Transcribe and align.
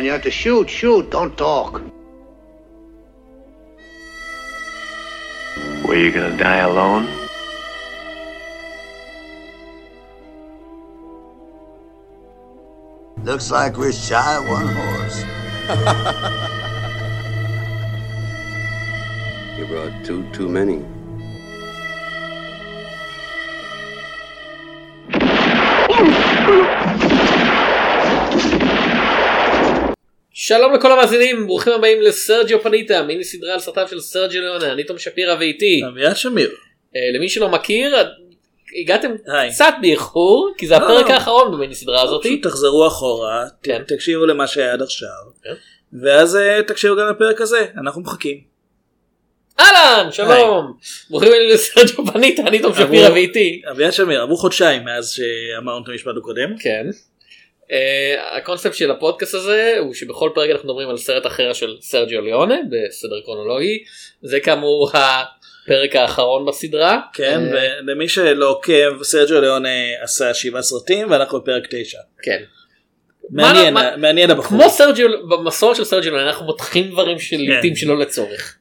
When 0.00 0.06
you 0.06 0.12
have 0.12 0.22
to 0.22 0.30
shoot, 0.30 0.70
shoot, 0.70 1.10
don't 1.10 1.36
talk. 1.36 1.82
Were 5.84 5.94
you 5.94 6.10
gonna 6.10 6.38
die 6.38 6.60
alone? 6.60 7.06
Looks 13.24 13.50
like 13.50 13.76
we're 13.76 13.92
shy 13.92 14.36
of 14.36 14.48
one 14.48 14.68
horse. 14.68 15.22
You 19.58 19.66
brought 19.66 19.92
two 20.06 20.26
too 20.32 20.48
many. 20.48 20.82
שלום 30.50 30.74
לכל 30.74 30.92
המאזינים, 30.92 31.46
ברוכים 31.46 31.72
הבאים 31.72 32.00
לסרג'יו 32.00 32.62
פניטה, 32.62 33.02
מיני 33.02 33.24
סדרה 33.24 33.54
על 33.54 33.60
סרטיו 33.60 33.88
של 33.88 34.00
סרג'יו 34.00 34.42
ליאונה, 34.42 34.72
אני 34.72 34.84
תום 34.84 34.98
שפירא 34.98 35.34
ואיתי. 35.38 35.82
אביעד 35.88 36.16
שמיר. 36.16 36.50
אה, 36.96 37.00
למי 37.14 37.28
שלא 37.28 37.48
מכיר, 37.48 37.96
הגעתם. 38.80 39.10
קצת 39.50 39.74
באיחור, 39.80 40.54
כי 40.58 40.66
זה 40.66 40.78
לא, 40.78 40.84
הפרק 40.84 41.08
לא. 41.08 41.14
האחרון 41.14 41.52
במיני 41.52 41.74
סדרה 41.74 42.02
הזאת. 42.02 42.22
פשוט 42.22 42.42
תחזרו 42.42 42.86
אחורה, 42.86 43.44
כן. 43.62 43.82
תקשיבו 43.88 44.26
למה 44.26 44.46
שהיה 44.46 44.72
עד 44.72 44.82
עכשיו, 44.82 45.08
כן. 45.42 45.54
ואז 46.02 46.36
אה, 46.36 46.62
תקשיבו 46.62 46.96
גם 46.96 47.08
לפרק 47.10 47.40
הזה, 47.40 47.66
אנחנו 47.80 48.00
מחכים. 48.00 48.40
אהלן, 49.60 50.12
שלום. 50.12 50.72
ברוכים 51.10 51.28
הבאים 51.28 51.50
לסרג'יו 51.50 52.06
פניטה, 52.12 52.42
אני 52.42 52.58
תום 52.58 52.74
שפירא 52.74 53.10
ואיתי. 53.10 53.62
אביעד 53.70 53.92
שמיר, 53.92 54.22
עברו 54.22 54.36
חודשיים 54.36 54.84
מאז 54.84 55.10
שאמרנו 55.10 55.84
את 55.84 55.88
המשפט 55.88 56.12
הקודם. 56.18 56.58
כן. 56.58 56.86
Uh, 57.70 57.72
הקונספט 58.36 58.74
של 58.74 58.90
הפודקאסט 58.90 59.34
הזה 59.34 59.76
הוא 59.78 59.94
שבכל 59.94 60.30
פרק 60.34 60.50
אנחנו 60.50 60.68
מדברים 60.68 60.88
על 60.88 60.96
סרט 60.96 61.26
אחר 61.26 61.52
של 61.52 61.76
סרג'יו 61.80 62.20
ליאונה 62.20 62.54
בסדר 62.70 63.20
קרונולוגי 63.24 63.84
זה 64.22 64.40
כאמור 64.40 64.90
הפרק 64.94 65.96
האחרון 65.96 66.46
בסדרה 66.46 67.00
כן, 67.12 67.40
אה, 67.54 67.68
ולמי 67.84 68.08
שלא 68.08 68.50
עוקב, 68.50 69.02
סרג'ו 69.02 69.40
ליאון 69.40 69.66
אה, 69.66 69.92
עשה 70.02 70.34
שבעה 70.34 70.62
סרטים 70.62 71.10
ואנחנו 71.10 71.40
בפרק 71.40 71.66
תשע. 71.70 71.98
כן. 72.22 72.42
מעניין, 73.30 73.74
מה- 73.74 73.96
מעניין 73.96 74.30
הבחור. 74.30 74.58
כמו 74.58 74.70
סרג'יו 74.70 75.28
במסורת 75.28 75.76
של 75.76 75.84
סרג'יו 75.84 76.12
ליאונה 76.12 76.30
אנחנו 76.30 76.46
מותחים 76.46 76.90
דברים 76.90 77.18
שלעיתים 77.18 77.76
שלא 77.76 77.98
לצורך. 77.98 78.56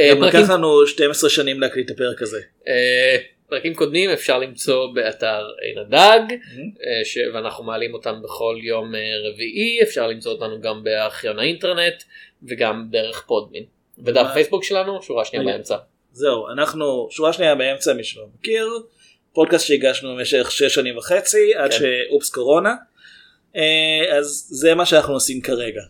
אה, 0.00 0.10
גם 0.10 0.20
פרקים- 0.20 0.40
לקח 0.40 0.50
לנו 0.50 0.86
12 0.86 1.30
שנים 1.30 1.60
להקליט 1.60 1.90
את 1.90 1.94
הפרק 1.94 2.22
הזה. 2.22 2.40
אה, 2.68 3.16
פרקים 3.48 3.74
קודמים 3.74 4.10
אפשר 4.10 4.38
למצוא 4.38 4.86
באתר 4.94 5.46
עין 5.60 5.78
הדג 5.78 6.20
Mm-hmm. 6.30 6.82
אה, 6.86 7.04
ש- 7.04 7.18
ואנחנו 7.34 7.64
מעלים 7.64 7.94
אותם 7.94 8.22
בכל 8.22 8.56
יום 8.62 8.94
אה, 8.94 9.00
רביעי 9.30 9.82
אפשר 9.82 10.06
למצוא 10.06 10.32
אותנו 10.32 10.60
גם 10.60 10.82
בארכיון 10.84 11.38
האינטרנט 11.38 12.02
וגם 12.48 12.86
דרך 12.90 13.24
פודמין. 13.26 13.64
ודף 13.98 14.20
מה- 14.22 14.32
פייסבוק 14.34 14.64
שלנו 14.64 15.02
שורה 15.02 15.24
שנייה. 15.24 15.44
באמצע. 15.44 15.76
זהו, 16.12 16.48
אנחנו 16.48 17.08
שורה 17.10 17.32
שנייה 17.32 17.54
באמצע 17.54 17.92
מי 17.92 18.04
שלא 18.04 18.24
מכיר, 18.38 18.68
פודקאסט 19.32 19.66
שהגשנו 19.66 20.16
במשך 20.16 20.50
6 20.50 20.62
שנים 20.74 20.96
וחצי 20.98 21.54
עד 21.54 21.70
כן. 21.72 21.76
שאופס 21.78 22.30
קורונה. 22.30 22.74
אה, 23.56 24.16
אז 24.18 24.48
זה 24.50 24.74
מה 24.74 24.86
שאנחנו 24.86 25.14
עושים 25.14 25.40
כרגע. 25.40 25.80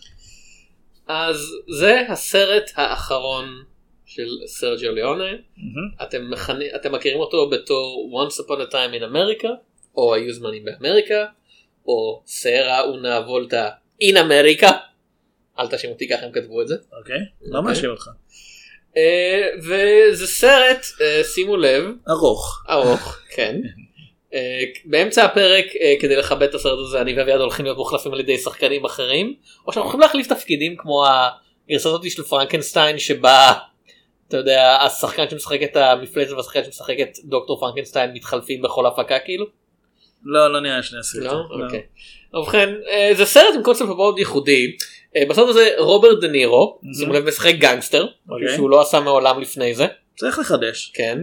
אז 1.09 1.37
זה 1.79 2.01
הסרט 2.09 2.71
האחרון 2.75 3.63
של 4.09 4.29
סרג'יו 4.47 4.95
ליאונה 4.95 5.25
מהמם. 5.25 5.91
אתם, 6.03 6.31
מכני, 6.31 6.75
אתם 6.75 6.93
מכירים 6.93 7.19
אותו 7.21 7.51
בתור 7.51 8.11
once 8.25 8.45
upon 8.45 8.69
a 8.69 8.73
time 8.73 9.01
in 9.01 9.03
America 9.03 9.49
או 9.97 10.15
היו 10.15 10.33
זמנים 10.33 10.65
באמריקה 10.65 11.27
או 11.87 12.23
סרה 12.27 12.81
אונה 12.81 13.21
וולטה 13.27 13.71
in 14.03 14.15
America 14.15 14.73
אל 15.59 15.69
תאשים 15.69 15.91
אותי 15.91 16.09
ככה 16.09 16.27
הם 16.27 16.33
כתבו 16.33 16.63
את 16.63 16.69
זה. 16.69 16.75
אוקיי? 16.99 17.19
לא 17.43 17.59
אוקיי. 17.59 17.71
מאשים 17.73 17.91
אותך. 17.91 18.09
אה, 18.97 19.49
וזה 19.59 20.27
סרט 20.27 20.87
אה, 21.01 21.25
שימו 21.25 21.57
לב 21.57 21.85
ארוך. 22.09 22.65
ארוך 22.71 23.19
כן. 23.31 23.61
אה, 24.35 24.65
באמצע 24.85 25.25
הפרק 25.25 25.65
אה, 25.81 25.95
כדי 26.01 26.17
לכבד 26.17 26.43
את 26.43 26.55
הסרט 26.55 26.79
הזה 26.79 27.01
אני 27.01 27.19
ואביעד 27.19 27.41
הולכים 27.41 27.65
להיות 27.65 27.79
מוחלפים 27.79 28.13
על 28.13 28.21
ידי 28.21 28.39
שחקנים 28.39 28.85
אחרים 28.85 29.35
או 29.67 29.73
שאנחנו 29.73 29.91
הולכים 29.91 30.01
להחליף 30.01 30.27
תפקידים 30.27 30.77
כמו 30.77 31.05
הגרסה 31.07 31.89
הזאת 31.89 32.11
של 32.11 32.23
פרנקנשטיין 32.23 32.99
שבה 32.99 33.53
אתה 34.29 34.37
יודע 34.37 34.79
השחקן 34.87 35.31
שמשחק 35.31 35.63
את 35.63 35.77
המפלצת 35.77 36.33
והשחקן 36.33 36.65
שמשחק 36.65 36.97
את 37.01 37.19
דוקטור 37.25 37.61
פרנקנשטיין 37.61 38.13
מתחלפים 38.13 38.63
בכל 38.63 38.87
הפקה 38.87 39.19
כאילו. 39.19 39.47
לא, 40.25 40.53
לא 40.53 40.61
נראה 40.61 40.83
שני 40.83 40.99
הסרטים. 40.99 41.27
לא? 41.29 41.65
אוקיי. 41.65 41.83
ובכן 42.35 42.75
אה, 42.91 43.11
זה 43.15 43.25
סרט 43.25 43.55
עם 43.55 43.63
קונספט 43.63 43.87
מאוד 43.87 44.19
ייחודי. 44.19 44.77
אה, 45.17 45.23
בסרט 45.29 45.49
הזה 45.49 45.71
רוברט 45.79 46.21
דה 46.21 46.29
נירו 46.29 46.81
שימו 46.99 47.13
לב 47.13 47.25
משחק 47.25 47.55
גנגסטר 47.55 48.07
אוקיי. 48.29 48.55
שהוא 48.55 48.71
לא 48.71 48.81
עשה 48.81 49.01
מעולם 49.01 49.41
לפני 49.41 49.75
זה. 49.75 49.87
צריך 50.17 50.39
לחדש. 50.39 50.93
כן. 50.95 51.19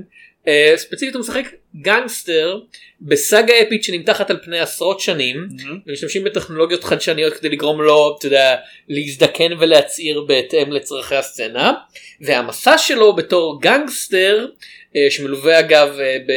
אה, 0.45 0.77
ספציפית 0.77 1.15
הוא 1.15 1.19
משחק 1.19 1.45
גנגסטר 1.75 2.59
בסאגה 3.01 3.53
אפית 3.61 3.83
שנמתחת 3.83 4.29
על 4.29 4.39
פני 4.43 4.59
עשרות 4.59 4.99
שנים 4.99 5.47
ומשתמשים 5.87 6.23
בטכנולוגיות 6.23 6.83
חדשניות 6.83 7.33
כדי 7.33 7.49
לגרום 7.49 7.81
לו 7.81 8.15
אתה 8.19 8.27
יודע 8.27 8.55
להזדקן 8.89 9.53
ולהצעיר 9.59 10.21
בהתאם 10.21 10.71
לצרכי 10.71 11.15
הסצנה 11.15 11.73
והמסע 12.21 12.77
שלו 12.77 13.15
בתור 13.15 13.61
גנגסטר 13.61 14.47
uh, 14.47 14.97
שמלווה 15.09 15.59
אגב 15.59 15.97
uh, 15.97 16.31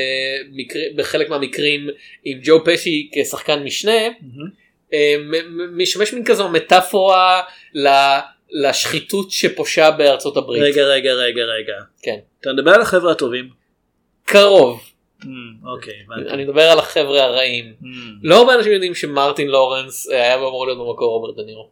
במקר... 0.50 0.78
בחלק 0.96 1.28
מהמקרים 1.28 1.88
עם 2.24 2.38
ג'ו 2.42 2.64
פשי 2.64 3.10
כשחקן 3.12 3.62
משנה 3.62 4.08
מ- 5.18 5.78
משמש 5.78 6.12
מין 6.12 6.24
כזו 6.24 6.48
מטאפורה 6.48 7.42
ל... 7.74 7.88
לשחיתות 8.50 9.30
שפושה 9.30 9.90
בארצות 9.90 10.36
הברית. 10.36 10.62
רגע, 10.62 10.82
רגע, 10.82 11.12
רגע, 11.12 11.42
רגע. 11.42 11.74
כן. 12.02 12.16
אתה 12.40 12.52
מדבר 12.52 12.70
על 12.70 12.82
החבר'ה 12.82 13.12
הטובים. 13.12 13.57
קרוב. 14.28 14.80
אוקיי, 15.64 15.94
הבנתי. 16.06 16.30
אני 16.30 16.44
מדבר 16.44 16.62
על 16.62 16.78
החבר'ה 16.78 17.24
הרעים. 17.24 17.74
אמ. 17.82 17.86
לא 18.22 18.36
הרבה 18.38 18.54
אנשים 18.54 18.72
יודעים 18.72 18.94
שמרטין 18.94 19.48
לורנס 19.48 20.10
אה, 20.10 20.16
היה 20.22 20.34
אמור 20.34 20.66
להיות 20.66 20.78
במקור 20.78 21.08
רוברט 21.08 21.36
דנירו. 21.36 21.70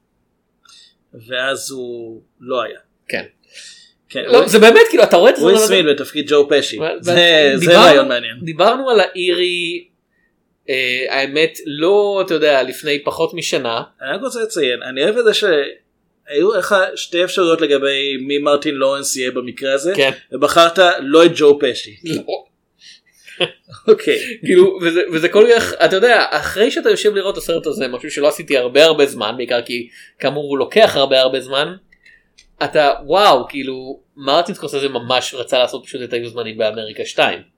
ואז 1.28 1.70
הוא 1.70 2.22
לא 2.40 2.62
היה. 2.62 2.78
כן. 3.08 3.24
כן, 4.08 4.24
לא, 4.26 4.36
וויל- 4.36 4.48
זה 4.48 4.58
באמת 4.58 4.82
כאילו 4.90 5.02
אתה 5.02 5.16
רואה 5.16 5.30
את 5.30 5.38
וויל 5.38 5.54
הזה. 5.56 5.66
סמית 5.66 5.86
בתפקיד 5.86 6.26
ג'ו 6.28 6.48
פשי. 6.50 6.78
זה 7.00 7.12
ו- 7.14 7.58
זה 7.64 7.78
רעיון 7.78 8.08
מעניין. 8.08 8.36
דיברנו 8.42 8.90
על 8.90 9.00
האירי 9.00 9.88
אה, 10.68 11.04
האמת 11.08 11.58
לא 11.66 12.22
אתה 12.26 12.34
יודע 12.34 12.62
לפני 12.62 13.04
פחות 13.04 13.34
משנה. 13.34 13.82
אני 14.02 14.10
רק 14.16 14.20
רוצה 14.22 14.42
לציין, 14.42 14.82
אני 14.82 15.04
אוהב 15.04 15.16
את 15.16 15.24
זה 15.24 15.34
שהיו 16.28 16.52
לך 16.52 16.76
שתי 16.96 17.24
אפשרויות 17.24 17.60
לגבי 17.60 18.16
מי 18.20 18.38
מרטין 18.38 18.74
לורנס 18.74 19.16
יהיה 19.16 19.30
במקרה 19.30 19.74
הזה, 19.74 19.92
כן. 19.96 20.10
ובחרת 20.32 20.78
לא 21.00 21.24
את 21.24 21.30
ג'ו 21.34 21.58
פשי. 21.60 21.96
לא. 22.04 22.44
אוקיי. 23.88 24.18
כאילו 24.44 24.78
וזה, 24.82 25.00
וזה 25.12 25.28
כל 25.28 25.46
כך 25.56 25.72
אתה 25.84 25.96
יודע 25.96 26.24
אחרי 26.30 26.70
שאתה 26.70 26.90
יושב 26.90 27.14
לראות 27.14 27.32
את 27.32 27.38
הסרט 27.38 27.66
הזה 27.66 27.88
משהו 27.88 28.10
שלא 28.10 28.28
עשיתי 28.28 28.56
הרבה 28.56 28.84
הרבה 28.84 29.06
זמן 29.06 29.34
בעיקר 29.36 29.62
כי 29.62 29.88
כאמור 30.18 30.48
הוא 30.48 30.58
לוקח 30.58 30.96
הרבה 30.96 31.20
הרבה 31.20 31.40
זמן. 31.40 31.74
אתה 32.64 32.92
וואו 33.06 33.48
כאילו 33.48 34.00
מרטין 34.16 34.54
סקורסזה 34.54 34.88
ממש 34.88 35.34
רצה 35.34 35.58
לעשות 35.58 35.84
פשוט 35.86 36.02
את 36.02 36.12
היו 36.12 36.28
זמנים 36.28 36.58
באמריקה 36.58 37.04
2. 37.04 37.55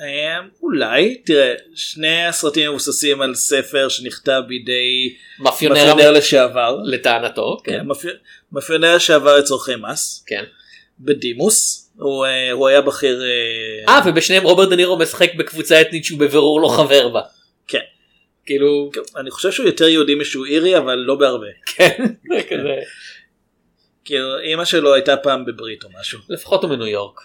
אמ, 0.00 0.48
אולי, 0.62 1.22
תראה, 1.24 1.54
שני 1.74 2.26
הסרטים 2.26 2.70
מבוססים 2.70 3.22
על 3.22 3.34
ספר 3.34 3.88
שנכתב 3.88 4.42
בידי 4.48 5.14
מאפיונר 5.38 5.74
מאפיונר 5.74 6.10
לשעבר. 6.10 6.78
לטענתו 6.84 7.56
כן, 7.64 7.72
כן 7.72 7.86
מאפי- 7.86 8.18
מאפיונר 8.52 8.96
לשעבר 8.96 9.38
לצורכי 9.38 9.72
מס, 9.76 10.24
כן. 10.26 10.44
בדימוס. 11.00 11.90
הוא 11.98 12.26
אה, 12.26 12.52
הוא 12.52 12.68
היה 12.68 12.80
בכיר... 12.80 13.22
אה, 13.22 13.94
אה 13.94 14.00
ובשניהם 14.06 14.42
רוברט 14.42 14.68
דנירו 14.68 14.98
משחק 14.98 15.34
בקבוצה 15.34 15.80
אתנית 15.80 16.04
שהוא 16.04 16.20
בבירור 16.20 16.60
לא 16.60 16.68
חבר 16.68 17.08
בה. 17.08 17.20
כן. 17.68 17.80
כאילו 18.46 18.90
אני 19.16 19.30
חושב 19.30 19.52
שהוא 19.52 19.66
יותר 19.66 19.88
יהודי 19.88 20.14
משהוא 20.14 20.46
אירי, 20.46 20.78
אבל 20.78 20.94
לא 20.94 21.14
בהרבה. 21.14 21.46
כן 21.66 22.04
כזה 22.50 22.74
כאילו, 24.04 24.38
אימא 24.38 24.64
שלו 24.64 24.94
הייתה 24.94 25.16
פעם 25.16 25.44
בברית 25.44 25.84
או 25.84 25.88
משהו. 26.00 26.18
לפחות 26.28 26.62
הוא 26.62 26.70
מניו 26.70 26.86
יורק. 26.86 27.20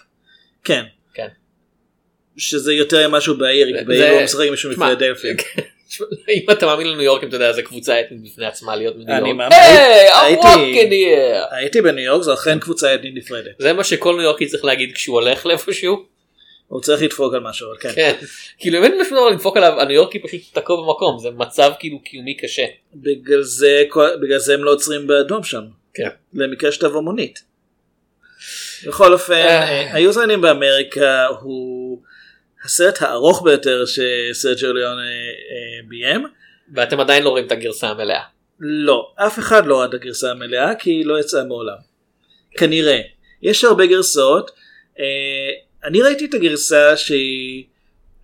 כן. 0.64 0.84
כן. 1.14 1.28
שזה 2.36 2.72
יותר 2.74 3.08
משהו 3.08 3.34
כי 3.34 3.78
זה- 3.78 3.84
באירי 3.86 4.10
הוא 4.10 4.22
משחק 4.22 4.44
עם 4.44 4.50
מישהו 4.50 4.70
מפילדלפיה. 4.70 5.34
אם 6.36 6.50
אתה 6.52 6.66
מאמין 6.66 6.86
לניו 6.86 7.02
יורק 7.02 7.24
אתה 7.24 7.36
יודע 7.36 7.52
זה 7.52 7.62
קבוצה 7.62 8.00
אתנית 8.00 8.22
בפני 8.32 8.46
עצמה 8.46 8.76
להיות 8.76 8.94
אני 9.08 9.18
יורק. 9.18 9.22
מאמין. 9.36 9.52
היי, 9.52 10.10
I'm 10.10 10.46
הייתי- 11.50 11.80
בניו 11.80 12.04
יורק, 12.04 12.22
זו 12.22 12.34
אכן 12.34 12.58
קבוצה 12.58 12.94
אתנית 12.94 13.14
נפרדת. 13.16 13.50
זה 13.58 13.72
מה 13.72 13.84
שכל 13.84 14.12
ניו 14.14 14.22
יורקי 14.22 14.46
צריך 14.46 14.64
להגיד 14.64 14.92
כשהוא 14.94 15.20
הולך 15.20 15.46
לאיפשהו. 15.46 16.04
הוא 16.66 16.80
צריך 16.80 17.02
לדפוק 17.02 17.34
על 17.34 17.40
משהו, 17.40 17.68
אבל 17.68 17.76
כן. 17.80 17.92
כן. 17.94 18.12
כאילו 18.58 18.78
אם 18.78 18.84
אין 18.84 19.00
משהו 19.00 19.16
דבר 19.16 19.28
לדפוק 19.28 19.56
עליו 19.56 19.80
הניו 19.80 19.94
יורקי 19.96 20.18
פשוט 20.18 20.40
תקוע 20.52 20.76
במקום 20.76 21.18
זה 21.18 21.28
מצב 21.30 21.72
כאילו 21.78 21.98
קיומי 22.02 22.36
קשה. 22.36 22.64
בגלל 22.94 23.42
זה, 23.42 23.82
בגלל 24.22 24.38
זה 24.38 24.54
הם 24.54 24.64
לא 24.64 24.70
עוצרים 24.72 25.06
באדום 25.06 25.42
שם. 25.44 25.62
כן. 25.94 26.08
למקרה 26.34 26.72
שתבוא 26.72 27.00
מונית. 27.00 27.42
בכל 28.86 29.12
אופן, 29.12 29.32
אה. 29.34 29.94
היו 29.94 30.12
זמנים 30.12 30.40
באמריקה 30.40 31.26
הוא 31.40 31.81
הסרט 32.64 33.02
הארוך 33.02 33.42
ביותר 33.42 33.84
שסרג'יו 33.86 34.72
ליאון 34.72 34.98
אה, 34.98 35.04
אה, 35.04 35.88
ביים. 35.88 36.26
ואתם 36.74 37.00
עדיין 37.00 37.22
לא 37.22 37.28
רואים 37.28 37.46
את 37.46 37.52
הגרסה 37.52 37.88
המלאה. 37.88 38.22
לא, 38.60 39.12
אף 39.16 39.38
אחד 39.38 39.66
לא 39.66 39.78
ראה 39.78 39.86
את 39.86 39.94
הגרסה 39.94 40.30
המלאה 40.30 40.74
כי 40.74 40.90
היא 40.90 41.06
לא 41.06 41.20
יצאה 41.20 41.44
מעולם. 41.44 41.76
כנראה. 42.56 43.00
יש 43.42 43.64
הרבה 43.64 43.86
גרסאות. 43.86 44.50
אה, 44.98 45.50
אני 45.84 46.02
ראיתי 46.02 46.24
את 46.24 46.34
הגרסה 46.34 46.96
שהיא 46.96 47.64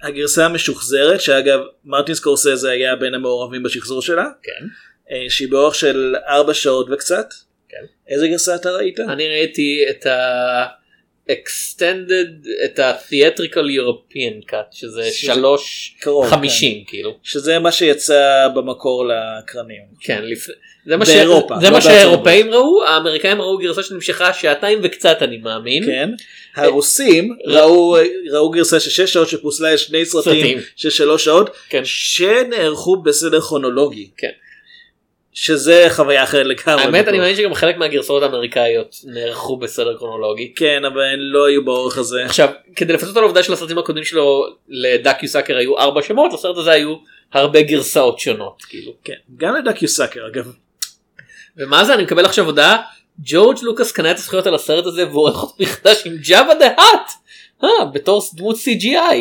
הגרסה 0.03 0.45
המשוחזרת, 0.47 1.21
שאגב 1.21 1.61
מרטין 1.85 2.15
סקורסזה 2.15 2.71
היה 2.71 2.97
בין 2.97 3.15
המעורבים 3.15 3.63
בשחזור 3.63 4.03
שלה, 4.03 4.27
כן. 4.43 4.67
שהיא 5.29 5.49
באורך 5.51 5.75
של 5.75 6.15
4 6.29 6.55
שעות 6.55 6.87
וקצת. 6.91 7.27
כן. 7.69 7.85
איזה 8.09 8.29
גרסה 8.29 8.55
אתה 8.55 8.71
ראית? 8.71 9.01
אני 9.01 9.29
ראיתי 9.29 9.85
את 9.91 10.07
ה... 10.07 10.67
extended 11.31 12.49
את 12.65 12.79
ה-theatrical 12.79 13.69
European 13.79 14.51
cut 14.51 14.55
שזה 14.71 15.11
שזה 15.11 15.35
שלוש 15.35 15.95
קרוב, 16.01 16.25
כן. 16.25 16.31
חמישים 16.31 16.85
כאילו 16.87 17.17
שזה 17.23 17.59
מה 17.59 17.73
שיצא 17.73 18.49
במקור 18.55 19.05
לקרנים. 19.09 19.83
כן 20.01 20.23
לפני 20.25 20.55
זה 20.87 20.97
מה, 20.97 21.05
באירופה. 21.05 21.55
זה 21.61 21.67
לא 21.67 21.73
מה 21.73 21.81
שהאירופאים 21.81 22.51
ראו 22.51 22.85
האמריקאים 22.85 23.41
ראו 23.41 23.59
גרסה 23.59 23.83
שנמשכה 23.83 24.33
שעתיים 24.33 24.79
וקצת 24.83 25.23
אני 25.23 25.37
מאמין 25.37 25.85
כן. 25.85 26.11
הרוסים 26.57 27.37
ראו 27.47 27.97
ראו 28.31 28.51
גרסה 28.51 28.81
של 28.81 28.91
6 28.91 29.13
שעות 29.13 29.29
שפוסלה 29.29 29.79
שני 29.79 30.05
סרטים 30.05 30.35
סרטים. 30.35 30.59
של 30.77 30.91
3 30.91 31.25
שעות 31.25 31.51
כן. 31.69 31.83
שנערכו 31.85 32.97
בסדר 32.97 33.41
כרונולוגי. 33.41 34.11
כן. 34.17 34.31
שזה 35.41 35.87
חוויה 35.89 36.23
אחרת 36.23 36.47
לגמרי. 36.47 36.83
האמת 36.83 37.09
אני 37.09 37.19
מאמין 37.19 37.37
שגם 37.37 37.55
חלק 37.55 37.77
מהגרסאות 37.77 38.23
האמריקאיות 38.23 38.97
נערכו 39.05 39.57
בסדר 39.57 39.97
קרונולוגי 39.97 40.53
כן 40.57 40.83
אבל 40.85 41.01
הן 41.01 41.19
לא 41.19 41.47
היו 41.47 41.65
באורך 41.65 41.99
הזה. 41.99 42.25
עכשיו 42.25 42.49
כדי 42.77 42.93
לפצות 42.93 43.17
על 43.17 43.23
העובדה 43.23 43.43
של 43.43 43.53
הסרטים 43.53 43.79
הקודמים 43.79 44.05
שלו 44.05 44.47
ל 44.69 44.79
Duck, 44.79 45.29
You 45.29 45.38
Sucker 45.38 45.57
היו 45.57 45.79
ארבע 45.79 46.03
שמות 46.03 46.33
לסרט 46.33 46.57
הזה 46.57 46.71
היו 46.71 46.97
הרבה 47.33 47.63
גרסאות 47.63 48.19
שונות 48.19 48.63
כאילו 48.63 48.93
כן. 49.05 49.15
גם 49.37 49.55
ל 49.55 49.61
Duck, 49.61 49.89
You 49.89 50.01
Sucker 50.01 50.27
אגב. 50.27 50.53
ומה 51.57 51.85
זה 51.85 51.95
אני 51.95 52.03
מקבל 52.03 52.25
עכשיו 52.25 52.45
הודעה 52.45 52.83
ג'ורג' 53.21 53.57
לוקאס 53.63 53.93
קנה 53.93 54.11
את 54.11 54.17
הזכויות 54.17 54.47
על 54.47 54.55
הסרט 54.55 54.87
הזה 54.87 55.09
ועורך 55.09 55.43
אותו 55.43 55.55
מחדש 55.61 56.07
עם 56.07 56.17
ג'אבה 56.29 56.55
דה 56.55 56.67
האט 56.67 57.11
אה, 57.65 57.85
בתור 57.93 58.23
דמות 58.35 58.57
CGI 58.57 59.19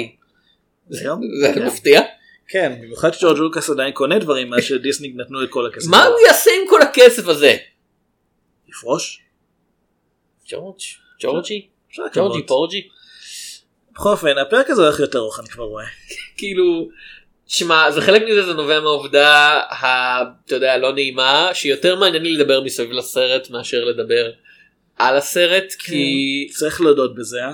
זה 0.90 1.10
זה. 1.42 1.66
מפתיע 1.66 2.02
כן 2.48 2.74
במיוחד 2.82 3.14
שג'ורג' 3.14 3.38
לוקאס 3.38 3.70
עדיין 3.70 3.94
קונה 3.94 4.20
דברים 4.20 4.50
מאז 4.50 4.64
שדיסני 4.64 5.14
נתנו 5.16 5.44
את 5.44 5.50
כל 5.50 5.68
הכסף. 5.68 5.90
מה 5.90 6.06
הוא 6.06 6.16
יעשה 6.28 6.52
עם 6.62 6.70
כל 6.70 6.82
הכסף 6.82 7.28
הזה 7.28 7.58
יפרוש? 8.68 9.22
ג'ורג' 10.50 10.80
ג'ורג'י. 11.22 11.68
ג'ורג'י 12.14 12.46
פורג'י 12.48 12.88
בכל 13.94 14.10
אופן 14.10 14.38
הפרק 14.38 14.70
הזה 14.70 14.82
הולך 14.82 15.00
יותר 15.00 15.20
ארוך 15.20 15.40
אני 15.40 15.48
כבר 15.48 15.64
רואה. 15.64 15.86
כאילו 16.38 16.90
שמע 17.48 17.92
זה 17.92 18.02
חלק 18.02 18.22
מזה 18.30 18.44
זה 18.46 18.54
נובע 18.54 18.80
מהעובדה 18.80 19.62
ה... 19.70 20.22
אתה 20.46 20.56
יודע 20.56 20.78
לא 20.78 20.94
נעימה 20.94 21.50
שיותר 21.54 21.96
מעניין 21.96 22.24
לי 22.24 22.32
לדבר 22.32 22.62
מסביב 22.62 22.92
לסרט 22.92 23.50
מאשר 23.50 23.86
לדבר 23.86 24.32
על 24.98 25.18
הסרט 25.18 25.74
כי 25.80 26.48
צריך 26.52 26.82
להודות 26.82 27.16
בזה. 27.16 27.44
אה? 27.44 27.54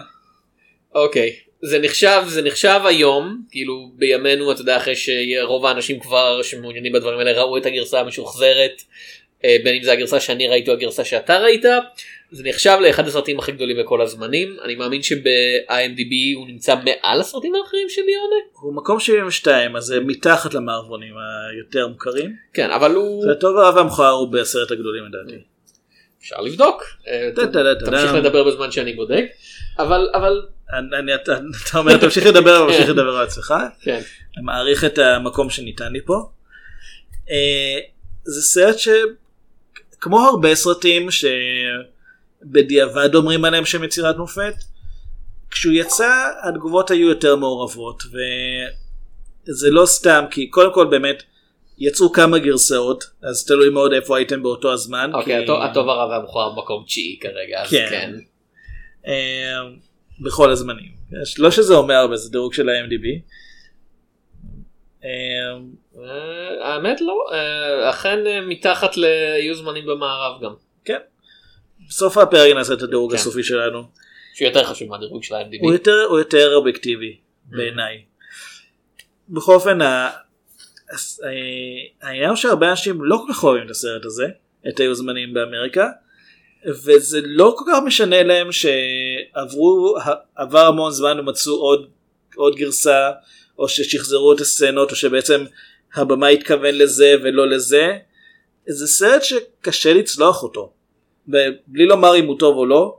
אוקיי 0.96 1.36
זה 1.65 1.80
נחשב 1.80 2.21
זה 2.27 2.42
נחשב 2.42 2.80
היום 2.86 3.42
כאילו 3.51 3.92
בימינו 3.95 4.51
אתה 4.51 4.62
יודע 4.62 4.77
אחרי 4.77 4.94
שרוב 4.95 5.65
האנשים 5.65 6.00
כבר 6.00 6.42
שמעוניינים 6.42 6.94
בדברים 6.94 7.19
האלה 7.19 7.31
ראו 7.31 7.57
את 7.57 7.65
הגרסה 7.65 8.00
המשוחזרת 8.00 8.81
אה, 9.45 9.57
בין 9.63 9.75
אם 9.75 9.83
זה 9.83 9.92
הגרסה 9.92 10.19
שאני 10.19 10.48
ראיתי 10.48 10.69
או 10.69 10.75
הגרסה 10.75 11.06
שאתה 11.06 11.38
ראית 11.38 11.65
זה 12.31 12.44
נחשב 12.45 12.77
לאחד 12.81 13.07
הסרטים 13.07 13.39
הכי 13.39 13.51
גדולים 13.51 13.77
בכל 13.77 14.01
הזמנים 14.01 14.57
אני 14.63 14.75
מאמין 14.75 15.04
שב-IMDb 15.04 16.36
הוא 16.36 16.48
נמצא 16.48 16.75
מעל 16.75 17.19
הסרטים 17.19 17.56
האחרים 17.56 17.89
של 17.89 18.01
ליאונה 18.01 18.36
הוא 18.51 18.75
מקום 18.75 19.00
72 19.00 19.75
אז 19.75 19.83
זה 19.83 20.00
מתחת 20.00 20.54
למערבונים 20.54 21.13
היותר 21.54 21.88
מוכרים. 21.88 22.36
כן 22.54 22.71
אבל 22.71 22.95
הוא 22.95 23.27
והטוב 23.27 23.57
הרע 23.57 23.75
והמכוער 23.75 24.12
הוא 24.12 24.27
בעשרת 24.27 24.71
הגדולים 24.71 25.04
לדעתי. 25.06 25.44
אפשר 26.21 26.42
לבדוק 26.42 26.83
אה, 27.07 27.30
תמשיך. 27.80 28.13
לדבר 28.13 28.44
בזמן 28.44 28.71
שאני 28.71 28.94
בודק 28.94 29.25
אבל 29.80 30.10
אבל 30.13 30.42
אתה 31.16 31.34
אתה 31.70 31.78
אומר 31.78 31.98
תמשיך 31.98 32.25
לדבר 32.25 32.64
אבל 32.64 32.72
תמשיך 32.72 32.90
לדבר 32.90 33.16
על 33.18 33.25
עצמך. 33.28 33.54
כן 33.81 34.02
אני 34.38 34.46
מעריך 34.46 34.84
את 34.86 34.98
המקום 34.98 35.50
שניתן 35.50 35.92
לי 35.94 36.00
פה. 36.06 36.16
אה, 37.30 37.80
זה 38.24 38.42
סרט 38.42 38.75
שכמו 38.78 40.20
הרבה 40.20 40.56
סרטים 40.56 41.08
שבדיעבד 42.42 43.16
אומרים 43.16 43.46
עליהם 43.46 43.66
שהם 43.66 43.84
יצירת 43.84 44.18
מופת, 44.18 44.54
כשהוא 45.52 45.74
יצא 45.74 46.10
התגובות 46.44 46.92
היו 46.92 47.10
יותר 47.10 47.36
מעורבות 47.36 48.04
וזה 49.48 49.70
לא 49.70 49.86
סתם 49.86 50.25
כי 50.31 50.48
קודם 50.50 50.74
כל 50.74 50.88
באמת 50.88 51.24
יצאו 51.78 52.12
כמה 52.12 52.40
גרסאות 52.40 53.04
אז 53.24 53.46
תלוי 53.46 53.70
מאוד 53.70 53.94
איפה 53.94 54.18
הייתם 54.18 54.44
באותו 54.44 54.74
הזמן. 54.74 55.12
אוקיי 55.14 55.38
כי- 55.38 55.44
הטוב- 55.44 55.62
הטוב 55.62 55.90
הרע 55.90 56.06
והמכוער 56.10 56.50
במקום 56.56 56.84
תשיעי 56.88 57.20
כרגע 57.22 57.62
אז 57.62 57.70
כן. 57.70 57.88
כן 57.90 58.14
אה, 59.08 59.60
בכל 60.19 60.51
הזמנים. 60.51 60.92
לא 61.38 61.51
שזה 61.51 61.74
אומר 61.74 61.95
הרבה 61.95 62.15
זה 62.15 62.31
דירוג 62.31 62.54
של 62.54 62.69
ה-MDB. 62.69 63.06
אה, 65.04 65.10
אה, 66.04 66.74
האמת 66.74 67.01
לא 67.01 67.25
אה, 67.31 67.89
אכן 67.89 68.27
אה, 68.27 68.42
מתחת 68.42 68.98
ליהיו 68.98 69.56
זמנים 69.56 69.86
במערב 69.86 70.44
גם 70.44 70.54
כן. 70.86 71.00
בסוף 71.88 72.18
הפרק 72.18 72.56
נעשה 72.56 72.74
את 72.74 72.81
הדירוג 72.81 73.12
כן. 73.12 73.18
הסופי 73.18 73.44
שלנו. 73.44 73.83
שהוא 74.33 74.48
יותר 74.48 74.63
חשוב 74.63 74.89
מהדירוג 74.89 75.24
של 75.24 75.36
ה-MDB. 75.36 75.57
הוא 76.10 76.19
יותר, 76.19 76.56
אובייקטיבי 76.56 77.18
בעיניי. 77.45 78.04
בכל 79.30 79.54
אופן, 79.54 79.80
העניין 82.01 82.30
הוא 82.30 82.36
שהרבה 82.36 82.69
אנשים 82.69 83.04
לא 83.04 83.18
כל 83.18 83.33
כך 83.33 83.44
אוהבים 83.44 83.65
את 83.65 83.71
הסרט 83.71 84.06
הזה, 84.06 84.27
את 84.69 84.80
היו 84.80 84.95
זמנים 84.95 85.33
באמריקה, 85.33 85.89
וזה 86.69 87.21
לא 87.24 87.56
כל 87.57 87.65
כך 87.68 87.80
משנה 87.86 88.24
להם 88.24 88.48
שעברו, 88.51 89.95
עבר 90.36 90.65
המון 90.65 90.92
זמן 90.92 91.19
ומצאו 91.19 91.54
עוד, 91.54 91.88
עוד 92.36 92.56
גרסה, 92.56 93.12
או 93.60 93.68
ששחזרו 93.68 94.34
את 94.34 94.41
הסצנות, 94.41 94.91
או 94.91 94.96
שבעצם 94.96 95.46
הבמה 95.96 96.27
התכוון 96.27 96.75
לזה 96.75 97.15
ולא 97.24 97.50
לזה. 97.50 97.98
זה 98.67 98.88
סרט 98.88 99.24
שקשה 99.24 99.93
לצלוח 99.93 100.43
אותו. 100.43 100.72
בלי 101.67 101.86
לומר 101.86 102.15
אם 102.15 102.25
הוא 102.25 102.39
טוב 102.39 102.58
או 102.58 102.65
לא, 102.65 102.98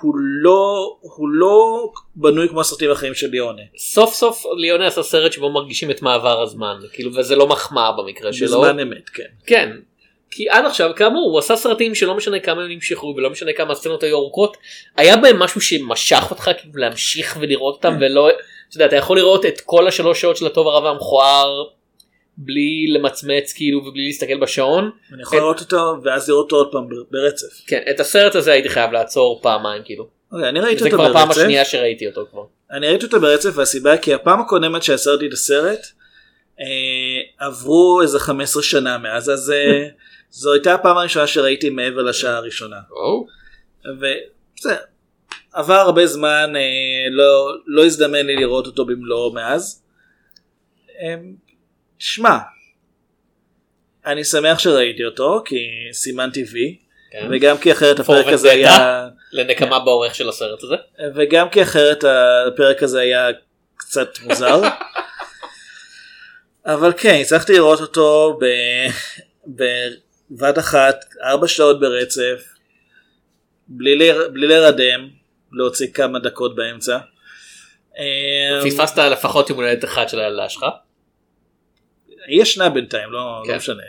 הוא 0.00 0.14
לא, 0.16 0.96
הוא 1.00 1.28
לא 1.28 1.88
בנוי 2.16 2.48
כמו 2.48 2.60
הסרטים 2.60 2.90
האחרים 2.90 3.14
של 3.14 3.30
ליאונה. 3.30 3.62
סוף 3.78 4.14
סוף 4.14 4.44
ליאונה 4.56 4.86
עשה 4.86 5.02
סרט 5.02 5.32
שבו 5.32 5.50
מרגישים 5.50 5.90
את 5.90 6.02
מעבר 6.02 6.42
הזמן 6.42 6.76
כאילו 6.92 7.14
וזה 7.14 7.36
לא 7.36 7.46
מחמאה 7.46 7.92
במקרה 7.92 8.32
שלו. 8.32 8.60
בזמן 8.60 8.80
אמת, 8.80 9.08
כן. 9.08 9.22
כן. 9.46 9.76
כי 10.30 10.48
עד 10.48 10.64
עכשיו 10.64 10.90
כאמור 10.96 11.30
הוא 11.30 11.38
עשה 11.38 11.56
סרטים 11.56 11.94
שלא 11.94 12.14
משנה 12.14 12.40
כמה 12.40 12.62
הם 12.62 12.70
נמשכו 12.70 13.14
ולא 13.16 13.30
משנה 13.30 13.52
כמה 13.52 13.72
הסצנות 13.72 14.02
היו 14.02 14.16
ארוכות 14.16 14.56
היה 14.96 15.16
בהם 15.16 15.38
משהו 15.38 15.60
שמשך 15.60 16.26
אותך 16.30 16.50
כאילו 16.58 16.72
להמשיך 16.76 17.36
ולראות 17.40 17.74
אותם 17.74 17.96
ולא 18.00 18.30
אתה 18.30 18.76
יודע 18.76 18.86
אתה 18.86 18.96
יכול 18.96 19.16
לראות 19.16 19.46
את 19.46 19.60
כל 19.60 19.88
השלוש 19.88 20.20
שעות 20.20 20.36
של 20.36 20.46
הטוב 20.46 20.68
הרע 20.68 20.84
והמכוער 20.84 21.64
בלי 22.36 22.86
למצמץ 22.88 23.52
כאילו 23.52 23.78
ובלי 23.78 24.06
להסתכל 24.06 24.36
בשעון 24.40 24.90
אני 25.12 25.22
יכול 25.22 25.38
לראות 25.38 25.60
אותו 25.60 25.94
ואז 26.04 26.28
לראות 26.28 26.44
אותו 26.44 26.56
עוד 26.56 26.72
פעם 26.72 26.88
ברצף. 27.10 27.66
כן 27.66 27.82
את 27.90 28.00
הסרט 28.00 28.34
הזה 28.34 28.52
הייתי 28.52 28.68
חייב 28.68 28.92
לעצור 28.92 29.40
פעמיים 29.42 29.82
כאילו 29.84 30.08
אוקיי, 30.32 30.48
אני 30.48 30.60
ראיתי 30.60 30.78
זה 30.78 30.84
אותו 30.84 30.96
כבר 30.96 31.10
הפעם 31.10 31.28
ברצף. 31.28 31.40
השנייה 31.40 31.64
שראיתי 31.64 32.06
אותו 32.06 32.26
כבר. 32.30 32.42
אני 32.70 32.88
ראיתי 32.88 33.06
אותו 33.06 33.20
ברצף 33.20 33.50
והסיבה 33.54 33.96
כי 33.96 34.14
הפעם 34.14 34.40
הקודמת 34.40 34.82
שעשרתי 34.82 35.26
את 35.26 35.32
הסרט 35.32 35.86
אה, 36.60 37.46
עברו 37.46 38.02
איזה 38.02 38.18
15 38.18 38.62
שנה 38.62 38.98
מאז 38.98 39.30
אז 39.30 39.50
אה, 39.50 39.88
זו 40.30 40.52
הייתה 40.52 40.74
הפעם 40.74 40.96
הראשונה 40.98 41.26
שראיתי 41.26 41.70
מעבר 41.70 42.02
לשעה 42.02 42.36
הראשונה. 42.36 42.80
או, 42.90 43.26
וזה 44.00 44.76
עבר 45.52 45.74
הרבה 45.74 46.06
זמן 46.06 46.52
אה, 46.56 47.10
לא 47.10 47.54
לא 47.66 47.84
הזדמן 47.84 48.26
לי 48.26 48.36
לראות 48.36 48.66
אותו 48.66 48.84
במלואו 48.84 49.32
מאז. 49.32 49.82
אה, 51.00 51.14
שמע 51.98 52.38
אני 54.06 54.24
שמח 54.24 54.58
שראיתי 54.58 55.04
אותו 55.04 55.42
כי 55.44 55.56
סימנתי 55.92 56.44
וי 56.52 56.78
כן. 57.10 57.28
וגם 57.30 57.58
כי 57.58 57.72
אחרת 57.72 58.00
הפרק 58.00 58.26
הזה. 58.26 58.50
היה 58.50 59.08
לנקמה 59.32 59.78
בעורך 59.78 60.14
של 60.14 60.28
הסרט 60.28 60.62
הזה. 60.62 60.76
וגם 61.14 61.48
כי 61.48 61.62
אחרת 61.62 62.04
הפרק 62.04 62.82
הזה 62.82 63.00
היה 63.00 63.28
קצת 63.76 64.08
מוזר. 64.22 64.60
אבל 66.66 66.92
כן 66.96 67.18
הצלחתי 67.20 67.52
לראות 67.52 67.80
אותו 67.80 68.38
ב- 68.40 69.58
בבת 70.30 70.58
אחת 70.58 71.04
ארבע 71.22 71.48
שעות 71.48 71.80
ברצף 71.80 72.54
בלי, 73.68 73.96
ל... 73.96 74.28
בלי 74.28 74.46
לרדם 74.46 75.08
להוציא 75.52 75.86
כמה 75.94 76.18
דקות 76.18 76.56
באמצע. 76.56 76.98
אה, 77.98 78.60
פספסת 78.64 78.98
לפחות 78.98 79.50
יום 79.50 79.58
הולדת 79.58 79.84
אחד 79.84 80.08
של 80.08 80.20
הילדה 80.20 80.48
שלך. 80.48 80.66
היא 82.26 82.42
ישנה 82.42 82.68
בינתיים 82.68 83.12
לא, 83.12 83.42
כן. 83.46 83.50
לא 83.52 83.56
משנה. 83.56 83.82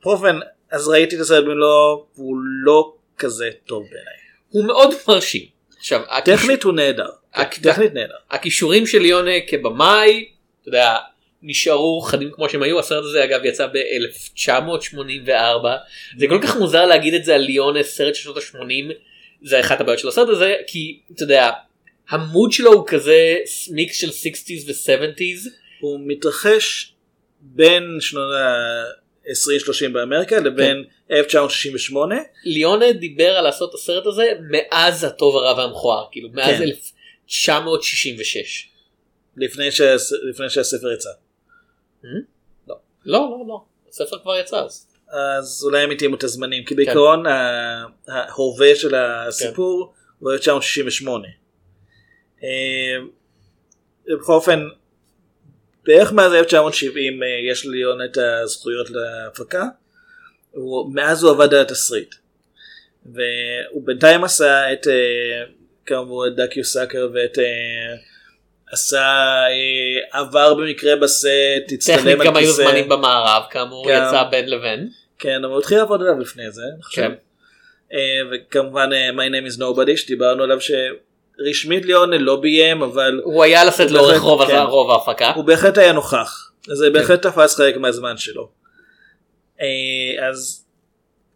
בכל 0.00 0.10
אופן 0.10 0.38
אז 0.70 0.88
ראיתי 0.88 1.16
את 1.16 1.20
הסרט 1.20 1.44
במלואו 1.44 2.06
והוא 2.16 2.36
לא 2.64 2.94
כזה 3.18 3.50
טוב 3.66 3.82
בעיניי. 3.82 4.14
הוא 4.48 4.64
מאוד 4.64 4.94
מרשים. 5.08 5.46
עכשיו 5.78 6.00
טכנית 6.24 6.62
הוא 6.62 6.72
נהדר. 6.72 7.08
הק- 7.34 7.58
טכנית 7.62 7.94
נהדר. 7.94 8.14
הכישורים 8.30 8.86
של 8.86 9.04
יונה 9.04 9.30
כבמאי 9.48 10.28
אתה 10.60 10.68
יודע 10.68 10.96
נשארו 11.46 12.00
חדים 12.00 12.30
כמו 12.32 12.48
שהם 12.48 12.62
היו 12.62 12.78
הסרט 12.78 13.04
הזה 13.04 13.24
אגב 13.24 13.44
יצא 13.44 13.66
ב-1984 13.66 15.66
זה 16.18 16.26
כל 16.28 16.38
כך 16.42 16.56
מוזר 16.56 16.86
להגיד 16.86 17.14
את 17.14 17.24
זה 17.24 17.34
על 17.34 17.40
ליונס 17.40 17.96
סרט 17.96 18.14
של 18.14 18.22
שנות 18.22 18.36
ה-80 18.36 18.92
זה 19.42 19.60
אחת 19.60 19.80
הבעיות 19.80 19.98
של 19.98 20.08
הסרט 20.08 20.28
הזה 20.28 20.54
כי 20.66 21.00
אתה 21.14 21.22
יודע 21.22 21.50
המוד 22.08 22.52
שלו 22.52 22.72
הוא 22.72 22.86
כזה 22.86 23.36
מיקס 23.70 24.00
של 24.00 24.08
60's 24.08 24.66
ו-70's 24.66 25.48
הוא 25.80 26.00
מתרחש 26.06 26.94
בין 27.40 27.82
שנות 28.00 28.34
ה-20-30 28.34 29.92
באמריקה 29.92 30.40
לבין 30.40 30.84
1968 31.10 32.16
ליונה 32.44 32.92
דיבר 32.92 33.30
על 33.30 33.44
לעשות 33.44 33.70
את 33.70 33.74
הסרט 33.74 34.06
הזה 34.06 34.32
מאז 34.50 35.04
הטוב 35.04 35.36
הרע 35.36 35.58
והמכוער 35.58 36.04
כאילו 36.12 36.28
מאז 36.32 36.56
כן. 36.56 36.62
1966. 36.62 38.68
לפני, 39.36 39.72
שהס... 39.72 40.12
לפני 40.30 40.50
שהספר 40.50 40.92
יצא. 40.92 41.10
לא 42.66 42.76
לא 43.06 43.44
לא 43.48 43.64
הספר 43.88 44.18
כבר 44.22 44.36
יצא 44.36 44.56
אז. 44.64 44.86
אז 45.08 45.64
אולי 45.64 45.82
הם 45.82 45.90
התאימו 45.90 46.16
את 46.16 46.24
הזמנים 46.24 46.64
כי 46.64 46.74
בעיקרון 46.74 47.26
ה- 47.26 47.86
ההווה 48.08 48.74
של 48.74 48.94
הסיפור 48.94 49.94
הוא 50.18 50.32
1968. 50.32 51.28
אה, 52.42 52.48
בכל 54.20 54.32
אופן 54.32 54.60
בערך 55.84 56.12
מאז 56.12 56.32
1970 56.32 57.22
אה, 57.22 57.28
יש 57.50 57.66
ליון 57.66 57.98
את 58.04 58.16
הזכויות 58.42 58.86
להפקה. 58.90 59.64
מאז 60.92 61.22
הוא 61.22 61.30
עבד 61.32 61.54
על 61.54 61.60
התסריט. 61.60 62.14
והוא 63.06 63.86
בינתיים 63.86 64.24
עשה 64.24 64.72
את 64.72 64.86
אה, 64.88 65.44
כאמור 65.86 66.26
את 66.26 66.36
דקיו 66.36 66.64
סאקר 66.64 67.08
ואת 67.14 67.38
אה, 67.38 67.44
עשה 68.74 69.06
אה, 69.50 70.20
עבר 70.20 70.54
במקרה 70.54 70.96
בסט 70.96 71.26
הצטלם 71.72 71.96
טכנית 71.96 72.20
על 72.20 72.26
גם 72.26 72.36
היו 72.36 72.46
כיסא. 72.46 72.62
זמנים 72.62 72.88
במערב 72.88 73.42
כאמור 73.50 73.90
גם. 73.90 74.04
יצא 74.08 74.22
בין 74.30 74.50
לבין. 74.50 74.88
כן, 75.18 75.44
אבל 75.44 75.52
הוא 75.52 75.58
התחיל 75.58 75.78
לעבוד 75.78 76.00
עליו 76.00 76.18
לפני 76.18 76.50
זה, 76.50 76.62
אני 76.74 76.82
חושב. 76.82 77.02
כן. 77.02 77.12
אה, 77.92 78.20
וכמובן 78.32 78.90
אה, 78.92 79.10
My 79.10 79.30
name 79.30 79.54
is 79.54 79.60
nobody 79.60 79.96
שדיברנו 79.96 80.42
עליו 80.42 80.58
שרשמית 80.60 81.84
ליאון 81.84 82.12
לא 82.12 82.36
ביים 82.36 82.82
אבל 82.82 83.20
הוא 83.24 83.44
היה 83.44 83.62
הוא 83.62 83.90
לאורך 83.90 84.20
רוב 84.20 84.46
כן. 84.46 84.58
רוב 84.58 84.90
ההפקה. 84.90 85.32
הוא 85.34 85.44
בהחלט 85.44 85.78
היה 85.78 85.92
נוכח. 85.92 86.52
זה 86.66 86.86
כן. 86.86 86.92
בהחלט 86.92 87.22
תפס 87.22 87.56
חלק 87.56 87.76
מהזמן 87.76 88.16
שלו. 88.16 88.48
אז 90.28 90.64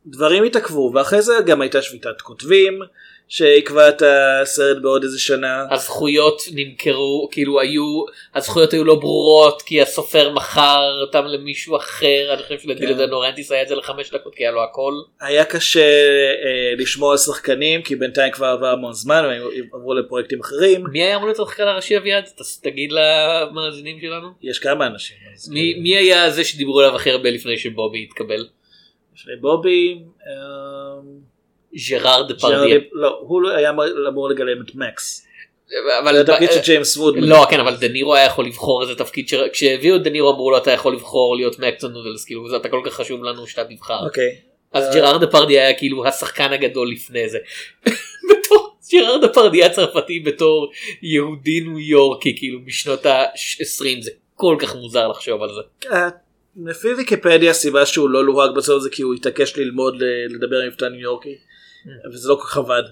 דברים 0.07 0.45
התעכבו 0.45 0.92
ואחרי 0.95 1.23
זה 1.23 1.35
גם 1.47 1.61
הייתה 1.61 1.83
שביתת 1.83 2.21
כותבים 2.21 2.80
שעיכבה 3.28 3.88
את 3.88 4.02
הסרט 4.02 4.82
בעוד 4.82 5.02
איזה 5.02 5.20
שנה. 5.20 5.66
הזכויות 5.70 6.42
נמכרו 6.54 7.28
כאילו 7.32 7.61
היו 7.61 8.04
הזכויות 8.35 8.73
היו 8.73 8.85
לא 8.85 8.94
ברורות 8.94 9.62
כי 9.62 9.82
הסופר 9.82 10.30
מכר 10.30 11.00
אותם 11.00 11.25
למישהו 11.25 11.76
אחר 11.76 12.35
אני 12.35 12.42
חושב 12.42 12.58
שלדילדה 12.58 13.04
כן. 13.04 13.11
נורנטיס 13.11 13.52
היה 13.52 13.62
את 13.62 13.68
זה 13.68 13.75
לחמש 13.75 14.11
דקות 14.11 14.35
כי 14.35 14.42
היה 14.42 14.50
לו 14.50 14.62
הכל. 14.62 14.92
היה 15.20 15.44
קשה 15.44 15.80
אה, 15.80 16.75
לשמור 16.78 17.11
על 17.11 17.18
שחקנים 17.18 17.82
כי 17.82 17.97
בינתיים 17.97 18.32
כבר 18.32 18.47
עבר 18.47 18.66
המון 18.66 18.92
זמן 18.92 19.25
והם 19.25 19.68
עברו 19.73 19.94
לפרויקטים 19.94 20.40
אחרים. 20.40 20.85
מי 20.92 21.02
היה 21.02 21.16
אמור 21.16 21.26
להיות 21.26 21.40
השחקן 21.40 21.62
הראשי 21.62 21.97
אביעד? 21.97 22.25
תגיד 22.62 22.90
למאזינים 22.92 24.00
שלנו. 24.00 24.28
יש 24.42 24.58
כמה 24.58 24.87
אנשים. 24.87 25.16
מי 25.49 25.61
כאילו, 25.61 25.82
מי 25.82 25.97
היה 25.97 26.30
זה 26.30 26.44
שדיברו 26.44 26.80
עליו 26.80 26.97
הכי 26.97 27.11
הרבה 27.11 27.30
לפני 27.30 27.58
שבובי 27.58 28.06
התקבל? 28.11 28.47
לפני 29.14 29.37
בובי. 29.40 29.99
אה, 30.26 31.00
ז'רארד 31.78 32.32
דפרדיה. 32.32 32.58
ג'רדי- 32.58 32.85
לא, 32.92 33.18
הוא 33.20 33.42
לא 33.42 33.49
היה 33.50 33.70
אמור- 34.08 34.28
לגלם 34.30 34.62
את 34.62 34.75
מקס. 34.75 35.25
אבל 36.02 36.14
זה 36.14 36.20
התפקיד 36.20 36.52
של 36.52 36.61
ג'יימס 36.61 36.97
וודס. 36.96 37.22
לא 37.28 37.47
כן 37.50 37.61
אבל 37.61 37.76
דנירו 37.76 38.14
היה 38.14 38.26
יכול 38.26 38.47
לבחור 38.47 38.82
איזה 38.82 38.94
תפקיד 38.94 39.28
ש- 39.28 39.35
כשהביאו 39.52 39.97
את 39.97 40.02
דנירו 40.02 40.30
אמרו 40.30 40.50
לו 40.50 40.56
אתה 40.58 40.70
יכול 40.70 40.94
לבחור 40.94 41.37
להיות 41.37 41.58
מקס 41.58 41.79
או 41.79 41.92
נודלס 41.92 42.25
כאילו 42.25 42.56
אתה 42.56 42.68
כל 42.68 42.80
כך 42.87 42.92
חשוב 42.94 43.25
לנו 43.25 43.47
שאתה 43.47 43.64
תבחר. 43.64 44.04
אוקיי. 44.06 44.37
אז 44.73 44.94
ג'רארד 44.94 45.25
דפרדיה 45.25 45.66
היה 45.66 45.78
כאילו 45.78 46.06
השחקן 46.06 46.52
הגדול 46.52 46.90
לפני 46.92 47.28
זה. 47.28 47.38
בתור 48.30 48.76
ג'רארד 48.92 49.25
דפרדיה 49.25 49.66
הצרפתי 49.66 50.20
בתור 50.20 50.73
יהודי 51.02 51.61
ניו 51.61 51.78
יורקי 51.78 52.37
כאילו 52.38 52.58
בשנות 52.66 53.06
ה-20 53.06 54.02
זה 54.02 54.11
כל 54.35 54.56
כך 54.58 54.76
מוזר 54.76 55.08
לחשוב 55.08 55.42
על 55.42 55.49
זה. 55.49 55.90
אה, 55.94 56.08
לפי 56.66 56.88
ויקיפדיה 56.94 57.50
הסיבה 57.50 57.87
שהוא 57.87 58.11
לא 58.11 58.25
לוהק 58.25 58.50
בסוף 58.56 58.82
זה 58.82 58.90
כי 58.90 59.02
הוא 59.02 59.14
התעקש 59.14 59.56
ללמוד 59.56 59.94
לדבר 60.28 60.56
עם 60.61 60.68
מבטא 60.68 60.85
ניו 60.85 61.00
יורקי. 61.00 61.35
וזה 62.12 62.28
לא 62.28 62.35
כל 62.35 62.49
כך 62.49 62.57
עבד. 62.57 62.83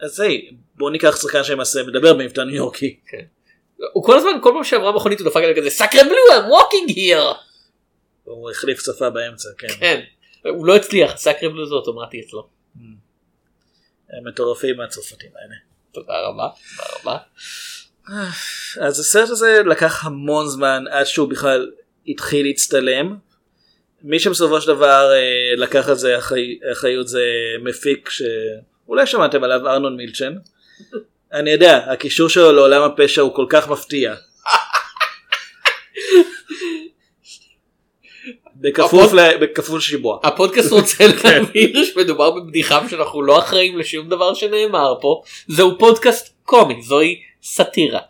אז 0.00 0.20
היי 0.20 0.50
בוא 0.74 0.90
ניקח 0.90 1.16
שחקן 1.22 1.44
שמעשה 1.44 1.82
מדבר 1.82 2.14
במבטא 2.14 2.40
ניו 2.40 2.54
יורקי. 2.54 3.00
הוא 3.92 4.04
כל 4.04 4.18
הזמן 4.18 4.30
כל 4.42 4.50
פעם 4.54 4.64
שעברה 4.64 4.92
מכונית 4.92 5.20
הוא 5.20 5.28
דפק 5.28 5.36
עליה 5.36 5.56
כזה 5.56 5.70
סאקרה 5.70 6.04
בלו 6.04 6.14
I'm 6.30 6.50
walking 6.50 6.92
here. 6.92 7.36
הוא 8.24 8.50
החליף 8.50 8.84
שפה 8.84 9.10
באמצע 9.10 9.48
כן. 9.58 9.68
כן. 9.80 10.00
הוא 10.48 10.66
לא 10.66 10.76
הצליח 10.76 11.16
סאקרה 11.16 11.48
בלו 11.48 11.66
זה 11.66 11.74
אוטומטי 11.74 12.20
אצלו. 12.20 12.48
הם 14.10 14.28
מטורפים 14.28 14.80
הצרפתים 14.80 15.30
האלה. 15.36 15.54
תודה 15.92 16.20
רבה. 16.20 16.48
תודה 16.76 16.88
רבה. 17.00 17.18
אז 18.80 19.00
הסרט 19.00 19.30
הזה 19.30 19.62
לקח 19.66 20.04
המון 20.04 20.48
זמן 20.48 20.84
עד 20.90 21.04
שהוא 21.04 21.28
בכלל 21.28 21.72
התחיל 22.06 22.46
להצטלם. 22.46 23.16
מי 24.06 24.18
שבסופו 24.20 24.60
של 24.60 24.66
דבר 24.74 25.10
אה, 25.12 25.20
לקח 25.56 25.88
על 25.88 25.94
זה 25.94 26.18
אחרי- 26.18 26.58
אחריות 26.72 27.08
זה 27.08 27.24
מפיק 27.64 28.08
שאולי 28.10 29.06
שמעתם 29.06 29.44
עליו 29.44 29.68
ארנון 29.68 29.96
מילצ'ן. 29.96 30.34
אני 31.32 31.50
יודע 31.50 31.76
הקישור 31.92 32.28
שלו 32.28 32.52
לעולם 32.52 32.82
הפשע 32.82 33.22
הוא 33.22 33.34
כל 33.34 33.46
כך 33.48 33.68
מפתיע. 33.68 34.14
בכפוף 38.56 39.12
ל- 39.12 39.36
בכפול 39.40 39.80
שיבוע. 39.80 40.18
הפודקאסט 40.24 40.72
רוצה 40.78 41.04
להבהיר 41.24 41.84
שמדובר 41.84 42.30
בבדיחה 42.30 42.80
ושאנחנו 42.86 43.22
לא 43.22 43.38
אחראים 43.38 43.78
לשום 43.78 44.08
דבר 44.08 44.34
שנאמר 44.34 44.94
פה. 45.00 45.22
זהו 45.48 45.78
פודקאסט 45.78 46.34
קומי 46.42 46.82
זוהי 46.82 47.20
סאטירה. 47.42 48.00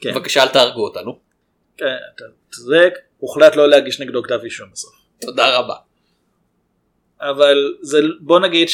כן. 0.00 0.14
בבקשה 0.14 0.42
אל 0.42 0.48
תהרגו 0.48 0.84
אותנו. 0.84 1.18
כן, 1.76 1.86
אתה 2.14 2.24
צודק 2.52 2.92
הוחלט 3.18 3.56
לא 3.56 3.68
להגיש 3.68 4.00
נגדו 4.00 4.22
כתב 4.22 4.38
אישום 4.44 4.68
בסוף. 4.72 4.97
תודה 5.20 5.58
רבה. 5.58 5.74
אבל 7.20 7.74
זה 7.82 8.00
בוא 8.20 8.40
נגיד 8.40 8.68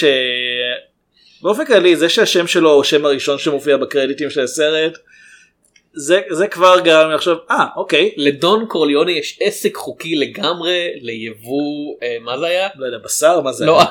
שבאופן 1.41 1.65
כללי 1.67 1.97
זה 1.97 2.09
שהשם 2.09 2.47
שלו 2.47 2.73
הוא 2.73 2.81
השם 2.81 3.05
הראשון 3.05 3.39
שמופיע 3.39 3.77
בקרדיטים 3.77 4.31
של 4.31 4.41
הסרט 4.41 4.99
זה, 5.97 6.21
זה 6.31 6.49
כבר 6.49 6.81
גרם 6.81 7.09
לי 7.09 7.15
לחשוב 7.15 7.39
אה 7.51 7.67
אוקיי 7.77 8.15
לדון 8.17 8.67
קורליוני 8.69 9.13
יש 9.13 9.39
עסק 9.41 9.77
חוקי 9.77 10.17
לגמרי 10.17 10.91
ליבוא 11.01 11.97
אה, 12.03 12.17
מה 12.21 12.39
זה 12.39 12.47
היה? 12.47 12.69
לא 12.77 12.87
יודע 12.87 12.99
בשר 13.05 13.41
מה 13.41 13.53
זה 13.53 13.67
לא 13.67 13.81
אה, 13.81 13.87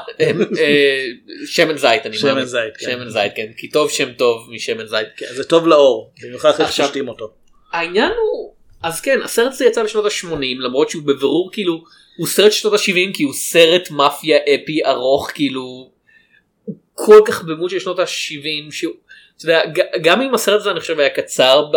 אה, 0.60 1.05
שמן 1.45 1.77
זית 1.77 2.05
אני 2.05 2.17
שמן 2.17 2.29
מאמין. 2.29 2.45
זית, 2.45 2.77
כן. 2.77 2.91
שמן 2.91 3.10
זית 3.10 3.31
כן 3.36 3.51
כי 3.57 3.69
טוב 3.69 3.91
שם 3.91 4.13
טוב 4.13 4.48
משמן 4.51 4.88
זית. 4.88 5.07
כן, 5.17 5.25
זה 5.31 5.43
טוב 5.43 5.67
לאור 5.67 6.12
במיוחד 6.24 6.50
אחרי 6.50 6.67
ששותים 6.67 7.07
אותו 7.07 7.31
העניין 7.72 8.12
הוא 8.12 8.53
אז 8.83 9.01
כן 9.01 9.22
הסרט 9.22 9.51
הזה 9.51 9.65
יצא 9.65 9.83
בשנות 9.83 10.05
ה-80 10.05 10.60
למרות 10.60 10.89
שהוא 10.89 11.03
בבירור 11.03 11.50
כאילו 11.53 11.83
הוא 12.17 12.27
סרט 12.27 12.51
שנות 12.51 12.74
ה-70 12.74 13.13
כי 13.13 13.24
הוא 13.24 13.34
סרט 13.34 13.91
מאפיה 13.91 14.38
אפי 14.38 14.86
ארוך 14.86 15.32
כאילו 15.34 15.62
הוא 16.65 16.75
כל 16.93 17.22
כך 17.27 17.43
בדמות 17.43 17.70
של 17.70 17.79
שנות 17.79 18.00
ה-70 18.00 18.72
שהוא 18.72 18.93
אתה 19.38 19.46
יודע, 19.46 19.62
גם 20.01 20.22
אם 20.22 20.34
הסרט 20.34 20.62
הזה 20.62 20.72
אני 20.72 20.79
חושב 20.79 21.00
היה 21.00 21.10
קצר 21.10 21.65
ב... 21.74 21.75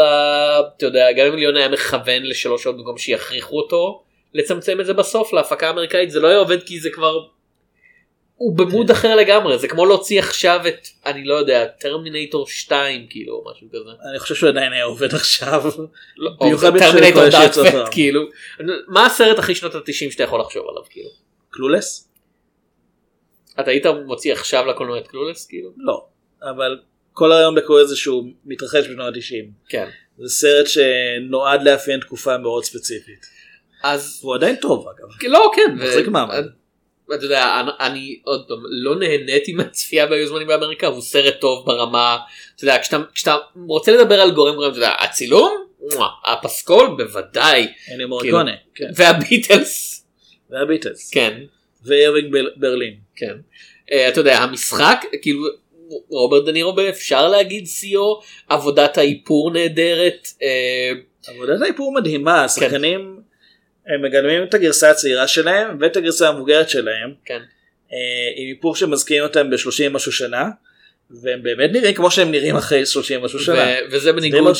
אתה 0.76 0.86
יודע 0.86 1.12
גם 1.12 1.26
אם 1.26 1.36
ליון 1.36 1.56
היה 1.56 1.68
מכוון 1.68 2.22
לשלוש 2.22 2.62
שעות 2.62 2.76
במקום 2.76 2.98
שיכריחו 2.98 3.56
אותו 3.56 4.02
לצמצם 4.34 4.80
את 4.80 4.86
זה 4.86 4.94
בסוף 4.94 5.32
להפקה 5.32 5.66
האמריקאית 5.66 6.10
זה 6.10 6.20
לא 6.20 6.28
היה 6.28 6.38
עובד 6.38 6.62
כי 6.62 6.80
זה 6.80 6.90
כבר 6.90 7.18
הוא 8.36 8.56
במוד 8.56 8.90
אחר 8.90 9.16
לגמרי 9.16 9.58
זה 9.58 9.68
כמו 9.68 9.86
להוציא 9.86 10.18
עכשיו 10.18 10.60
את 10.68 10.88
אני 11.06 11.24
לא 11.24 11.34
יודע 11.34 11.66
Terminator 11.66 12.46
2 12.48 13.06
כאילו 13.10 13.34
או 13.34 13.44
משהו 13.50 13.68
כזה. 13.68 13.90
אני 14.10 14.18
חושב 14.18 14.34
שהוא 14.34 14.48
עדיין 14.48 14.72
היה 14.72 14.84
עובד 14.84 15.14
עכשיו 15.14 15.62
לא, 16.16 16.30
במיוחד 16.40 16.78
Terminator 16.78 17.28
Dark 17.28 17.52
Fate. 17.52 17.88
כאילו 17.90 18.22
מה 18.88 19.06
הסרט 19.06 19.38
הכי 19.38 19.54
שנות 19.54 19.74
ה-90 19.74 19.92
שאתה 19.92 20.22
יכול 20.22 20.40
לחשוב 20.40 20.66
עליו 20.68 20.82
כאילו 20.90 21.10
Clueless? 21.50 22.08
אתה 23.60 23.70
היית 23.70 23.86
מוציא 24.06 24.32
עכשיו 24.32 24.66
לקולנוע 24.66 24.98
את 24.98 25.08
Clueless 25.08 25.46
כאילו 25.46 25.70
לא 25.76 26.06
אבל 26.42 26.78
כל 27.12 27.32
הרעיון 27.32 27.54
ב 27.54 27.58
Clueless 27.58 27.88
זה 27.88 27.96
שהוא 27.96 28.24
מתרחש 28.44 28.88
בשנות 28.88 29.14
ה-90 29.14 29.68
כן 29.68 29.88
זה 30.18 30.28
סרט 30.28 30.66
שנועד 30.66 31.62
לאפיין 31.62 32.00
תקופה 32.00 32.38
מאוד 32.38 32.64
ספציפית 32.64 33.26
אז 33.82 34.20
והוא 34.22 34.34
עדיין 34.34 34.56
טוב 34.56 34.88
אגב 34.88 35.32
לא 35.32 35.50
כן 35.56 35.74
מחזיק 35.74 36.08
מעמד. 36.08 36.44
אתה 37.14 37.24
יודע 37.24 37.60
אני, 37.60 37.70
אני 37.80 38.20
עוד 38.24 38.44
פעם 38.48 38.58
לא 38.70 38.96
נהניתי 38.96 39.52
מהצפייה 39.52 40.06
בהיו 40.06 40.28
זמנים 40.28 40.46
באמריקה 40.46 40.86
הוא 40.86 41.02
סרט 41.02 41.40
טוב 41.40 41.66
ברמה 41.66 42.18
אתה 42.56 42.64
יודע 42.64 42.78
כשאתה, 42.82 42.98
כשאתה 43.14 43.36
רוצה 43.68 43.92
לדבר 43.92 44.20
על 44.20 44.30
גורם 44.30 44.54
גורם 44.54 44.70
אתה 44.70 44.78
יודע 44.78 44.92
הצילום? 45.00 45.66
הפסקול? 46.24 46.94
בוודאי. 46.96 47.66
אני 47.94 48.04
מוריקונה 48.04 48.52
כן. 48.74 48.86
והביטלס? 48.96 50.06
והביטלס. 50.50 51.10
כן. 51.10 51.40
ואירווינג 51.84 52.32
בר- 52.32 52.50
ברלין. 52.56 52.94
כן. 53.16 53.36
Uh, 53.90 53.94
אתה 54.08 54.20
יודע 54.20 54.38
המשחק 54.38 55.04
כאילו 55.22 55.40
רוברט 56.10 56.44
דנירו 56.44 56.72
אפשר 56.88 57.28
להגיד 57.28 57.66
שיאו 57.66 58.20
עבודת 58.48 58.98
האיפור 58.98 59.50
נהדרת 59.50 60.28
אה, 60.42 60.92
עבודת 61.26 61.60
האיפור 61.62 61.94
מדהימה 61.94 62.44
השחקנים 62.44 63.20
הם 63.86 64.02
מגלמים 64.02 64.42
את 64.42 64.54
הגרסה 64.54 64.90
הצעירה 64.90 65.28
שלהם 65.28 65.76
ואת 65.80 65.96
הגרסה 65.96 66.28
המבוגרת 66.28 66.68
שלהם 66.68 67.14
כן. 67.24 67.40
אה, 67.92 67.98
עם 68.36 68.48
איפור 68.48 68.76
שמזכירים 68.76 69.22
אותם 69.22 69.50
ב-30 69.50 69.90
משהו 69.90 70.12
שנה 70.12 70.48
והם 71.10 71.42
באמת 71.42 71.70
נראים 71.72 71.94
כמו 71.94 72.10
שהם 72.10 72.30
נראים 72.30 72.56
אחרי 72.56 72.86
30 72.86 73.22
משהו 73.22 73.38
שנה. 73.38 73.74
וזה 73.90 74.12
בניגוד. 74.12 74.54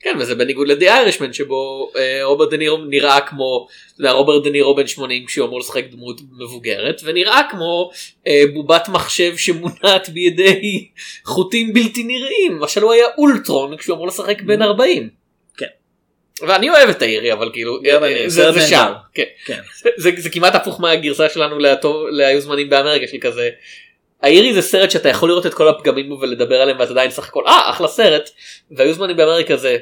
כן 0.00 0.16
וזה 0.20 0.34
בניגוד 0.34 0.68
לדי 0.68 0.88
איירשמן 0.88 1.32
שבו 1.32 1.92
אה, 1.96 2.20
רוברט 2.22 2.50
דנירו 2.50 2.76
נראה 2.76 3.20
כמו 3.20 3.68
יודע, 3.98 4.10
רוברט 4.10 4.44
דנירו 4.44 4.74
בן 4.74 4.86
80 4.86 5.26
כשהוא 5.26 5.46
אמור 5.46 5.60
לשחק 5.60 5.84
דמות 5.90 6.20
מבוגרת 6.38 7.00
ונראה 7.04 7.40
כמו 7.50 7.90
אה, 8.26 8.42
בובת 8.54 8.88
מחשב 8.88 9.36
שמונעת 9.36 10.08
בידי 10.08 10.88
חוטים 11.24 11.72
בלתי 11.72 12.02
נראים 12.02 12.56
למשל 12.56 12.82
הוא 12.82 12.92
היה 12.92 13.06
אולטרון 13.18 13.76
כשהוא 13.76 13.94
אמור 13.94 14.06
לשחק 14.06 14.42
בן 14.42 14.62
40. 14.62 15.21
ואני 16.40 16.70
אוהב 16.70 16.88
את 16.88 17.02
האירי 17.02 17.32
אבל 17.32 17.50
כאילו 17.52 17.78
אה, 17.86 18.28
זה. 18.28 18.60
שם 18.60 18.92
כן. 19.14 19.24
כן. 19.46 19.60
זה, 19.96 20.10
זה 20.16 20.30
כמעט 20.30 20.54
הפוך 20.54 20.80
מהגרסה 20.80 21.28
שלנו 21.28 21.58
להיו 22.10 22.40
זמנים 22.40 22.70
באמריקה 22.70 23.06
של 23.06 23.16
כזה. 23.20 23.50
האירי 24.22 24.54
זה 24.54 24.62
סרט 24.62 24.90
שאתה 24.90 25.08
יכול 25.08 25.28
לראות 25.28 25.46
את 25.46 25.54
כל 25.54 25.68
הפגמים 25.68 26.08
בו 26.08 26.20
ולדבר 26.20 26.60
עליהם 26.60 26.80
ואתה 26.80 26.90
עדיין 26.90 27.10
סך 27.10 27.28
הכל 27.28 27.42
אה 27.46 27.70
אחלה 27.70 27.88
סרט 27.88 28.30
והיו 28.70 28.94
זמנים 28.94 29.16
באמריקה 29.16 29.56
זה 29.56 29.76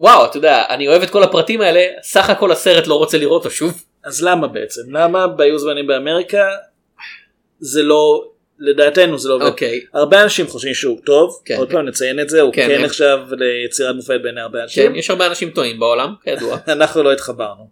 וואו 0.00 0.24
אתה 0.24 0.36
יודע 0.36 0.62
אני 0.68 0.88
אוהב 0.88 1.02
את 1.02 1.10
כל 1.10 1.22
הפרטים 1.22 1.60
האלה 1.60 1.86
סך 2.02 2.30
הכל 2.30 2.52
הסרט 2.52 2.86
לא 2.86 2.94
רוצה 2.94 3.18
לראות 3.18 3.44
אותו 3.44 3.54
שוב. 3.54 3.84
אז 4.04 4.22
למה 4.22 4.46
בעצם? 4.46 4.80
למה 4.90 5.26
בהיו 5.26 5.58
זמנים 5.58 5.86
באמריקה 5.86 6.48
זה 7.60 7.82
לא, 7.82 8.24
לדעתנו 8.60 9.18
זה 9.18 9.28
לא 9.28 9.34
עובד. 9.34 9.46
אוקיי 9.46 9.80
הרבה 9.94 10.22
אנשים 10.22 10.46
חושבים 10.46 10.74
שהוא 10.74 10.98
טוב, 11.06 11.42
כן. 11.44 11.56
עוד 11.56 11.70
פעם 11.70 11.86
נציין 11.88 12.20
את 12.20 12.28
זה, 12.28 12.40
הוא 12.40 12.52
כן, 12.52 12.68
כן 12.68 12.74
הם- 12.74 12.84
נחשב 12.84 13.18
ליצירת 13.30 13.94
מופת 13.96 14.20
בעיני 14.22 14.40
הרבה 14.40 14.58
כן, 14.58 14.62
אנשים. 14.62 14.94
יש 14.96 15.10
הרבה 15.10 15.26
אנשים 15.26 15.50
טועים 15.50 15.80
בעולם 15.80 16.14
כידוע. 16.24 16.58
אנחנו 16.68 17.02
לא 17.02 17.12
התחברנו. 17.12 17.68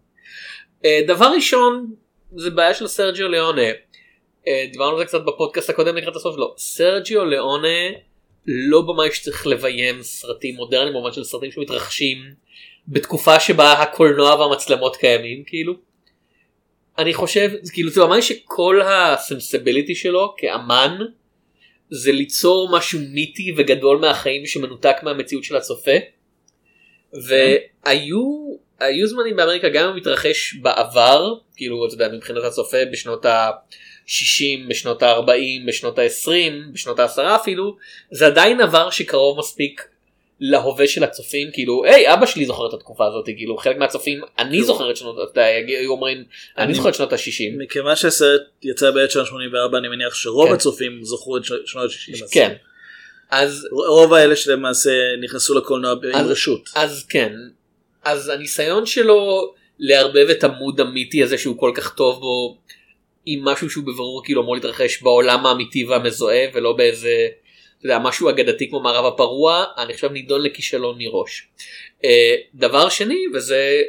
אה, 0.85 1.01
דבר 1.07 1.27
ראשון 1.35 1.95
זה 2.37 2.51
בעיה 2.51 2.75
של 2.75 2.87
סרג'יו 2.87 3.29
ליאונה. 3.29 3.63
אה, 4.49 4.65
דיברנו 4.73 4.93
על 4.93 4.99
זה 4.99 5.05
קצת 5.05 5.21
בפודקאסט 5.25 5.71
הקודם 5.71 5.97
לקראת 5.97 6.17
הסוף 6.17 6.35
שלו. 6.35 6.55
סרג'יו 6.59 7.25
ליאונה 7.25 7.69
לא 8.47 8.81
במאי 8.83 9.13
שצריך 9.13 9.47
לביים 9.47 10.03
סרטים 10.03 10.55
מודרניים 10.55 10.93
במובן 10.95 11.13
של 11.13 11.25
סרטים 11.25 11.51
שמתרחשים 11.51 12.19
בתקופה 12.89 13.41
שבה 13.41 13.73
הקולנוע 13.73 14.35
והמצלמות 14.35 14.97
קיימים 14.97 15.43
כאילו. 15.47 15.75
אני 16.99 17.15
חושב 17.15 17.51
כאילו 17.73 17.91
זה 17.91 18.01
במאי 18.01 18.23
שכל 18.23 18.81
הסנסיביליטי 18.85 19.95
שלו 19.95 20.35
כאמן 20.39 20.99
זה 21.91 22.13
ליצור 22.13 22.77
משהו 22.77 23.01
מיתי 23.13 23.55
וגדול 23.57 23.99
מהחיים 23.99 24.47
שמנותק 24.47 24.97
מהמציאות 25.03 25.45
של 25.45 25.57
הצופה. 25.57 25.93
והיו 27.13 28.57
היו 28.81 29.07
זמנים 29.07 29.37
באמריקה 29.37 29.69
גם 29.69 29.89
אם 29.89 29.97
מתרחש 29.97 30.55
בעבר 30.55 31.35
כאילו 31.57 31.87
אתה 31.87 31.95
יודע 31.95 32.09
מבחינת 32.09 32.45
הצופה 32.45 32.77
בשנות 32.93 33.25
ה-60 33.27 34.69
בשנות 34.69 35.03
ה-40 35.03 35.69
בשנות 35.69 35.99
ה-20 35.99 36.73
בשנות 36.73 36.99
ה-10 36.99 37.37
אפילו 37.37 37.77
זה 38.11 38.27
עדיין 38.27 38.61
עבר 38.61 38.91
שקרוב 38.91 39.39
מספיק 39.39 39.89
להווה 40.41 40.87
של 40.87 41.05
הצופים 41.05 41.49
כאילו 41.53 41.85
היי 41.85 42.13
אבא 42.15 42.27
שלי 42.27 42.47
זוכר 42.47 42.69
את 42.69 42.75
התקופה 42.75 43.07
הזאת 43.07 43.25
כאילו 43.27 43.57
חלק 43.57 43.77
מהצופים 43.77 44.21
אני 44.39 44.63
זוכר 44.65 44.91
את 44.91 44.97
שנות 44.97 45.17
אתה 45.33 45.41
יודע, 45.41 45.45
היו 45.79 45.91
אומרים 45.91 46.17
אני 46.59 46.65
אני- 46.67 46.75
זוכר 46.75 46.89
את 46.89 46.95
שנות 46.95 47.13
ה-60 47.13 47.63
מכיוון 47.65 47.97
שהסרט 47.97 48.41
יצא 48.63 48.91
ב-1984 48.91 49.77
אני 49.79 49.89
מניח 49.89 50.15
שרוב 50.15 50.49
כן. 50.49 50.55
הצופים 50.55 50.99
זכרו 51.03 51.37
את 51.37 51.45
שנות 51.45 51.85
ה-60. 51.85 52.25
כן 52.33 52.55
אז 53.31 53.69
רוב 53.89 54.13
האלה 54.13 54.37
שלמעשה 54.37 54.91
נכנסו 55.23 55.55
לקולנוע 55.55 55.93
עם 56.15 56.27
רשות. 56.27 56.69
אז 56.75 57.07
כן 57.09 57.33
אז 58.05 58.29
הניסיון 58.29 58.87
שלו 58.87 59.53
לערבב 59.79 60.27
את 60.31 60.45
המוד 60.45 60.81
המיתי 60.81 61.23
הזה 61.23 61.39
שהוא 61.39 61.59
כל 61.59 61.73
כך 61.75 61.95
טוב 61.95 62.21
בו 62.21 62.59
עם 63.27 63.45
משהו 63.45 63.71
שהוא 63.71 63.85
בבירור 63.85 64.23
כאילו 64.25 64.43
אמור 64.43 64.55
להתרחש 64.55 65.03
בעולם 65.03 65.47
האמיתי 65.47 65.85
והמזוהה 65.85 66.45
ולא 66.55 66.73
באיזה 66.73 67.29
אתה 67.79 67.87
יודע, 67.87 67.99
משהו 67.99 68.31
אגדתי 68.31 68.71
כמו 68.71 68.81
מערב 68.81 69.15
הפרוע 69.15 69.65
אני 69.79 69.95
חושב 69.95 70.13
נידון 70.13 70.43
לכישלון 70.43 70.97
מראש. 70.99 71.49
אה, 72.05 72.35
דבר 72.55 72.89
שני 72.89 73.19
וזה 73.35 73.83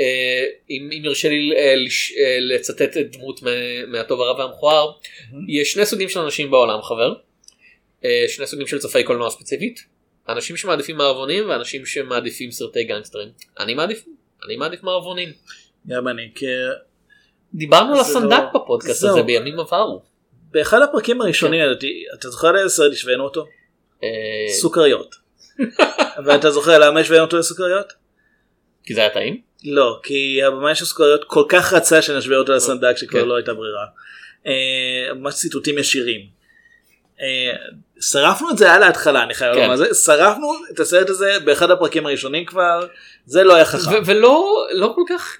אה, 0.00 0.44
אם, 0.70 0.90
אם 0.98 1.04
ירשה 1.04 1.28
לי 1.28 1.50
אה, 1.56 1.74
לצטט 2.40 2.96
את 2.96 3.16
דמות 3.16 3.42
מה- 3.42 3.50
מהטוב 3.86 4.20
הרע 4.20 4.38
והמכוער 4.38 4.92
יש 5.48 5.72
שני 5.72 5.86
סוגים 5.86 6.08
של 6.08 6.20
אנשים 6.20 6.50
בעולם 6.50 6.82
חבר. 6.82 7.14
שני 8.28 8.46
סוגים 8.46 8.66
של 8.66 8.78
צופי 8.78 9.04
קולנוע 9.04 9.30
ספציפית. 9.30 9.80
אנשים 10.28 10.56
שמעדיפים 10.56 10.96
מערבונים 10.96 11.48
ואנשים 11.48 11.86
שמעדיפים 11.86 12.50
סרטי 12.50 12.84
גנגסטרים. 12.84 13.28
אני 13.58 13.74
מעדיף 13.74 14.04
אני 14.46 14.56
מעדיף 14.56 14.82
מערבונים. 14.82 15.28
גם 15.88 16.08
אני. 16.08 16.22
כי 16.34 16.46
דיברנו 17.54 17.94
על 17.94 18.00
הסנדק 18.00 18.38
לא- 18.54 18.60
בפודקאסט. 18.60 19.04
הזה 19.04 19.22
בימים 19.22 19.60
עברו. 19.60 20.02
באחד 20.50 20.82
הפרקים 20.82 21.20
הראשונים 21.20 21.60
לדעתי, 21.60 22.04
אתה 22.14 22.30
זוכר 22.30 22.52
לאיזה 22.52 22.68
סרט 22.68 22.92
השווינו 22.92 23.24
אותו? 23.24 23.46
אה, 24.04 24.08
סוכריות. 24.60 25.14
ואתה 26.24 26.50
זוכר 26.50 26.78
למה 26.78 27.00
השווינו 27.00 27.24
אותו 27.24 27.38
לסוכריות? 27.38 27.92
כי 28.84 28.94
זה 28.94 29.00
היה 29.00 29.10
טעים. 29.10 29.40
לא, 29.64 30.00
כי 30.02 30.42
הבמאי 30.42 30.74
של 30.74 30.84
סוכריות 30.84 31.24
כל 31.24 31.44
כך 31.48 31.72
רצה 31.72 32.02
שנשווה 32.02 32.36
אותו 32.36 32.52
לסנדק 32.52 32.96
שכבר 32.96 33.20
כן. 33.20 33.28
לא 33.28 33.36
הייתה 33.36 33.54
ברירה. 33.54 33.86
אה, 34.46 35.14
ממש 35.14 35.34
ציטוטים 35.34 35.78
ישירים. 35.78 36.20
אה, 37.20 37.52
שרפנו 38.00 38.50
את 38.50 38.58
זה 38.58 38.72
על 38.72 38.82
ההתחלה 38.82 39.22
אני 39.22 39.34
חייב 39.34 39.54
כן. 39.54 39.62
לומר 39.62 39.76
זה 39.76 39.94
שרפנו 39.94 40.52
את 40.74 40.80
הסרט 40.80 41.10
הזה 41.10 41.40
באחד 41.44 41.70
הפרקים 41.70 42.06
הראשונים 42.06 42.44
כבר 42.44 42.86
זה 43.26 43.44
לא 43.44 43.54
היה 43.54 43.64
חכם. 43.64 44.02
ולא 44.06 44.66
לא 44.70 44.92
כל 44.94 45.02
כך. 45.08 45.36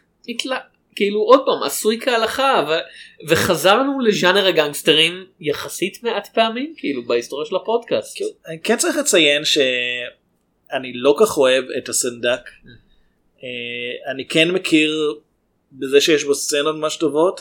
כאילו 0.97 1.21
עוד 1.21 1.41
פעם 1.47 1.63
עשוי 1.63 2.01
כהלכה 2.01 2.65
ו- 2.69 3.29
וחזרנו 3.29 4.01
לז'אנר 4.01 4.47
הגנגסטרים 4.47 5.27
יחסית 5.41 6.03
מעט 6.03 6.29
פעמים 6.35 6.75
כאילו 6.77 7.05
בהיסטוריה 7.05 7.47
של 7.47 7.57
הפודקאסט. 7.57 8.19
אני 8.47 8.61
כן 8.65 8.77
צריך 8.77 8.97
לציין 8.97 9.45
שאני 9.45 10.93
לא 10.95 11.17
כך 11.21 11.39
אוהב 11.39 11.65
את 11.79 11.89
הסנדק. 11.89 12.51
אה, 13.43 14.13
אני 14.13 14.29
כן 14.29 14.51
מכיר 14.51 15.15
בזה 15.73 16.01
שיש 16.01 16.25
בו 16.25 16.35
סצנות 16.35 16.77
ממש 16.77 16.97
טובות, 16.97 17.41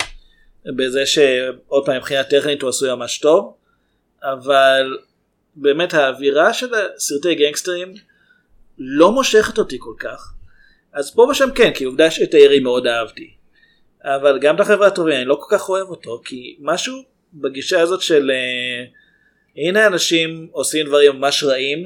בזה 0.65 1.05
שעוד 1.05 1.85
פעם 1.85 1.97
מבחינה 1.97 2.23
טכנית 2.23 2.61
הוא 2.61 2.69
עשוי 2.69 2.89
ממש 2.95 3.17
טוב, 3.17 3.55
אבל 4.23 4.97
באמת 5.55 5.93
האווירה 5.93 6.53
של 6.53 6.73
הסרטי 6.73 7.35
גנגסטרים 7.35 7.93
לא 8.77 9.11
מושכת 9.11 9.57
אותי 9.57 9.77
כל 9.79 9.93
כך. 9.99 10.33
אז 10.93 11.15
פה 11.15 11.27
ושם 11.31 11.49
כן, 11.55 11.71
כי 11.73 11.83
עובדה 11.83 12.11
שאת 12.11 12.33
הירי 12.33 12.59
מאוד 12.59 12.87
אהבתי. 12.87 13.34
אבל 14.05 14.39
גם 14.39 14.55
את 14.55 14.59
החברה 14.59 14.87
הטובים 14.87 15.15
אני 15.15 15.25
לא 15.25 15.37
כל 15.39 15.57
כך 15.57 15.69
אוהב 15.69 15.89
אותו, 15.89 16.21
כי 16.25 16.55
משהו 16.59 17.03
בגישה 17.33 17.81
הזאת 17.81 18.01
של 18.01 18.31
אה, 18.31 18.85
הנה 19.57 19.87
אנשים 19.87 20.47
עושים 20.51 20.85
דברים 20.85 21.15
ממש 21.15 21.43
רעים, 21.43 21.85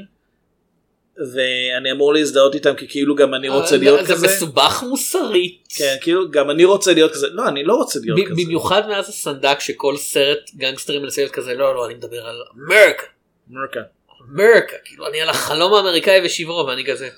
ואני 1.33 1.91
אמור 1.91 2.13
להזדהות 2.13 2.55
איתם 2.55 2.75
כי 2.75 2.87
כאילו 2.87 3.15
גם 3.15 3.33
אני 3.33 3.49
רוצה 3.49 3.77
להיות 3.77 3.99
אה, 3.99 4.05
זה 4.05 4.13
כזה. 4.13 4.27
מסובך 4.27 4.83
מוסרית. 4.87 5.67
כן, 5.77 5.95
כאילו 6.01 6.31
גם 6.31 6.49
אני 6.49 6.65
רוצה 6.65 6.93
להיות 6.93 7.11
כזה. 7.11 7.27
לא, 7.31 7.47
אני 7.47 7.63
לא 7.63 7.73
רוצה 7.73 7.99
להיות 7.99 8.19
כזה. 8.25 8.43
במיוחד 8.45 8.87
מאז 8.89 9.09
הסנדק 9.09 9.59
שכל 9.59 9.97
סרט 9.97 10.39
גנגסטרים 10.55 11.01
מנסה 11.01 11.21
להיות 11.21 11.33
כזה 11.33 11.53
לא 11.53 11.75
לא 11.75 11.85
אני 11.85 11.93
מדבר 11.93 12.25
על 12.25 12.35
אמריקה 12.55 13.03
מרקה. 13.47 13.79
אמריקה 14.31 14.75
כאילו 14.85 15.07
אני 15.07 15.21
על 15.21 15.29
החלום 15.29 15.73
האמריקאי 15.73 16.25
ושברו 16.25 16.65
ואני 16.67 16.85
כזה. 16.85 17.09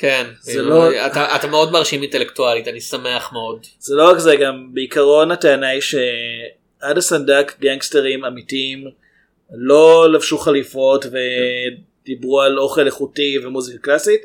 כן, 0.00 0.26
זה 0.40 0.52
כאילו, 0.52 0.68
לא- 0.68 1.06
אתה, 1.06 1.36
אתה 1.36 1.46
מאוד 1.46 1.72
מרשים 1.72 2.02
אינטלקטואלית 2.02 2.68
אני 2.68 2.80
שמח 2.80 3.32
מאוד. 3.32 3.66
זה 3.78 3.94
לא 3.94 4.10
רק 4.10 4.18
זה, 4.18 4.36
גם 4.36 4.74
בעיקרון 4.74 5.30
הטענה 5.30 5.68
היא 5.68 5.80
שעד 5.80 6.98
הסנדק 6.98 7.52
גנגסטרים 7.60 8.24
אמיתיים 8.24 8.84
לא 9.50 10.12
לבשו 10.12 10.38
חליפות 10.38 11.04
ודיברו 11.06 12.40
על 12.40 12.58
אוכל 12.58 12.86
איכותי 12.86 13.38
ומוזיקה 13.44 13.78
קלאסית, 13.78 14.22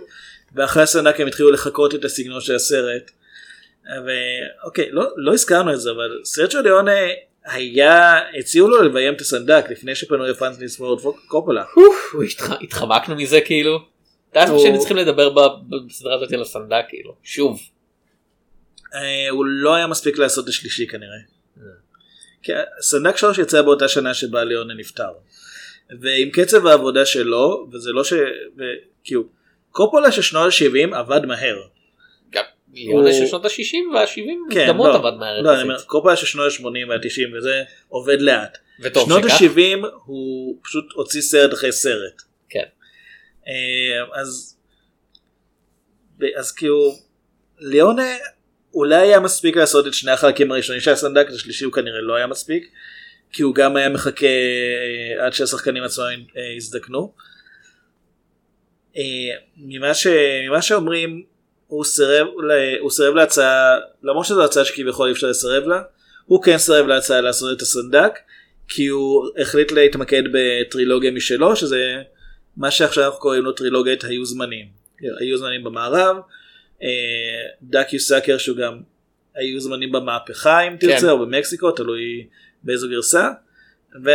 ואחרי 0.56 0.84
הסנדק 0.84 1.20
הם 1.20 1.28
התחילו 1.28 1.52
לחקות 1.52 1.96
את 1.96 2.06
הסגנון 2.06 2.42
של 2.42 2.56
הסרט. 2.56 3.12
ואוקיי, 4.06 4.92
לא, 4.92 5.04
לא 5.18 5.34
הזכרנו 5.34 5.74
את 5.74 5.82
זה, 5.82 5.92
אבל 5.92 6.20
סרצ'ו 6.24 6.62
ליאונה 6.62 6.92
היה, 7.46 8.20
הציעו 8.40 8.68
לו 8.68 8.82
לביים 8.82 9.14
את 9.14 9.22
הסנדק 9.22 9.66
לפני 9.70 9.96
שפנו 9.96 10.24
לפרנסיס 10.24 10.78
פורד 10.78 11.16
קופולה. 11.28 11.64
התחמקנו 12.62 13.16
מזה 13.16 13.42
כאילו. 13.42 13.95
אתה 14.44 14.52
הוא- 14.52 14.60
שהיינו 14.60 14.80
צריכים 14.80 14.98
לדבר 14.98 15.30
בסדרה 15.88 16.16
הזאת 16.16 16.32
על 16.34 16.42
הסנדק 16.42 16.86
כאילו 16.90 17.16
שוב. 17.24 17.60
אה, 18.96 19.30
הוא 19.30 19.46
לא 19.46 19.76
היה 19.76 19.88
מספיק 19.88 20.18
לעשות 20.18 20.48
השלישי 20.48 20.88
כנראה. 20.88 21.18
כי 22.44 22.52
סנדק 22.82 23.18
שלוש 23.18 23.38
יצא 23.38 23.62
באותה 23.62 23.88
שנה 23.88 24.14
שבה 24.14 24.44
ליאונה 24.44 24.74
נפטר. 24.74 25.10
ועם 26.00 26.30
קצב 26.30 26.68
העבודה 26.68 27.06
שלו, 27.06 27.68
וזה 27.72 27.92
לא 27.92 28.04
ש... 28.04 28.14
כאילו, 29.04 29.24
קופולה 29.72 30.12
של 30.12 30.22
שנות 30.22 30.54
ה-70 30.54 30.96
עבד 30.96 31.26
מהר. 31.26 31.58
ליאונה 32.74 33.14
של 33.14 33.26
שנות 33.28 33.46
ה-60 33.46 33.94
וה-70 33.96 34.54
כן, 34.54 34.60
מוקדמות 34.66 34.88
לא, 34.88 34.96
עבד 34.96 35.18
מהר. 35.20 35.42
לא, 35.42 35.54
אני. 35.54 35.62
אומר, 35.62 35.82
קופולה 35.82 36.16
של 36.16 36.26
שנות 36.26 36.52
ה-80 36.52 36.64
וה-90 36.90 37.38
וזה 37.38 37.64
עובד 37.90 38.22
לאט. 38.22 38.58
שנות 39.06 39.24
שכך. 39.24 39.42
ה-70 39.42 39.86
הוא 40.06 40.58
פשוט 40.64 40.86
הוציא 40.94 41.22
סרט 41.22 41.54
אחרי 41.54 41.72
סרט. 41.72 42.22
אה, 43.48 44.22
אז 44.22 44.58
אז 46.38 46.52
כאילו 46.52 46.96
ליאונה 47.60 48.16
אולי 48.74 48.96
היה 48.96 49.20
מספיק 49.20 49.56
לעשות 49.56 49.88
את 49.88 49.94
שני 49.94 50.12
החלקים 50.12 50.52
הראשונים 50.52 50.82
של 50.82 50.92
הסנדק, 50.92 51.26
את 51.30 51.34
השלישי 51.34 51.66
הוא 51.66 51.74
כנראה 51.74 52.02
לא 52.02 52.16
היה 52.16 52.28
מספיק, 52.28 52.72
כי 53.32 53.44
הוא 53.44 53.56
גם 53.56 53.76
היה 53.76 53.90
מחכה 53.90 54.26
אה, 54.26 55.26
עד 55.26 55.34
שהשחקנים 55.34 55.84
עצמם 55.84 56.24
יזדקנו. 56.58 57.14
אה, 58.98 59.04
ממה, 59.58 59.94
ש... 59.94 60.08
ממה 60.48 60.62
שאומרים 60.62 61.24
הוא 61.68 61.84
סירב, 61.84 62.28
הוא 62.80 62.92
סירב 62.92 63.16
להצעה, 63.16 63.78
למרות 64.04 64.26
שזו 64.26 64.44
הצעה 64.44 64.66
שכביכול 64.66 65.08
אי 65.08 65.14
אפשר 65.14 65.28
לסרב 65.28 65.64
לה, 65.68 65.82
הוא 66.26 66.44
כן 66.44 66.58
סירב 66.58 66.88
להצעה 66.88 67.22
לעשות 67.22 67.58
את 67.58 67.62
הסנדק, 67.62 68.12
כי 68.68 68.88
הוא 68.88 69.30
החליט 69.38 69.72
להתמקד 69.72 70.24
בטרילוגיה 70.32 71.12
משלו, 71.12 71.56
שזה 71.56 72.02
מה 72.58 72.72
שעכשיו 72.72 73.04
אנחנו 73.04 73.20
קוראים 73.20 73.44
לו 73.44 73.52
טרילוגיית 73.52 74.04
היו 74.04 74.26
זמנים. 74.26 74.66
היו 75.20 75.38
זמנים 75.38 75.64
במערב, 75.64 76.18
אה, 76.84 76.88
דקיו 77.62 78.00
סאקר 78.00 78.38
שהוא 78.38 78.58
גם 78.58 78.80
היו 79.36 79.60
זמנים 79.60 79.92
במהפכה 79.92 80.68
אם 80.68 80.76
תרצה, 80.80 81.02
כן. 81.02 81.10
או 81.10 81.20
במקסיקו, 81.20 81.72
תלוי 81.72 82.28
באיזו 82.64 82.90
גרסה, 82.90 83.30
ו- 84.04 84.10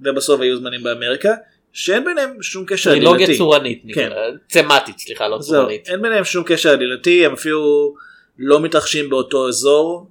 ובסוף 0.00 0.40
היו 0.40 0.56
זמנים 0.56 0.82
באמריקה, 0.82 1.34
שאין 1.72 2.04
ביניהם 2.04 2.42
שום 2.42 2.64
קשר 2.66 2.90
טרילוגיה 2.90 3.26
עלילתי. 3.26 3.38
צורנית, 3.38 3.82
כן. 3.94 4.10
תמטית 4.46 4.98
סליחה 4.98 5.28
לא 5.28 5.42
זהו, 5.42 5.60
צורנית. 5.60 5.88
אין 5.88 6.02
ביניהם 6.02 6.24
שום 6.24 6.44
קשר 6.46 6.70
עלילתי, 6.70 7.26
הם 7.26 7.32
אפילו 7.32 7.94
לא 8.38 8.60
מתרחשים 8.60 9.10
באותו 9.10 9.48
אזור, 9.48 10.10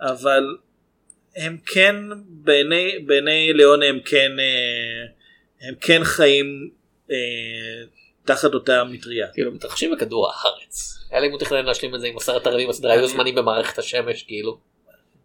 אבל 0.00 0.56
הם 1.36 1.56
כן, 1.66 1.96
בעיני, 2.28 2.98
בעיני 3.06 3.52
ליאונה 3.52 3.86
הם 3.86 3.98
כן, 4.04 4.32
אה, 4.38 5.06
הם 5.68 5.74
כן 5.80 6.04
חיים 6.04 6.70
תחת 8.24 8.54
אותה 8.54 8.84
מטריה. 8.84 9.26
כאילו 9.34 9.52
מתרחשים 9.52 9.92
בכדור 9.92 10.30
הארץ. 10.30 10.98
היה 11.10 11.20
לי 11.20 11.28
תכנן 11.38 11.64
להשלים 11.64 11.94
את 11.94 12.00
זה 12.00 12.06
עם 12.06 12.16
הסרט 12.16 12.46
הרביעי 12.46 12.66
בסדרה 12.68 12.92
היו 12.92 13.06
זמנים 13.08 13.34
במערכת 13.34 13.78
השמש 13.78 14.22
כאילו. 14.22 14.58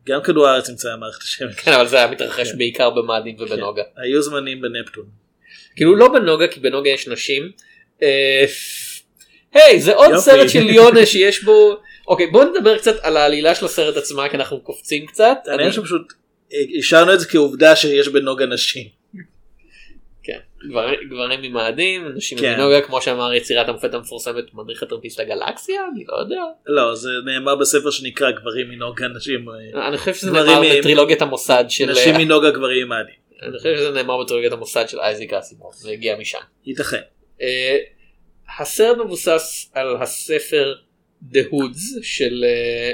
גם 0.07 0.21
כדור 0.23 0.47
הארץ 0.47 0.69
נמצא 0.69 0.93
במערכת 0.95 1.21
השמש. 1.21 1.55
כן 1.55 1.71
אבל 1.73 1.87
זה 1.87 1.97
היה 1.97 2.07
מתרחש 2.07 2.51
כן. 2.51 2.57
בעיקר 2.57 2.89
במאדים 2.89 3.35
ובנוגה. 3.39 3.83
היו 3.97 4.21
זמנים 4.21 4.61
בנפטון. 4.61 5.05
כאילו 5.75 5.95
לא 5.95 6.07
בנוגה 6.07 6.47
כי 6.47 6.59
בנוגה 6.59 6.89
יש 6.89 7.07
נשים. 7.07 7.51
אה, 8.03 8.45
היי 9.53 9.81
זה 9.81 9.93
עוד. 9.95 10.17
סרט 10.17 10.49
של 10.49 10.69
יונה 10.69 11.05
שיש 11.05 11.43
בו 11.43 11.77
אוקיי 12.07 12.27
בוא 12.27 12.45
נדבר 12.45 12.77
קצת 12.77 12.95
על 13.01 13.17
העלילה 13.17 13.55
של 13.55 13.65
הסרט 13.65 13.97
עצמה 13.97 14.29
כי 14.29 14.35
אנחנו 14.35 14.61
קופצים 14.61 15.05
קצת. 15.05 15.37
אני- 15.47 15.69
חושב 15.69 15.81
שפשוט 15.81 16.13
אה, 16.53 16.57
השארנו 16.79 17.13
את 17.13 17.19
זה 17.19 17.25
כעובדה 17.29 17.75
שיש 17.75 18.07
בנוגה 18.07 18.45
נשים. 18.45 18.96
כן, 20.61 20.67
גברים- 21.09 21.41
ממאדים, 21.41 22.07
נשים 22.15 22.37
כן. 22.37 22.53
מנוגה, 22.57 22.81
כמו 22.81 23.01
שאמר 23.01 23.33
יצירת 23.33 23.69
המופת 23.69 23.93
המפורסמת 23.93 24.43
מדריך 24.53 24.83
הטרמפיסט 24.83 25.19
לגלקסיה, 25.19 25.81
אני 25.93 26.03
לא 26.07 26.15
יודע. 26.17 26.41
לא, 26.65 26.95
זה 26.95 27.09
נאמר 27.25 27.55
בספר 27.55 27.91
שנקרא 27.91 28.31
גברים 28.31 28.69
מנוגה 28.69 29.07
נשים. 29.07 29.45
אה, 29.75 29.87
אני 29.87 29.97
חושב 29.97 30.13
שזה 30.13 30.31
נאמר 30.31 30.61
עם- 30.63 30.79
בטרילוגיית 30.79 31.21
המוסד 31.21 31.65
של... 31.69 31.91
נשים 31.91 32.15
מנוגה 32.17 32.51
גברים 32.51 32.87
מאדים. 32.87 33.13
אני 33.41 33.57
חושב 33.57 33.75
שזה 33.75 33.91
נאמר 33.91 34.23
בטרילוגיית 34.23 34.53
המוסד 34.53 34.85
של 34.87 34.99
אייזיק 34.99 35.33
אסימוב, 35.33 35.73
זה 35.75 35.91
הגיע 35.91 36.17
משם. 36.17 36.37
ייתכן. 36.65 37.01
אה, 37.41 37.77
הסרט 38.59 38.97
מבוסס 38.97 39.71
על 39.73 39.95
הספר 40.01 40.73
The 41.33 41.37
Hoods 41.51 42.03
של 42.03 42.43
אה, 42.47 42.93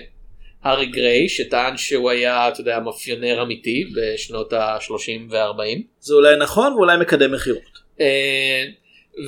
הארי 0.63 0.85
גריי, 0.85 1.29
שטען 1.29 1.77
שהוא 1.77 2.09
היה, 2.09 2.47
אתה 2.47 2.61
יודע, 2.61 2.79
מאפיונר 2.79 3.41
אמיתי 3.41 3.85
בשנות 3.95 4.53
ה-30 4.53 4.91
וה-40. 5.29 5.81
זה 5.99 6.13
אולי 6.13 6.35
נכון 6.37 6.73
ואולי 6.73 6.97
מקדם 6.97 7.31
מכירות. 7.31 7.61
אה, 8.01 8.63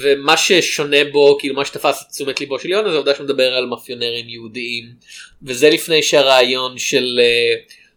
ומה 0.02 0.38
ששונה 0.38 0.98
בו 1.12 1.38
כאילו 1.40 1.56
מה 1.56 1.66
שתפס 1.66 2.02
את 2.04 2.12
תשומת 2.12 2.40
ליבו 2.40 2.60
של 2.60 2.70
יונה 2.70 2.90
זה 2.90 2.96
העובדה 2.96 3.16
שהוא 3.16 3.24
מדבר 3.26 3.54
על 3.54 3.66
מאפיונרים 3.66 4.30
יהודיים 4.30 4.86
וזה 5.44 5.70
לפני 5.70 6.04
שהרעיון 6.04 6.78
של 6.78 7.20
אה, 7.20 7.56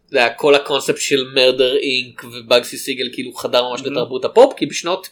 אתה 0.09 0.16
יודע, 0.16 0.29
כל 0.37 0.55
הקונספט 0.55 1.01
של 1.01 1.24
מרדר 1.35 1.77
אינק 1.77 2.24
ובאגסי 2.24 2.77
סיגל 2.77 3.09
כאילו 3.12 3.33
חדר 3.33 3.68
ממש 3.68 3.81
Mhm. 3.81 3.85
לתרבות 3.90 4.24
הפופ 4.24 4.55
כי 4.57 4.66
בשנות 4.66 5.09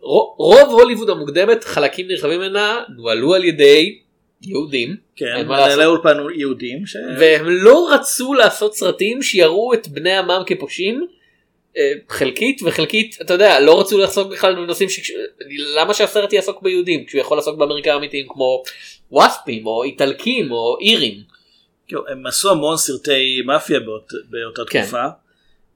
רו- 0.00 0.34
רוב 0.38 0.80
הוליווד 0.80 1.10
המוקדמת 1.10 1.64
חלקים 1.64 2.08
נרחבים 2.08 2.38
ממנה 2.38 2.82
נוהלו 2.96 3.34
על 3.34 3.44
ידי 3.44 3.98
יהודים 4.46 4.96
כן. 5.16 5.46
מנהלי 5.46 5.84
אולפן 5.84 6.16
יהודים. 6.34 6.86
ש- 6.86 6.96
והם 7.18 7.46
לא 7.48 7.88
רצו 7.94 8.34
לעשות 8.34 8.76
סרטים 8.76 9.22
שיראו 9.22 9.74
את 9.74 9.88
בני 9.88 10.16
עמם 10.16 10.42
כפושעים 10.46 11.06
אה, 11.76 11.92
חלקית 12.08 12.62
וחלקית 12.62 13.18
אתה 13.20 13.34
יודע 13.34 13.60
לא 13.60 13.80
רצו 13.80 13.98
לעסוק 13.98 14.32
בכלל 14.32 14.54
בנושאים 14.54 14.88
ש... 14.88 15.12
למה 15.76 15.94
שהסרט 15.94 16.32
יעסוק 16.32 16.62
ביהודים 16.62 17.04
כשהוא 17.04 17.20
יכול 17.20 17.36
לעסוק 17.36 17.58
באמריקה 17.58 17.92
האמיתיים 17.92 18.26
כמו 18.28 18.62
ווספים 19.10 19.66
או 19.66 19.82
איטלקים 19.82 20.52
או 20.52 20.76
אירים. 20.80 21.14
כאילו, 21.86 22.08
הם 22.08 22.26
עשו 22.26 22.50
המון 22.50 22.76
סרטי 22.76 23.42
מאפיה 23.46 23.80
באות, 23.80 24.12
באותה 24.30 24.62
כן. 24.70 24.82
תקופה. 24.82 25.04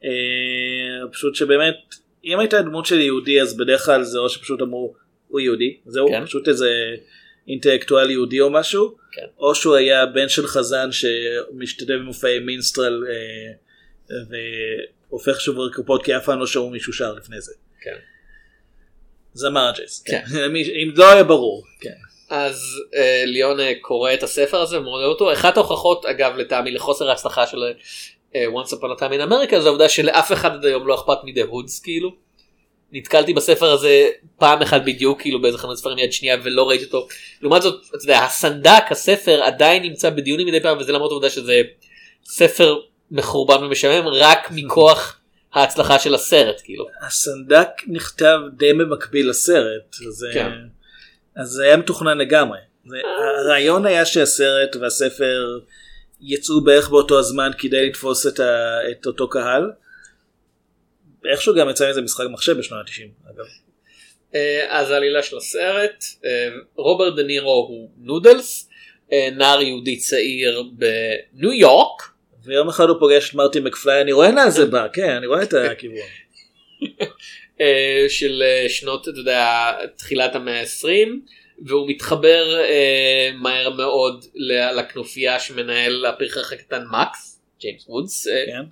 אה, 0.05 1.09
פשוט 1.13 1.35
שבאמת, 1.35 1.95
אם 2.25 2.39
הייתה 2.39 2.63
דמות 2.63 2.87
של 2.87 3.01
יהודי 3.01 3.41
אז 3.41 3.57
בדרך 3.57 3.85
כלל 3.85 4.03
זה 4.03 4.19
או 4.19 4.29
שפשוט 4.29 4.63
אמרו 4.63 4.95
הוא 5.29 5.41
יהודי, 5.41 5.77
זהו, 5.87 6.09
כן. 6.09 6.25
פשוט 6.27 6.49
איזה 6.49 6.95
אינטלקטואל 7.49 8.11
יהודי 8.11 8.41
או 8.41 8.51
משהו, 8.51 8.97
כן. 9.13 9.27
או 9.39 9.55
שהוא 9.55 9.75
היה 9.75 10.07
בן 10.07 10.29
של 10.29 10.47
חזן 10.47 10.89
שמשתתף 10.93 11.95
במופעי 11.95 12.39
מינסטרל 12.39 13.05
אה, 13.09 14.17
והופך 15.11 15.41
שובר 15.41 15.73
קופות 15.73 16.05
כי 16.05 16.17
אף 16.17 16.25
פעם 16.25 16.41
לא 16.41 16.47
שמעו 16.47 16.71
מישהו 16.71 16.93
שר 16.93 17.13
לפני 17.13 17.41
זה. 17.41 17.53
כן. 17.81 17.97
זמר 19.33 19.71
ג'אז, 19.79 20.03
כן. 20.03 20.23
מי- 20.53 20.83
אם 20.83 20.93
לא 20.97 21.13
היה 21.13 21.25
ברור. 21.25 21.65
כן. 21.81 21.95
אז 22.31 22.63
אה, 22.95 23.23
ליאון 23.27 23.61
אה, 23.61 23.73
קורא 23.81 24.15
את 24.15 24.23
הספר 24.23 24.61
הזה 24.61 24.79
ומורה 24.79 25.05
אותו 25.05 25.33
אחת 25.33 25.57
ההוכחות 25.57 26.05
אגב 26.05 26.37
לטעמי 26.37 26.71
לחוסר 26.71 27.09
ההצלחה 27.11 27.47
של 27.47 27.59
אה, 28.35 28.45
once 28.63 28.69
upon 28.71 28.99
a 28.99 29.01
time 29.01 29.13
in 29.13 29.31
America 29.31 29.61
זה 29.61 29.69
העובדה 29.69 29.89
שלאף 29.89 30.33
אחד 30.33 30.51
עד 30.55 30.65
היום 30.65 30.87
לא 30.89 30.95
אכפת 30.95 31.19
מדה 31.25 31.43
הודס 31.43 31.81
כאילו. 31.81 32.28
נתקלתי 32.93 33.35
בספר 33.35 33.71
הזה 33.71 34.07
פעם 34.39 34.63
אחת 34.63 34.83
בדיוק 34.85 35.21
כאילו 35.21 35.43
באיזה 35.43 35.59
חנות 35.59 35.77
ספרים 35.77 35.99
יד 35.99 36.13
שנייה 36.13 36.37
ולא 36.43 36.69
ראיתי 36.69 36.85
אותו. 36.85 37.09
לעומת 37.43 37.63
זאת 37.63 37.85
אתה 37.89 38.05
יודע, 38.05 38.19
הסנדק 38.19 38.83
הספר 38.91 39.43
עדיין 39.43 39.83
נמצא 39.83 40.11
בדיונים 40.11 40.47
מדי 40.47 40.61
פעם 40.61 40.79
וזה 40.79 40.93
למרות 40.93 41.11
העובדה 41.11 41.31
שזה 41.31 41.61
ספר 42.25 42.79
מחורבן 43.11 43.65
ומשעמם 43.65 44.09
רק 44.09 44.51
מכוח 44.51 45.21
ההצלחה 45.55 45.99
של 45.99 46.15
הסרט 46.15 46.61
כאילו. 46.65 46.87
הסנדק 47.07 47.69
נכתב 47.87 48.39
די 48.57 48.73
במקביל 48.73 49.31
לסרט, 49.31 49.97
אז, 50.09 50.27
כן. 50.35 50.51
אז 51.37 51.49
זה 51.49 51.65
היה 51.65 51.77
מתוכנן 51.77 52.19
לגמרי. 52.19 52.59
הרעיון 53.41 53.87
היה 53.87 54.05
שהסרט 54.05 54.77
והספר 54.77 55.59
יצאו 56.21 56.61
בערך 56.61 56.89
באותו 56.89 57.19
הזמן 57.19 57.51
כדי 57.59 57.89
לתפוס 57.89 58.27
את, 58.27 58.41
ה, 58.41 58.79
את 58.91 59.07
אותו 59.07 59.29
קהל. 59.29 59.71
איכשהו 61.25 61.55
גם 61.55 61.71
יצא 61.71 61.91
מזה 61.91 62.03
משחק 62.03 62.25
מחשב 62.31 62.59
בשנות 62.59 62.87
ה-90 62.87 63.31
אגב. 63.31 63.45
אה, 64.35 64.67
אז 64.69 64.91
העלילה 64.91 65.23
של 65.23 65.37
הסרט 65.37 66.05
אה, 66.25 66.49
רוברט 66.77 67.17
דה 67.17 67.23
נירו 67.23 67.67
הוא 67.69 67.91
נודלס 67.99 68.69
אה, 69.13 69.29
נער 69.33 69.63
יהודי 69.63 69.97
צעיר 69.97 70.63
בניו 70.73 71.53
יורק 71.53 72.03
ויום 72.45 72.69
אחד 72.69 72.85
הוא 72.85 72.97
פוגש 73.01 73.31
את 73.31 73.35
מרטין 73.35 73.65
מקפליי, 73.65 74.01
אני 74.01 74.13
רואה 74.13 74.31
לאן 74.31 74.51
זה 74.51 74.67
בא, 74.67 74.87
כן, 74.93 75.11
אני 75.11 75.27
רואה 75.27 75.43
את 75.43 75.55
הכיוון. 75.55 75.99
של 78.09 78.43
שנות 78.69 79.09
אתה 79.09 79.19
יודע 79.19 79.73
תחילת 79.97 80.35
המאה 80.35 80.61
ה-20 80.61 81.09
והוא 81.67 81.91
מתחבר 81.91 82.61
מהר 83.35 83.71
מאוד 83.71 84.25
לכנופיה 84.77 85.41
שמנהל 85.41 86.07
הפרחח 86.07 86.53
הקטן 86.53 86.85
מקס 86.91 87.41
ג'יימס 87.61 87.85
וודס 87.89 88.27
כן. 88.47 88.65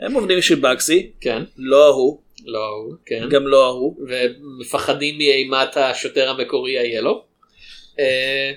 הם 0.00 0.14
עובדים 0.14 0.38
בשביל 0.38 0.58
בקסי, 0.60 1.10
כן 1.20 1.42
לא 1.56 1.84
ההוא, 1.84 2.20
לא 2.46 2.66
הוא 2.68 2.94
כן 3.06 3.28
גם 3.30 3.46
לא 3.46 3.64
ההוא. 3.64 3.96
ומפחדים 4.08 5.18
מאימת 5.18 5.76
השוטר 5.76 6.30
המקורי 6.30 6.78
היאלו. 6.78 7.24
אה, 7.98 8.52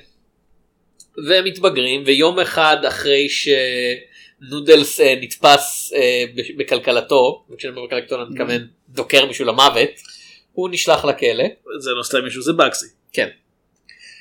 והם 1.27 1.45
מתבגרים 1.45 2.03
ויום 2.05 2.39
אחד 2.39 2.77
אחרי 2.87 3.27
שנודלס 3.29 4.99
אה, 4.99 5.15
נתפס 5.21 5.93
בכלכלתו, 6.57 7.45
וכשאני 7.49 7.73
אומר 7.73 7.87
בכלכלתו 7.87 8.21
אני 8.21 8.29
מתכוון 8.29 8.67
דוקר 8.89 9.25
מישהו 9.25 9.45
למוות, 9.45 9.89
הוא 10.51 10.69
נשלח 10.69 11.05
לכלא. 11.05 11.43
זה 11.79 11.91
לא 11.91 12.03
סתם 12.03 12.23
מישהו, 12.23 12.41
זה 12.41 12.53
בקסי. 12.53 12.85
כן. 13.13 13.29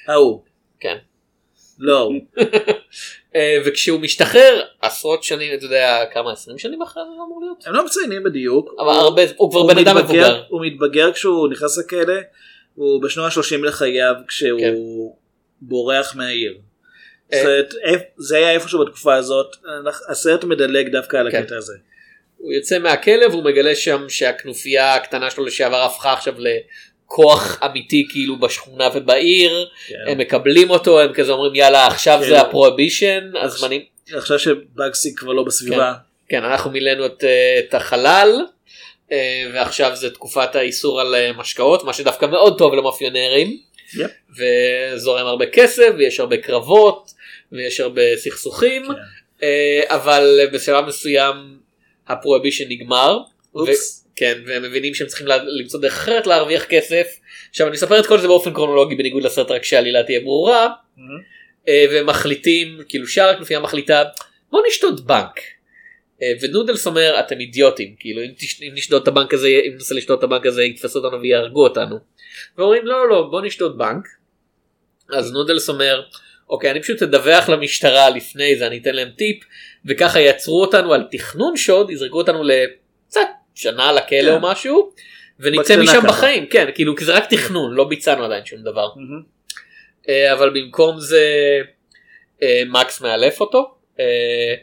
ההוא. 0.08 0.42
כן. 0.80 0.96
לא 1.78 1.98
ההוא. 1.98 2.20
וכשהוא 3.64 4.00
משתחרר 4.00 4.62
עשרות 4.82 5.22
שנים, 5.22 5.54
אתה 5.54 5.64
יודע 5.64 6.04
כמה 6.12 6.32
20 6.32 6.58
שנים 6.58 6.82
אחרי 6.82 7.02
זה 7.02 7.22
אמור 7.26 7.40
להיות? 7.42 7.66
הם 7.66 7.72
לא 7.74 7.84
מציינים 7.84 8.22
בדיוק. 8.24 8.74
אבל 8.78 8.92
הרבה, 8.92 9.22
הוא 9.36 9.50
כבר 9.50 9.60
הוא 9.60 9.72
בן 9.72 9.78
אדם 9.78 9.96
מבוגר. 9.96 10.42
הוא 10.48 10.66
מתבגר 10.66 11.12
כשהוא 11.12 11.48
נכנס 11.48 11.78
לכלא, 11.78 12.14
הוא 12.74 13.02
בשנות 13.02 13.32
ה-30 13.36 13.64
לחייו 13.64 14.14
כשהוא 14.28 14.60
כן. 14.60 14.74
בורח 15.60 16.14
מהעיר. 16.16 16.58
אה. 17.32 17.40
אומרת, 17.42 17.74
איפ- 17.84 18.02
זה 18.16 18.36
היה 18.36 18.50
איפשהו 18.52 18.84
בתקופה 18.84 19.14
הזאת, 19.14 19.56
הסרט 20.08 20.44
מדלג 20.44 20.88
דווקא 20.92 21.16
על 21.16 21.30
כן. 21.30 21.38
הקטע 21.42 21.56
הזה. 21.56 21.74
הוא 22.36 22.52
יוצא 22.52 22.78
מהכלא 22.78 23.26
והוא 23.26 23.44
מגלה 23.44 23.74
שם 23.74 24.08
שהכנופיה 24.08 24.94
הקטנה 24.94 25.30
שלו 25.30 25.44
לשעבר 25.44 25.82
הפכה 25.82 26.12
עכשיו 26.12 26.34
לכוח 27.08 27.60
אמיתי 27.64 28.06
כאילו 28.10 28.38
בשכונה 28.38 28.88
ובעיר, 28.94 29.68
כן. 29.88 29.94
הם 30.06 30.18
מקבלים 30.18 30.70
אותו, 30.70 31.00
הם 31.00 31.12
כזה 31.12 31.32
אומרים 31.32 31.54
יאללה 31.54 31.86
עכשיו 31.86 32.18
כן. 32.22 32.28
זה 32.28 32.40
הפרובישן, 32.40 33.30
הזמנים, 33.42 33.82
עכשיו 34.14 34.38
שבאגסי 34.38 35.14
כבר 35.14 35.32
לא 35.32 35.42
בסביבה. 35.42 35.94
כן 36.28 36.44
אנחנו 36.44 36.70
מילאנו 36.70 37.06
את, 37.06 37.24
אה, 37.24 37.58
את 37.58 37.74
החלל. 37.74 38.40
אה, 39.12 39.50
ועכשיו 39.54 39.96
זה 39.96 40.10
תקופת 40.10 40.56
האיסור 40.56 41.00
על 41.00 41.14
אה, 41.14 41.32
משקאות 41.32 41.84
מה 41.84 41.92
שדווקא 41.92 42.26
מאוד 42.26 42.58
טוב 42.58 42.74
למאפיונרים 42.74 43.58
יפ. 43.94 44.10
וזורם 44.38 45.26
הרבה 45.26 45.46
כסף 45.46 45.88
ויש 45.98 46.20
הרבה 46.20 46.36
קרבות 46.36 47.10
ויש 47.52 47.80
הרבה 47.80 48.02
סכסוכים 48.16 48.82
כן. 48.86 49.46
אבל 49.86 50.40
בשלב 50.52 50.84
מסוים 50.84 51.58
הפרובישן 52.08 52.64
נגמר. 52.68 53.18
אופס. 53.54 54.07
כן 54.18 54.38
והם 54.46 54.62
מבינים 54.62 54.94
שהם 54.94 55.06
צריכים 55.06 55.26
למצוא 55.46 55.80
דרך 55.80 55.92
אחרת 55.92 56.26
להרוויח 56.26 56.64
כסף. 56.64 57.06
עכשיו 57.50 57.66
אני 57.66 57.76
אספר 57.76 58.00
את 58.00 58.06
כל 58.06 58.18
זה 58.18 58.26
באופן 58.26 58.52
קרונולוגי 58.54 58.94
בניגוד 58.94 59.22
לסרט 59.22 59.50
רק 59.50 59.64
שהעלילה 59.64 60.02
תהיה 60.02 60.20
ברורה. 60.20 60.68
מהמם. 60.96 61.22
אה, 61.68 61.84
והם 61.90 62.06
מחליטים 62.06 62.78
כאילו 62.88 63.06
שאר 63.06 63.28
הכנופיה 63.28 63.60
מחליטה 63.60 64.02
בוא 64.50 64.60
נשדוד 64.68 65.06
בנק. 65.06 65.40
אה, 66.22 66.32
ונודלס 66.40 66.86
אומר 66.86 67.20
אתם 67.20 67.40
אידיוטים 67.40 67.94
כאילו 67.98 68.22
אם, 68.22 68.30
תש... 68.36 68.62
אם 68.62 68.72
נשדוד 68.74 69.02
את 69.02 69.08
הבנק 69.08 69.34
הזה 69.34 69.48
אם 69.48 69.72
ננסה 69.72 69.94
לשדוד 69.94 70.18
את 70.18 70.24
הבנק 70.24 70.46
הזה 70.46 70.62
יתפסו 70.62 70.98
אותנו 70.98 71.20
ויהרגו 71.20 71.64
אותנו. 71.64 71.96
ואומרים 72.58 72.86
לא 72.86 72.98
לא 72.98 73.08
לא 73.08 73.28
בוא 73.30 73.42
נשדוד 73.42 73.78
בנק. 73.78 74.08
אז 75.12 75.32
נודלס 75.32 75.68
אומר 75.68 76.02
אוקיי 76.48 76.70
אני 76.70 76.82
פשוט 76.82 77.02
אדווח 77.02 77.48
למשטרה 77.48 78.10
לפני 78.10 78.56
זה 78.56 78.66
אני 78.66 78.78
אתן 78.78 78.94
להם 78.94 79.08
טיפ 79.16 79.44
וככה 79.86 80.20
יעצרו 80.20 80.60
אותנו 80.60 80.92
על 80.92 81.04
תכנון 81.10 81.56
שוד 81.56 81.90
יזרקו 81.90 82.18
אותנו 82.18 82.42
לקצת 82.42 83.28
שנה 83.58 83.92
לכלא 83.92 84.06
כן. 84.08 84.28
או 84.28 84.40
משהו 84.40 84.92
ונצא 85.40 85.76
משם. 85.76 86.00
בחיים 86.08 86.46
כן 86.46 86.70
כאילו 86.74 86.96
כי 86.96 87.04
זה 87.04 87.16
רק 87.16 87.30
תכנון 87.30 87.74
לא 87.74 87.84
ביצענו 87.84 88.24
עדיין 88.24 88.44
שום 88.44 88.62
דבר. 88.62 88.88
אה, 90.08 90.32
אבל 90.32 90.50
במקום 90.50 91.00
זה 91.00 91.24
אה, 92.42 92.62
מקס 92.66 93.00
מאלף 93.00 93.40
אותו 93.40 93.74
אה, 94.00 94.54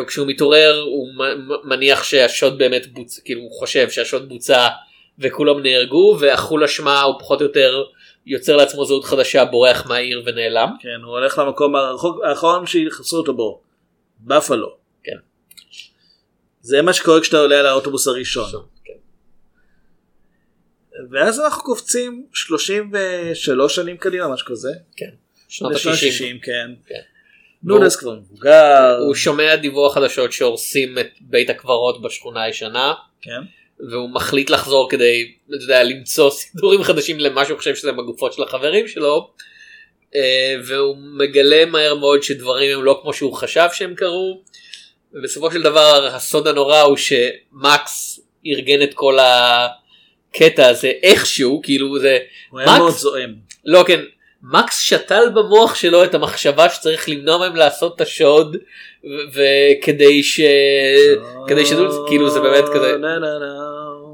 וכשהוא 0.00 0.26
מתעורר 0.26 0.82
הוא 0.86 1.08
מניח 1.64 2.02
שהשוד 2.02 2.58
באמת 2.58 2.86
בוצע 2.86 3.20
כאילו 3.24 3.40
הוא 3.40 3.52
חושב 3.58 3.90
שהשוד 3.90 4.28
בוצע 4.28 4.68
וכולם 5.18 5.62
נהרגו 5.62 6.16
ואכול 6.20 6.64
אשמה 6.64 7.02
הוא 7.02 7.14
פחות 7.20 7.40
או 7.40 7.46
יותר 7.46 7.82
יוצר 8.26 8.56
לעצמו 8.56 8.84
זהות 8.84 9.04
חדשה 9.04 9.44
בורח 9.44 9.86
מהעיר 9.86 10.22
ונעלם. 10.26 10.68
כן, 10.80 11.04
הוא 11.04 11.12
הולך 11.12 11.38
למקום 11.38 11.76
הרחוק- 11.76 12.24
האחרון 12.24 12.66
שיחסו 12.66 13.16
אותו 13.16 13.34
בו. 13.34 13.60
בפלו. 14.20 14.79
כן. 16.62 16.68
זה 16.68 16.82
מה 16.82 16.92
שקורה 16.92 17.20
כשאתה 17.20 17.36
עולה 17.38 17.60
על 17.60 17.66
האוטובוס 17.66 18.08
הראשון. 18.08 18.50
כן. 18.84 18.92
ואז 21.10 21.40
אנחנו 21.40 21.62
קופצים 21.62 22.26
33 22.32 23.76
שנים 23.76 23.96
קדימה, 23.96 24.28
משהו 24.28 24.46
כזה. 24.46 24.70
שנות 25.48 25.72
לשנות 25.72 25.94
ה-60. 25.94 26.24
ה-60, 26.24 26.44
כן. 26.44 26.70
כן. 26.86 27.00
נודס 27.62 27.96
כבר 27.96 28.14
מבוגר. 28.14 28.98
הוא 29.06 29.14
שומע 29.14 29.56
דיווח 29.56 29.94
חדשות 29.94 30.32
שהורסים 30.32 30.98
את 30.98 31.06
בית 31.20 31.50
הקברות 31.50 32.02
בשכונה 32.02 32.42
הישנה 32.42 32.94
כן. 33.22 33.40
והוא 33.90 34.10
מחליט 34.10 34.50
לחזור 34.50 34.90
כדי 34.90 35.32
אתה 35.48 35.64
יודע, 35.64 35.82
למצוא 35.82 36.30
סידורים 36.30 36.82
חדשים 36.82 37.20
למה 37.20 37.44
שהוא 37.44 37.58
חושב 37.58 37.74
שזה 37.74 37.92
בגופות 37.92 38.32
של 38.32 38.42
החברים 38.42 38.88
שלו. 38.88 39.30
אה, 40.14 40.54
והוא 40.64 40.96
מגלה 41.18 41.64
מהר 41.64 41.94
מאוד 41.94 42.22
שדברים 42.22 42.78
הם 42.78 42.84
לא 42.84 43.00
כמו 43.02 43.14
שהוא 43.14 43.34
חשב 43.34 43.68
שהם 43.72 43.94
קרו. 43.94 44.42
ובסופו 45.14 45.52
של 45.52 45.62
דבר 45.62 46.08
הסוד 46.12 46.46
הנורא 46.46 46.80
הוא 46.80 46.96
שמקס 46.96 48.20
ארגן 48.46 48.82
את 48.82 48.94
כל 48.94 49.18
הקטע 49.20 50.66
הזה 50.66 50.92
איכשהו 51.02 51.60
כאילו 51.62 51.98
זה 51.98 52.18
הוא 52.50 52.60
היה? 52.60 52.78
מאוד 52.78 52.92
זועם. 52.92 53.34
לא 53.64 53.84
כן 53.86 54.00
מקס 54.42 54.80
שתל 54.80 55.22
במוח 55.34 55.74
שלו 55.74 56.04
את 56.04 56.14
המחשבה 56.14 56.68
שצריך 56.70 57.08
למנוע 57.08 57.38
מהם 57.38 57.56
לעשות 57.56 57.96
את 57.96 58.00
השוד 58.00 58.56
וכדי 59.28 60.22
ש... 60.22 60.40
כדי 61.48 61.66
שתדעו 61.66 62.06
כאילו 62.08 62.30
זה 62.30 62.40
באמת 62.40 62.64
כזה 62.74 62.96
נה, 62.96 63.18
נה, 63.18 63.38
נה. 63.38 63.70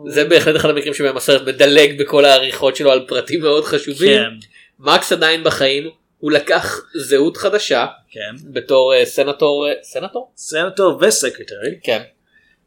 זה 0.06 0.24
בהחלט 0.24 0.56
אחד 0.56 0.70
המקרים 0.70 0.94
שבהם 0.94 1.16
הסרט 1.16 1.42
מדלג 1.48 1.98
בכל 2.02 2.24
העריכות 2.24 2.76
שלו 2.76 2.90
על 2.90 3.04
פרטים 3.08 3.40
מאוד 3.40 3.64
חשובים. 3.64 4.18
כן. 4.18 4.30
מקס 4.78 5.12
עדיין 5.12 5.44
בחיים, 5.44 5.90
הוא 6.18 6.32
לקח 6.32 6.84
זהות 6.94 7.36
חדשה 7.36 7.86
כן. 8.10 8.50
בתור 8.52 8.94
אה, 8.94 9.04
סנטור, 9.04 9.68
אה, 9.68 9.72
סנטור? 9.82 10.32
סנטור 10.36 10.98
וסקרטרי. 11.02 11.78
כן. 11.82 12.02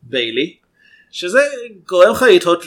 ביילי. 0.02 0.56
שזה 1.12 1.40
גורם 1.88 2.12
לך 2.12 2.22
לתהות 2.22 2.64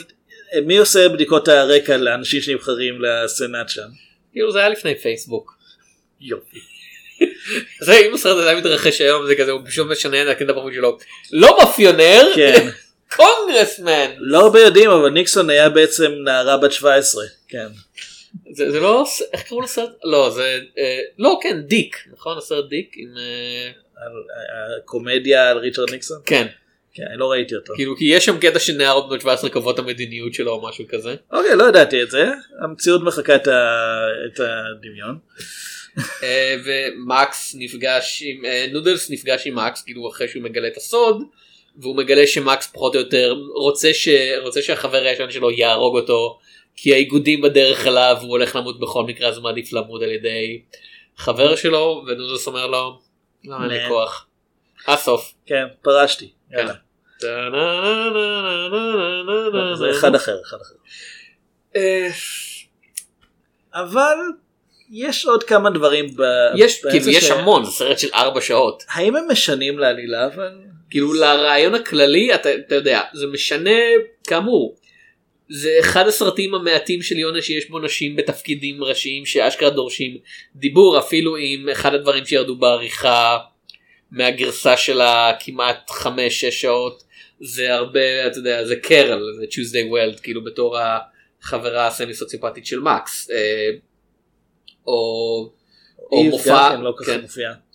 אה, 0.53 0.61
מי 0.61 0.77
עושה 0.77 1.09
בדיקות 1.09 1.47
הרקע 1.47 1.97
לאנשים 1.97 2.41
שנבחרים 2.41 3.01
לסנאט 3.01 3.69
שם. 3.69 3.87
כאילו 4.31 4.51
זה 4.51 4.59
היה 4.59 4.69
לפני 4.69 4.95
פייסבוק. 4.95 5.57
יופי. 6.21 6.59
זה 7.85 7.97
אם 7.97 8.13
הסרט 8.13 8.37
הזה 8.37 8.55
מתרחש 8.55 9.01
היום 9.01 9.27
זה 9.27 9.35
כזה 9.35 9.51
הוא 9.51 9.61
פשוט 9.65 9.91
משנה 9.91 10.23
את 10.23 10.27
הקטע 10.27 10.51
הפרמי 10.51 10.73
שלו. 10.73 10.97
לא 11.31 11.57
מאפיונר, 11.59 12.31
כן. 12.35 12.69
קונגרסמן. 13.15 14.11
לא 14.17 14.39
הרבה 14.39 14.59
יודעים 14.59 14.89
אבל 14.89 15.09
ניקסון 15.09 15.49
היה 15.49 15.69
בעצם 15.69 16.11
נערה 16.23 16.57
בת 16.57 16.71
17. 16.71 17.23
כן. 17.47 17.67
זה, 18.51 18.71
זה 18.71 18.79
לא, 18.79 19.05
איך 19.33 19.43
קראו 19.43 19.61
לסרט? 19.61 19.89
לא 20.03 20.29
זה, 20.29 20.59
אה, 20.77 20.99
לא 21.19 21.39
כן 21.43 21.61
Dick, 21.61 21.97
נכון 22.13 22.37
הסרט 22.37 22.65
Dick 22.69 22.91
עם, 22.95 23.09
אה, 23.17 23.71
על- 24.05 24.23
הקומדיה 24.83 25.49
על 25.49 25.57
ריצ'רד 25.57 25.91
ניקסון? 25.91 26.17
כן, 26.25 26.47
כן, 26.93 27.03
אני 27.09 27.17
לא 27.19 27.31
ראיתי 27.31 27.55
אותו. 27.55 27.73
כאילו 27.75 27.97
כי 27.97 28.05
יש 28.05 28.25
שם 28.25 28.37
קטע 28.39 28.59
שנערות 28.59 29.09
בנות 29.09 29.21
17 29.21 29.49
קובעות 29.49 29.75
את 29.75 29.79
המדיניות 29.79 30.33
שלו 30.33 30.51
או 30.51 30.67
משהו 30.69 30.85
כזה. 30.89 31.15
אוקיי, 31.31 31.55
לא 31.55 31.63
ידעתי 31.69 32.03
את 32.03 32.11
זה. 32.11 32.25
המציאות 32.63 33.01
מחקה 33.03 33.35
את 33.35 33.47
ה- 33.47 34.07
את 34.25 34.39
הדמיון. 34.39 35.17
אה, 36.23 36.55
ומקס 36.65 37.55
נפגש 37.59 38.23
עם 38.25 38.45
אה, 38.45 38.65
נודלס 38.71 39.09
נפגש 39.11 39.47
עם 39.47 39.55
מקס 39.55 39.81
כאילו 39.81 40.09
אחרי 40.09 40.27
שהוא 40.27 40.43
מגלה 40.43 40.67
את 40.67 40.77
הסוד 40.77 41.23
והוא 41.77 41.95
מגלה 41.97 42.27
שמקס 42.27 42.67
פחות 42.73 42.95
או 42.95 42.99
יותר 42.99 43.35
רוצה 43.55 43.93
ש... 43.93 44.07
רוצה 44.41 44.61
שהחבר 44.61 44.97
הישן 45.03 45.31
שלו 45.31 45.51
יהרוג 45.51 45.95
אותו 45.95 46.39
כי 46.75 46.93
האיגודים 46.93 47.41
בדרך 47.41 47.87
אליו 47.87 48.17
הוא 48.21 48.29
הולך 48.29 48.55
למות 48.55 48.79
בכל 48.79 49.03
מקרה 49.03 49.29
אז 49.29 49.37
הוא 49.37 49.43
מעדיף 49.43 49.73
למות 49.73 50.01
על 50.01 50.11
ידי 50.11 50.61
חבר 51.17 51.55
שלו 51.55 52.03
ונודלס 52.07 52.47
אומר 52.47 52.67
לו 52.67 52.99
לא 53.45 53.55
אין 53.55 53.69
לי. 53.69 53.87
כוח. 53.87 54.27
הסוף. 54.87 55.33
כן, 55.45 55.65
פרשתי. 55.81 56.31
כן. 56.51 56.67
זה 59.75 59.91
אחד 59.91 60.15
אחר, 60.15 60.41
אחד 60.45 60.57
אחר. 60.61 60.75
אה, 61.75 62.09
אבל 63.73 64.17
יש 64.91 65.25
עוד 65.25 65.43
כמה 65.43 65.69
דברים. 65.69 66.05
יש 66.55 66.81
כאילו 66.91 67.09
יש 67.09 67.31
המון 67.31 67.65
זה 67.65 67.71
סרט 67.71 67.99
של 67.99 68.09
ארבע 68.13 68.41
שעות. 68.41 68.83
האם 68.89 69.15
הם 69.15 69.27
משנים 69.31 69.79
לעלילה 69.79 70.25
אבל? 70.25 70.51
כאילו 70.89 71.13
לרעיון 71.13 71.75
הכללי 71.75 72.35
אתה, 72.35 72.55
אתה 72.55 72.75
יודע 72.75 73.01
זה 73.13 73.27
משנה 73.27 73.79
כאמור. 74.27 74.75
זה 75.49 75.69
אחד 75.79 76.07
הסרטים 76.07 76.55
המעטים 76.55 77.01
של 77.01 77.19
יונה 77.19 77.41
שיש 77.41 77.69
בו 77.69 77.79
נשים 77.79 78.15
בתפקידים 78.15 78.83
ראשיים 78.83 79.25
שאשכרה 79.25 79.69
דורשים 79.69 80.17
דיבור 80.55 80.99
אפילו 80.99 81.35
עם 81.35 81.69
אחד 81.69 81.93
הדברים 81.93 82.25
שירדו 82.25 82.55
בעריכה 82.55 83.37
מהגרסה 84.11 84.77
של 84.77 85.01
הכמעט 85.01 85.89
5-6 85.89 86.05
שעות 86.51 87.03
זה 87.39 87.73
הרבה 87.73 88.27
אתה 88.27 88.37
יודע 88.37 88.65
זה 88.65 88.75
קרל 88.75 89.23
זה 89.39 89.45
Tuesday 89.45 89.85
Weld 89.91 90.21
כאילו 90.21 90.43
בתור 90.43 90.77
החברה 90.77 91.87
הסמי 91.87 92.13
סוציופטית 92.13 92.65
של 92.65 92.79
מקס 92.79 93.31
אה, 93.31 93.69
או, 94.87 95.51
או 96.11 96.23
מופע 96.23 96.69
כן 96.69 96.81
לא 96.81 96.93
כן. 97.05 97.21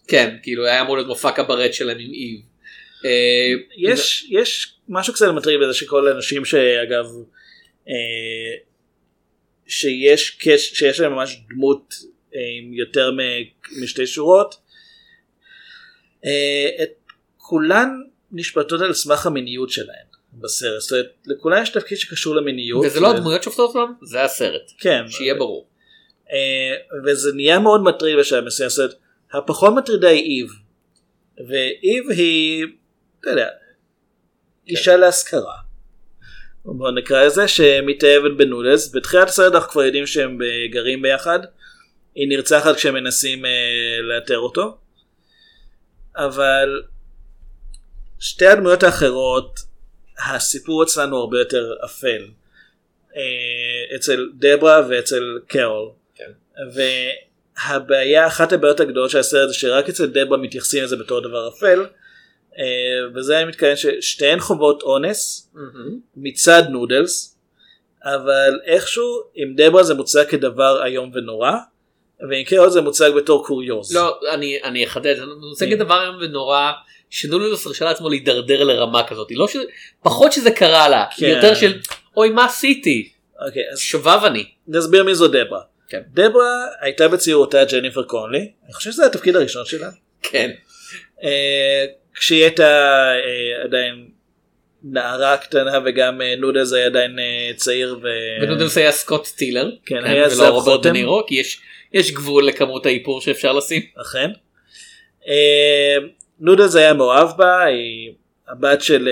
כן 0.09 0.37
כאילו 0.43 0.67
היה 0.67 0.81
אמור 0.81 0.97
להיות 0.97 1.09
מופע 1.09 1.31
קברט 1.31 1.75
שלהם 1.75 1.99
עם 1.99 2.13
איב. 2.13 2.41
אה, 3.05 3.53
יש 3.77 4.27
יש 4.31 4.75
משהו 4.89 5.15
קצת 5.15 5.27
מטריד 5.29 5.61
בזה 5.61 5.75
שכל 5.75 6.09
האנשים 6.09 6.45
שאגב 6.45 7.07
שיש 9.67 10.31
קש, 10.31 10.79
שיש 10.79 11.01
להם 11.01 11.13
ממש 11.13 11.41
דמות 11.49 11.95
אה, 12.35 12.41
עם 12.59 12.73
יותר 12.73 13.11
משתי 13.83 14.07
שורות. 14.07 14.55
אה, 16.25 16.69
את 16.83 16.91
כולן 17.37 17.89
נשפטות 18.33 18.81
על 18.81 18.95
סמך 18.95 19.27
המיניות 19.27 19.71
שלהן 19.71 20.07
בסרט. 20.33 20.81
זאת 20.81 20.93
אומרת 20.93 21.07
לכולן 21.27 21.63
יש 21.63 21.71
תפקיד 21.71 21.99
שקשור 21.99 22.37
למיניות 22.37 22.87
וזה 22.87 23.01
לא 23.01 23.11
הדמויות 23.11 23.43
שופטות 23.43 23.77
אותם 23.77 23.93
זה 24.03 24.23
הסרט. 24.25 24.73
כן. 24.79 25.09
שיהיה 25.09 25.35
ברור. 25.35 25.69
אה, 26.33 26.75
וזה 27.05 27.33
נהיה 27.35 27.59
מאוד 27.59 27.83
מטריד 27.83 28.19
בשלב 28.19 28.45
מסוים, 28.45 28.71
זאת 28.71 28.79
אומרת, 28.79 28.95
הפחות 29.33 29.75
מטרידה 29.75 30.09
היא 30.09 30.23
איב, 30.23 30.51
ואיב 31.49 32.11
היא, 32.11 32.65
אתה 33.21 33.31
יודע, 33.31 33.49
אישה 34.67 34.97
להשכרה. 34.97 35.68
בוא 36.77 36.91
נקרא 36.91 37.25
לזה, 37.25 37.49
שמתאהבת 37.49 38.37
בנודלס, 38.37 38.95
בתחילת 38.95 39.29
הסרט 39.29 39.55
אנחנו 39.55 39.71
כבר 39.71 39.83
יודעים 39.83 40.07
שהם 40.07 40.39
גרים 40.71 41.03
ביחד, 41.03 41.39
היא 42.15 42.29
נרצחת 42.29 42.77
כשהם 42.77 42.95
מנסים 42.95 43.45
אה, 43.45 43.51
לאתר 44.03 44.39
אותו, 44.39 44.79
אבל 46.17 46.83
שתי 48.19 48.47
הדמויות 48.47 48.83
האחרות 48.83 49.61
הסיפור 50.19 50.83
אצלן 50.83 51.17
הרבה 51.17 51.39
יותר 51.39 51.75
אפל. 51.85 52.25
אה, 53.17 53.97
אצל 53.97 54.29
דברה 54.39 54.83
ואצל 54.89 55.39
קרול. 55.47 55.91
כן. 56.15 56.31
והבעיה 56.75 58.27
אחת 58.27 58.53
הבעיות 58.53 58.81
הגדולות 58.81 59.11
של 59.11 59.19
הסרט 59.19 59.49
זה 59.49 59.55
שרק 59.55 59.89
אצל 59.89 60.07
דברה 60.07 60.39
מתייחסים 60.39 60.85
לזה 60.85 60.97
בתור 60.97 61.21
דבר 61.21 61.49
אפל. 61.49 61.87
אה, 62.59 62.65
וזה 63.15 63.39
אני 63.39 63.49
מתכוון 63.49 63.77
ששתיהן 63.77 64.41
חוות 64.41 64.83
אונס. 64.83 65.51
מצד 66.17 66.63
נודלס 66.71 67.39
אבל 68.05 68.61
איכשהו 68.65 69.23
עם 69.35 69.55
דברה 69.57 69.83
זה 69.83 69.95
מוצג 69.95 70.25
כדבר 70.29 70.85
איום 70.85 71.11
ונורא 71.15 71.53
ועם 72.31 72.45
קרול 72.45 72.71
זה 72.71 72.81
מוצג 72.81 73.11
בתור 73.17 73.47
קוריוז. 73.47 73.95
לא 73.95 74.21
אני 74.35 74.63
אני 74.65 74.85
אחדד 74.85 75.17
זה 75.17 75.25
מוצג 75.51 75.75
דבר 75.75 76.03
איום 76.03 76.17
ונורא 76.21 76.71
שנודלס 77.11 77.67
הרשה 77.67 77.85
לעצמו 77.85 78.09
להידרדר 78.09 78.65
לרמה 78.65 79.07
כזאת 79.07 79.29
לא 79.31 79.47
פחות 80.03 80.33
שזה 80.33 80.51
קרה 80.51 80.89
לה 80.89 81.05
כן. 81.17 81.27
יותר 81.27 81.55
של 81.55 81.79
אוי 82.17 82.31
מה 82.31 82.45
עשיתי 82.45 83.13
אוקיי, 83.47 83.63
אז 83.73 83.79
שובב 83.79 84.21
אני. 84.25 84.45
נסביר 84.69 85.05
מי 85.05 85.15
זו 85.15 85.29
דברה. 85.29 85.61
כן. 85.89 86.01
דברה 86.15 86.67
הייתה 86.81 87.09
בצעירותה 87.09 87.65
ג'ניפר 87.65 88.03
קונלי, 88.03 88.53
אני 88.65 88.73
חושב 88.73 88.91
שזה 88.91 89.07
התפקיד 89.07 89.37
הראשון 89.37 89.65
שלה. 89.65 89.91
כן. 90.23 90.51
אה, 91.23 91.85
כשהיא 92.19 92.43
הייתה 92.43 92.65
אה, 93.15 93.65
עדיין 93.65 94.09
נערה 94.83 95.37
קטנה 95.37 95.79
וגם 95.85 96.23
אה, 96.23 96.35
נודלס 96.39 96.73
היה 96.73 96.87
עדיין 96.87 97.19
אה, 97.19 97.51
צעיר 97.57 97.99
ו... 98.03 98.07
ונודלס 98.43 98.79
היה 98.79 98.93
סקוט 98.93 99.27
טילר. 99.37 99.71
כן, 99.87 100.05
היה 100.05 100.29
זאב 100.29 100.53
רוברט 100.53 100.77
חוטם. 100.77 100.89
דנירו 100.89 101.27
כי 101.27 101.35
יש 101.35 101.61
יש 101.93 102.13
גבול 102.13 102.47
לכמות 102.47 102.87
האיפור 102.87 103.21
שאפשר 103.21 103.53
לשים. 103.53 103.83
אכן. 104.03 104.31
נודלס 106.41 106.77
היה 106.77 106.95
מאוהב 106.95 107.29
בה, 107.37 107.65
היא 107.65 108.13
הבת 108.49 108.83
של 108.83 109.09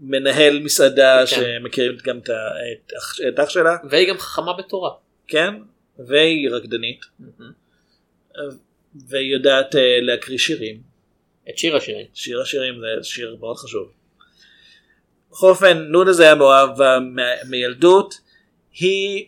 מנהל 0.00 0.58
מסעדה 0.58 1.20
כן. 1.20 1.26
שמכירים 1.26 1.96
גם 2.04 2.18
את 2.18 2.30
את 2.30 2.92
את 3.28 3.40
אח 3.40 3.48
שלה, 3.48 3.76
והיא 3.90 4.08
גם 4.08 4.18
חכמה 4.18 4.52
בתורה. 4.52 4.90
כן, 5.28 5.54
והיא 5.98 6.50
רקדנית, 6.50 7.00
והיא 9.08 9.32
יודעת 9.32 9.74
להקריא 10.00 10.38
שירים. 10.38 10.89
את 11.48 11.58
שיר 11.58 11.76
השירים. 11.76 12.06
שיר 12.14 12.40
השירים 12.40 12.74
זה 12.80 13.04
שיר 13.04 13.36
מאוד 13.40 13.56
חשוב. 13.56 13.92
בכל 15.30 15.48
אופן 15.48 15.78
נודלס 15.78 16.20
היה 16.20 16.34
מאוהב 16.34 16.82
מ- 17.00 17.50
מילדות, 17.50 18.20
היא 18.80 19.26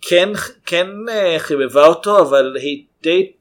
כן, 0.00 0.28
כן 0.66 0.86
אה, 1.08 1.36
חיבבה 1.38 1.86
אותו 1.86 2.20
אבל 2.20 2.56
היא 2.56 2.84
די 3.02 3.32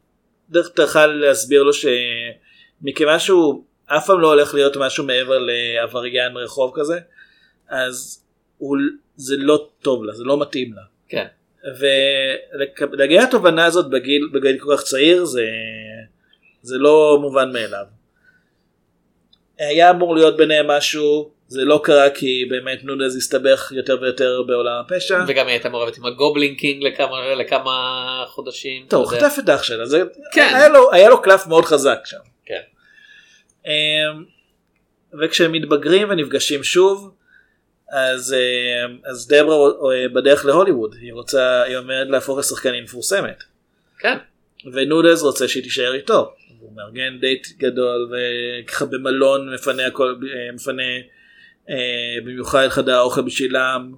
טרחה 0.75 1.05
להסביר 1.05 1.63
לו 1.63 1.71
שמכיוון 1.73 3.19
שהוא 3.19 3.63
אף 3.85 4.07
פעם 4.07 4.19
לא 4.19 4.27
הולך 4.27 4.53
להיות 4.53 4.77
משהו 4.77 5.03
מעבר 5.03 5.39
לעבריין 5.39 6.37
רחוב 6.37 6.71
כזה 6.75 6.99
אז 7.69 8.23
הוא, 8.57 8.77
זה 9.15 9.35
לא 9.37 9.69
טוב 9.81 10.03
לה, 10.03 10.13
זה 10.13 10.23
לא 10.23 10.39
מתאים 10.39 10.73
לה. 10.73 10.81
כן. 11.09 11.25
ולהגיע 12.91 13.23
לתובנה 13.23 13.65
הזאת 13.65 13.89
בגיל, 13.89 14.29
בגיל 14.33 14.59
כל 14.59 14.75
כך 14.77 14.83
צעיר 14.83 15.25
זה, 15.25 15.45
זה 16.61 16.77
לא 16.77 17.17
מובן 17.21 17.53
מאליו. 17.53 17.85
היה 19.59 19.89
אמור 19.89 20.15
להיות 20.15 20.37
ביניהם 20.37 20.67
משהו, 20.67 21.31
זה 21.47 21.65
לא 21.65 21.81
קרה 21.83 22.09
כי 22.09 22.45
באמת 22.49 22.83
נודז 22.83 23.15
הסתבך 23.15 23.71
יותר 23.75 23.97
ויותר 24.01 24.43
בעולם 24.47 24.81
הפשע. 24.85 25.23
וגם 25.27 25.47
היא 25.47 25.53
הייתה 25.53 25.69
מעורבת 25.69 25.97
עם 25.97 26.05
הגובלין 26.05 26.55
קינג 26.55 26.83
לכמה 26.83 27.35
לכמה 27.35 28.23
חודשים. 28.27 28.85
טוב, 28.89 29.13
יודע. 29.13 29.29
חטף 29.29 29.39
את 29.39 29.49
אח 29.49 29.63
שלה, 29.63 29.85
זה, 29.85 30.03
כן. 30.31 30.51
היה, 30.55 30.69
לו, 30.69 30.91
היה 30.91 31.09
לו 31.09 31.21
קלף 31.21 31.47
מאוד 31.47 31.65
חזק 31.65 31.99
שם. 32.05 32.17
כן. 32.45 32.61
אמ, 33.65 34.23
וכשהם 35.21 35.51
מתבגרים 35.51 36.09
ונפגשים 36.09 36.63
שוב, 36.63 37.11
אז, 37.91 38.33
אמ, 38.33 38.97
אז 39.05 39.27
דברה 39.27 39.55
אה, 39.55 40.09
בדרך 40.09 40.45
להוליווד, 40.45 40.95
היא 41.01 41.13
רוצה, 41.13 41.61
היא 41.61 41.77
אומרת 41.77 42.07
להפוך 42.09 42.39
לשחקנית 42.39 42.83
מפורסמת. 42.83 43.43
כן. 43.99 44.17
ונודלס 44.73 45.21
רוצה 45.21 45.47
שהיא 45.47 45.63
תישאר 45.63 45.93
איתו. 45.93 46.33
מארגן 46.79 47.19
דייט 47.19 47.47
גדול 47.57 48.11
וככה 48.11 48.85
במלון 48.85 49.53
מפנה 49.53 49.87
הכל, 49.87 50.15
אה, 50.23 50.51
מפנה 50.53 50.83
אה, 51.69 52.15
במיוחד 52.23 52.67
חדר 52.67 52.95
האוכל 52.95 53.21
בשבילם. 53.21 53.93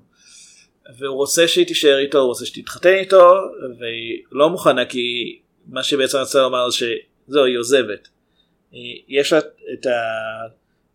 והוא 0.97 1.15
רוצה 1.15 1.47
שהיא 1.47 1.67
תישאר 1.67 1.97
איתו, 1.97 2.17
הוא 2.17 2.27
רוצה 2.27 2.45
שתתחתן 2.45 2.93
איתו, 2.93 3.33
והיא 3.79 4.23
לא 4.31 4.49
מוכנה 4.49 4.85
כי 4.85 5.39
מה 5.67 5.83
שבעצם 5.83 6.17
רצה 6.17 6.41
לומר 6.41 6.69
זה 6.69 6.77
שזהו, 6.77 7.45
היא 7.45 7.57
עוזבת. 7.57 8.07
יש 9.07 9.33
לה 9.33 9.39
את 9.73 9.87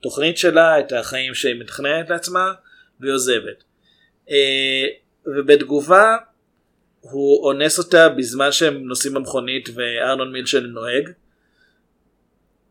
התוכנית 0.00 0.38
שלה, 0.38 0.80
את 0.80 0.92
החיים 0.92 1.34
שהיא 1.34 1.54
מתכננת 1.54 2.10
לעצמה, 2.10 2.52
והיא 3.00 3.12
עוזבת. 3.12 3.64
אה, 4.30 4.86
ובתגובה 5.26 6.16
הוא 7.00 7.46
אונס 7.46 7.78
אותה 7.78 8.08
בזמן 8.08 8.52
שהם 8.52 8.88
נוסעים 8.88 9.14
במכונית 9.14 9.68
וארנון 9.74 10.32
מילשן 10.32 10.64
נוהג. 10.64 11.10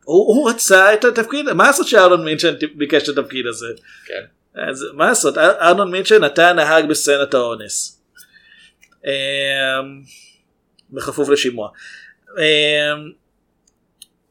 הוא, 0.05 0.27
הוא 0.35 0.49
רצה 0.49 0.93
את 0.93 1.05
התפקיד, 1.05 1.53
מה 1.53 1.67
לעשות 1.67 1.87
שארנון 1.87 2.25
מילשן 2.25 2.53
ביקש 2.75 3.09
את 3.09 3.17
התפקיד 3.17 3.47
הזה? 3.47 3.67
כן. 4.05 4.23
אז 4.61 4.85
מה 4.93 5.05
לעשות, 5.07 5.37
אר- 5.37 5.59
ארנון 5.61 5.91
מילשן 5.91 6.23
אתה 6.25 6.53
נהג 6.53 6.89
בסצנת 6.89 7.33
האונס. 7.33 8.01
אמ, 9.05 9.11
בכפוף 10.91 11.29
לשימוע. 11.29 11.69
אמ, 12.37 13.11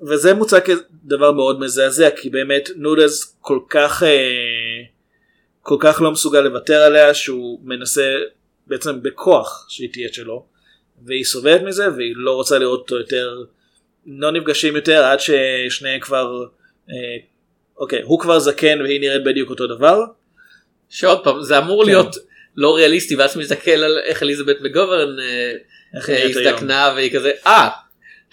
וזה 0.01 0.35
מוצג 0.35 0.61
כדבר 0.61 1.33
מאוד 1.33 1.61
מזעזע 1.61 2.11
כי 2.11 2.31
באמת 2.31 2.69
נודלס 2.77 3.37
כל 3.41 3.59
כך 3.71 4.03
אה, 4.03 4.83
כל 5.63 5.77
כך 5.81 6.01
לא 6.01 6.11
מסוגל 6.11 6.41
לוותר 6.41 6.81
עליה 6.81 7.15
שהוא 7.15 7.61
מנסה 7.65 8.17
בעצם 8.67 9.03
בכוח 9.03 9.67
שהיא 9.69 9.93
תהיה 9.93 10.09
שלו 10.13 10.47
והיא 11.05 11.25
סובלת 11.25 11.63
מזה 11.63 11.93
והיא 11.97 12.13
לא 12.17 12.35
רוצה 12.35 12.59
לראות 12.59 12.81
אותו 12.81 12.99
יותר 12.99 13.45
לא 14.07 14.33
נפגשים 14.33 14.77
יותר 14.77 15.05
עד 15.05 15.19
ששניהם 15.21 16.01
כבר 16.01 16.45
אה, 16.91 16.95
אוקיי 17.79 18.01
הוא 18.03 18.21
כבר 18.21 18.39
זקן 18.39 18.83
והיא 18.83 19.01
נראית 19.01 19.25
בדיוק 19.25 19.51
אותו 19.51 19.67
דבר 19.67 20.01
שעוד 20.91 21.25
פעם 21.25 21.43
זה 21.43 21.59
אמור 21.59 21.83
כן. 21.85 21.91
להיות 21.91 22.17
לא 22.57 22.77
ריאליסטי 22.77 23.17
ואז 23.17 23.37
מסתכל 23.37 23.71
על 23.71 23.99
איך 24.05 24.23
אליזבת 24.23 24.57
מגוברן 24.61 25.17
אה, 25.21 25.53
איך. 25.97 26.11
הזדקנה 26.37 26.93
והיא 26.97 27.13
כזה 27.13 27.31
אה 27.47 27.69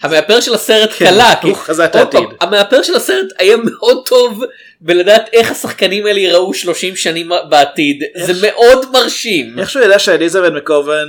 המאפר 0.00 0.40
של 0.40 0.54
הסרט 0.54 0.90
כן, 0.96 1.06
קלה 1.06 1.34
כי 1.42 1.50
את 1.52 1.96
עוד 1.96 2.10
פעם, 2.10 2.22
העתיד. 2.22 2.38
המאפר 2.40 2.82
של 2.82 2.94
הסרט 2.94 3.26
היה 3.38 3.56
מאוד 3.56 4.06
טוב 4.06 4.44
בלדעת 4.80 5.28
איך 5.32 5.50
השחקנים 5.50 6.06
האלה 6.06 6.18
ייראו 6.20 6.54
30 6.54 6.96
שנים 6.96 7.28
בעתיד 7.48 8.02
איך- 8.14 8.26
זה 8.32 8.46
מאוד 8.48 8.90
מרשים 8.92 9.58
איכשהו 9.58 9.80
ידע 9.82 9.98
שאליזבת 9.98 10.52
מקובן 10.52 11.08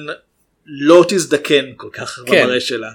לא 0.66 1.06
תזדקן 1.08 1.66
כל 1.78 1.90
כך 1.94 2.20
כן. 2.26 2.44
במראה 2.44 2.60
שלה. 2.60 2.90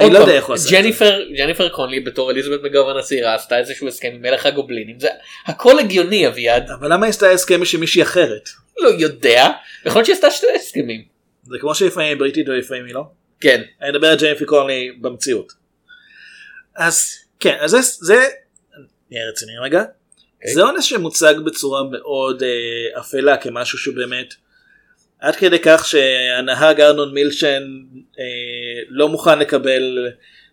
אני 0.00 0.14
לא 0.14 0.18
יודע 0.18 0.32
איך 0.32 0.44
הוא 0.44 0.54
עשה 0.54 0.64
את 0.64 0.70
זה. 0.70 0.76
ג'ניפר 0.76 1.20
ג'ניפר 1.38 1.68
קונלי 1.68 2.00
בתור 2.00 2.30
אליזבת 2.30 2.62
מגוברן 2.62 2.96
הצעירה 2.96 3.34
עשתה 3.34 3.58
איזשהו 3.58 3.88
הסכם 3.88 4.08
עם 4.14 4.22
מלך 4.22 4.46
הגובלינים 4.46 5.00
זה 5.00 5.08
הכל 5.46 5.78
הגיוני 5.78 6.28
אביעד 6.28 6.70
אבל 6.70 6.92
למה 6.92 7.06
היא 7.06 7.10
עשתה 7.10 7.30
הסכם 7.30 7.54
עם 7.74 7.80
מישהי 7.80 8.02
אחרת? 8.02 8.48
לא 8.78 8.88
יודע 8.88 9.48
יכול 9.84 9.98
להיות 9.98 10.06
שהיא 10.06 10.14
עשתה 10.14 10.30
שני 10.30 10.48
הסכמים 10.56 11.04
זה 11.42 11.56
כמו 11.60 11.74
שלפעמים 11.74 12.08
היא 12.08 12.18
בריטית 12.18 12.48
ולפעמים 12.48 12.84
היא 12.84 12.94
לא. 12.94 13.04
כן 13.40 13.62
אני 13.82 13.90
מדבר 13.90 14.06
על 14.06 14.16
ג'ניפר 14.18 14.44
קונלי 14.44 14.92
במציאות. 15.00 15.52
אז 16.76 17.14
כן 17.40 17.56
אז 17.60 17.70
זה 17.70 17.78
זה 17.82 18.24
נהיה 19.10 19.28
רציני 19.30 19.52
רגע. 19.64 19.80
אוקיי. 19.80 20.54
זה 20.54 20.62
אונס 20.62 20.84
שמוצג 20.84 21.34
בצורה 21.44 21.82
מאוד 21.90 22.42
אה, 22.42 23.00
אפלה 23.00 23.36
כמשהו 23.36 23.78
שבאמת 23.78 24.34
עד 25.20 25.36
כדי 25.36 25.58
כך 25.62 25.86
שהנהג 25.86 26.80
ארנון 26.80 27.14
מילשן 27.14 27.62
אה, 28.18 28.24
לא 28.88 29.08
מוכן 29.08 29.38
לקבל. 29.38 30.08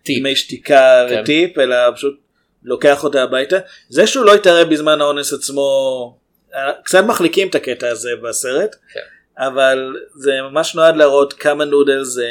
דמי 0.06 0.36
שתיקה 0.36 1.06
כן. 1.08 1.20
וטיפ 1.22 1.58
אלא 1.58 1.76
פשוט 1.94 2.20
לוקח 2.64 3.04
אותה 3.04 3.22
הביתה. 3.22 3.56
זה 3.88 4.06
שהוא 4.06 4.24
לא 4.24 4.34
התערב 4.34 4.70
בזמן 4.70 5.00
האונס 5.00 5.32
עצמו 5.32 6.18
אה, 6.54 6.72
קצת 6.84 7.04
מחליקים 7.04 7.48
את 7.48 7.54
הקטע 7.54 7.88
הזה 7.88 8.10
בסרט 8.22 8.76
כן. 8.92 9.00
אבל 9.38 9.96
זה 10.14 10.42
ממש 10.42 10.74
נועד 10.74 10.96
להראות 10.96 11.32
כמה 11.32 11.64
נודלס 11.64 12.18
אה, 12.18 12.24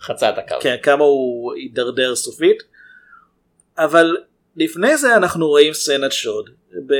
חצה 0.00 0.30
את 0.30 0.38
הקו 0.38 0.54
כן, 0.60 0.76
כמה 0.82 1.04
הוא 1.04 1.54
הידרדר 1.54 2.16
סופית. 2.16 2.62
אבל 3.78 4.16
לפני 4.56 4.96
זה 4.96 5.16
אנחנו 5.16 5.48
רואים 5.48 5.72
סצנת 5.72 6.12
שוד. 6.12 6.50
ב... 6.86 6.94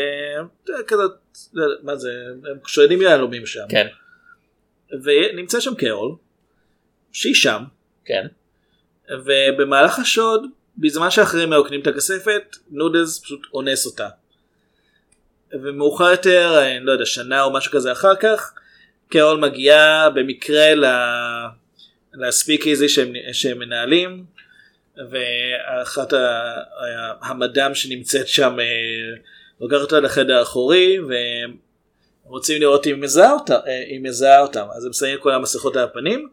כזאת, 0.86 1.12
לא 1.52 1.66
מה 1.82 1.96
זה, 1.96 2.10
הם 2.50 2.58
שודדים 2.66 3.02
יהלומים 3.02 3.46
שם. 3.46 3.64
כן 3.68 3.86
ונמצא 5.02 5.60
שם 5.60 5.74
קרול, 5.74 6.14
שהיא 7.12 7.34
שם, 7.34 7.62
כן 8.04 8.26
ובמהלך 9.10 9.98
השוד, 9.98 10.46
בזמן 10.78 11.10
שאחרים 11.10 11.50
מרוקנים 11.50 11.80
את 11.80 11.86
הכספת, 11.86 12.56
נודלס 12.70 13.18
פשוט 13.18 13.40
אונס 13.54 13.86
אותה. 13.86 14.08
ומאוחר 15.52 16.10
יותר, 16.10 16.62
אני 16.62 16.84
לא 16.84 16.92
יודע, 16.92 17.06
שנה 17.06 17.42
או 17.42 17.52
משהו 17.52 17.72
כזה 17.72 17.92
אחר 17.92 18.16
כך, 18.16 18.52
קרול 19.08 19.40
מגיעה 19.40 20.10
במקרה 20.10 20.74
ל... 20.74 20.84
לספיק 22.14 22.66
איזי 22.66 22.88
שהם, 22.88 23.12
שהם 23.32 23.58
מנהלים, 23.58 24.24
ואחת 25.10 26.12
ה- 26.12 26.62
המדאם 27.22 27.74
שנמצאת 27.74 28.28
שם 28.28 28.60
אה, 28.60 28.64
לוקחת 29.60 29.80
אותה 29.80 30.00
לחדר 30.00 30.38
האחורי 30.38 30.98
ורוצים 32.30 32.60
לראות 32.60 32.86
אם 32.86 33.00
מזהה 33.00 33.32
אותה, 33.32 33.54
אה, 33.66 33.98
מזהה 34.00 34.40
אותם 34.40 34.66
אז 34.76 34.84
הם 34.84 34.92
שמים 34.92 35.18
כל 35.20 35.32
המסכות 35.32 35.76
על 35.76 35.84
הפנים 35.84 36.28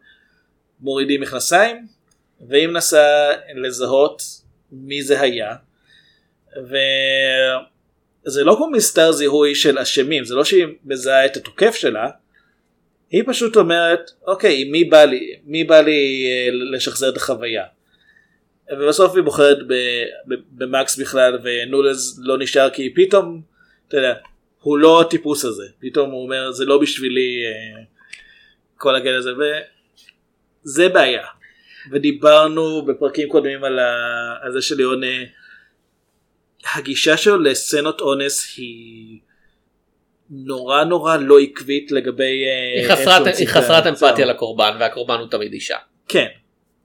מורידים 0.80 1.20
מכנסיים 1.20 1.86
והיא 2.48 2.66
מנסה 2.66 3.30
לזהות 3.54 4.22
מי 4.72 5.02
זה 5.02 5.20
היה 5.20 5.56
וזה 6.56 8.44
לא 8.44 8.54
כמו 8.56 8.70
מסתר 8.70 9.12
זיהוי 9.12 9.54
של 9.54 9.78
אשמים 9.78 10.24
זה 10.24 10.34
לא 10.34 10.44
שהיא 10.44 10.66
מזהה 10.84 11.26
את 11.26 11.36
התוקף 11.36 11.74
שלה 11.74 12.10
היא 13.10 13.22
פשוט 13.26 13.56
אומרת 13.56 14.10
אוקיי 14.26 14.64
מי 14.64 14.84
בא 14.84 15.04
לי 15.04 15.36
מי 15.44 15.64
בא 15.64 15.80
לי 15.80 16.26
אה, 16.26 16.48
לשחזר 16.52 17.08
את 17.08 17.16
החוויה. 17.16 17.64
ובסוף 18.72 19.14
היא 19.16 19.24
בוחרת 19.24 19.58
במקס 20.50 20.96
בכלל 20.96 21.38
ונולז 21.42 22.20
לא 22.22 22.38
נשאר 22.38 22.70
כי 22.70 22.94
פתאום 22.94 23.42
אתה 23.88 23.96
יודע 23.96 24.14
הוא 24.60 24.78
לא 24.78 25.00
הטיפוס 25.00 25.44
הזה 25.44 25.64
פתאום 25.80 26.10
הוא 26.10 26.22
אומר 26.24 26.52
זה 26.52 26.64
לא 26.64 26.78
בשבילי 26.78 27.42
אה, 27.46 27.82
כל 28.76 28.94
הגל 28.96 29.14
הזה 29.14 29.30
וזה 30.64 30.88
בעיה. 30.88 31.26
ודיברנו 31.92 32.84
בפרקים 32.86 33.28
קודמים 33.28 33.64
על, 33.64 33.78
ה... 33.78 33.92
על 34.42 34.52
זה 34.52 34.62
שליאון 34.62 35.00
הגישה 36.74 37.16
שלו 37.16 37.38
לסצנות 37.38 38.00
אונס 38.00 38.54
היא 38.56 39.18
נורא 40.30 40.84
נורא 40.84 41.16
לא 41.16 41.38
עקבית 41.38 41.92
לגבי 41.92 42.44
אה, 42.44 42.80
היא 42.80 42.88
חסרת- 42.90 43.36
היא 43.38 43.48
חסרת 43.48 43.86
אמפתיה. 43.86 44.26
לקורבן 44.26 44.76
והקורבן 44.80 45.18
הוא 45.18 45.28
תמיד 45.30 45.52
אישה. 45.52 45.76
כן. 46.08 46.26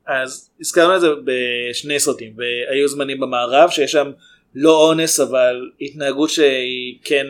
אז 0.07 0.51
הזכרנו 0.61 0.95
את 0.95 1.01
זה 1.01 1.07
בשני 1.25 1.99
סרטים 1.99 2.33
והיו 2.37 2.87
זמנים 2.87 3.19
במערב 3.19 3.69
שיש 3.69 3.91
שם 3.91 4.11
לא 4.55 4.87
אונס 4.89 5.19
אבל 5.19 5.69
התנהגות 5.81 6.29
שהיא 6.29 6.99
כן 7.03 7.27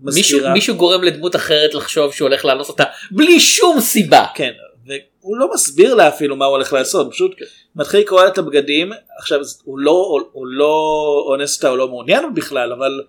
מזכירה. 0.00 0.52
מישהו 0.52 0.74
גורם 0.74 1.04
לדמות 1.04 1.36
אחרת 1.36 1.74
לחשוב 1.74 2.12
שהוא 2.12 2.28
הולך 2.28 2.44
לאנוס 2.44 2.68
אותה 2.68 2.84
בלי 3.10 3.40
שום 3.40 3.80
סיבה. 3.80 4.26
כן. 4.34 4.52
והוא 4.86 5.36
לא 5.36 5.50
מסביר 5.54 5.94
לה 5.94 6.08
אפילו 6.08 6.36
מה 6.36 6.44
הוא 6.44 6.52
הולך 6.52 6.72
לעשות 6.72 7.10
פשוט 7.10 7.34
מתחיל 7.76 8.00
לקרוא 8.00 8.22
לה 8.22 8.28
את 8.28 8.38
הבגדים 8.38 8.92
עכשיו 9.18 9.40
הוא 9.64 9.78
לא 9.78 10.20
הוא 10.32 10.46
לא 10.46 10.74
אונס 11.26 11.56
אותה 11.56 11.68
הוא 11.68 11.78
לא 11.78 11.88
מעוניין 11.88 12.34
בכלל 12.34 12.72
אבל 12.72 13.02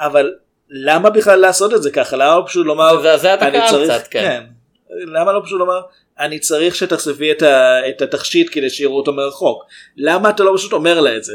אבל 0.00 0.32
למה 0.70 1.10
בכלל 1.10 1.40
לעשות 1.40 1.74
את 1.74 1.82
זה 1.82 1.90
ככה 1.90 2.16
למה 2.16 2.46
פשוט 2.46 2.66
לומר 2.66 2.98
מזעזע 2.98 3.34
את 3.34 3.42
אני 3.42 3.58
צריך 3.70 3.92
קצת, 3.92 4.08
כן. 4.10 4.44
למה 4.90 5.32
לא 5.32 5.40
פשוט 5.44 5.58
לומר 5.58 5.80
אני 6.18 6.38
צריך 6.38 6.74
שתחשפי 6.74 7.32
את, 7.32 7.42
ה, 7.42 7.88
את 7.88 8.02
התכשיט 8.02 8.48
כדי 8.52 8.70
שיראו 8.70 8.96
אותו 8.96 9.12
מרחוק 9.12 9.64
למה 9.96 10.30
אתה 10.30 10.42
לא 10.42 10.52
פשוט 10.56 10.72
אומר 10.72 11.00
לה 11.00 11.16
את 11.16 11.24
זה. 11.24 11.32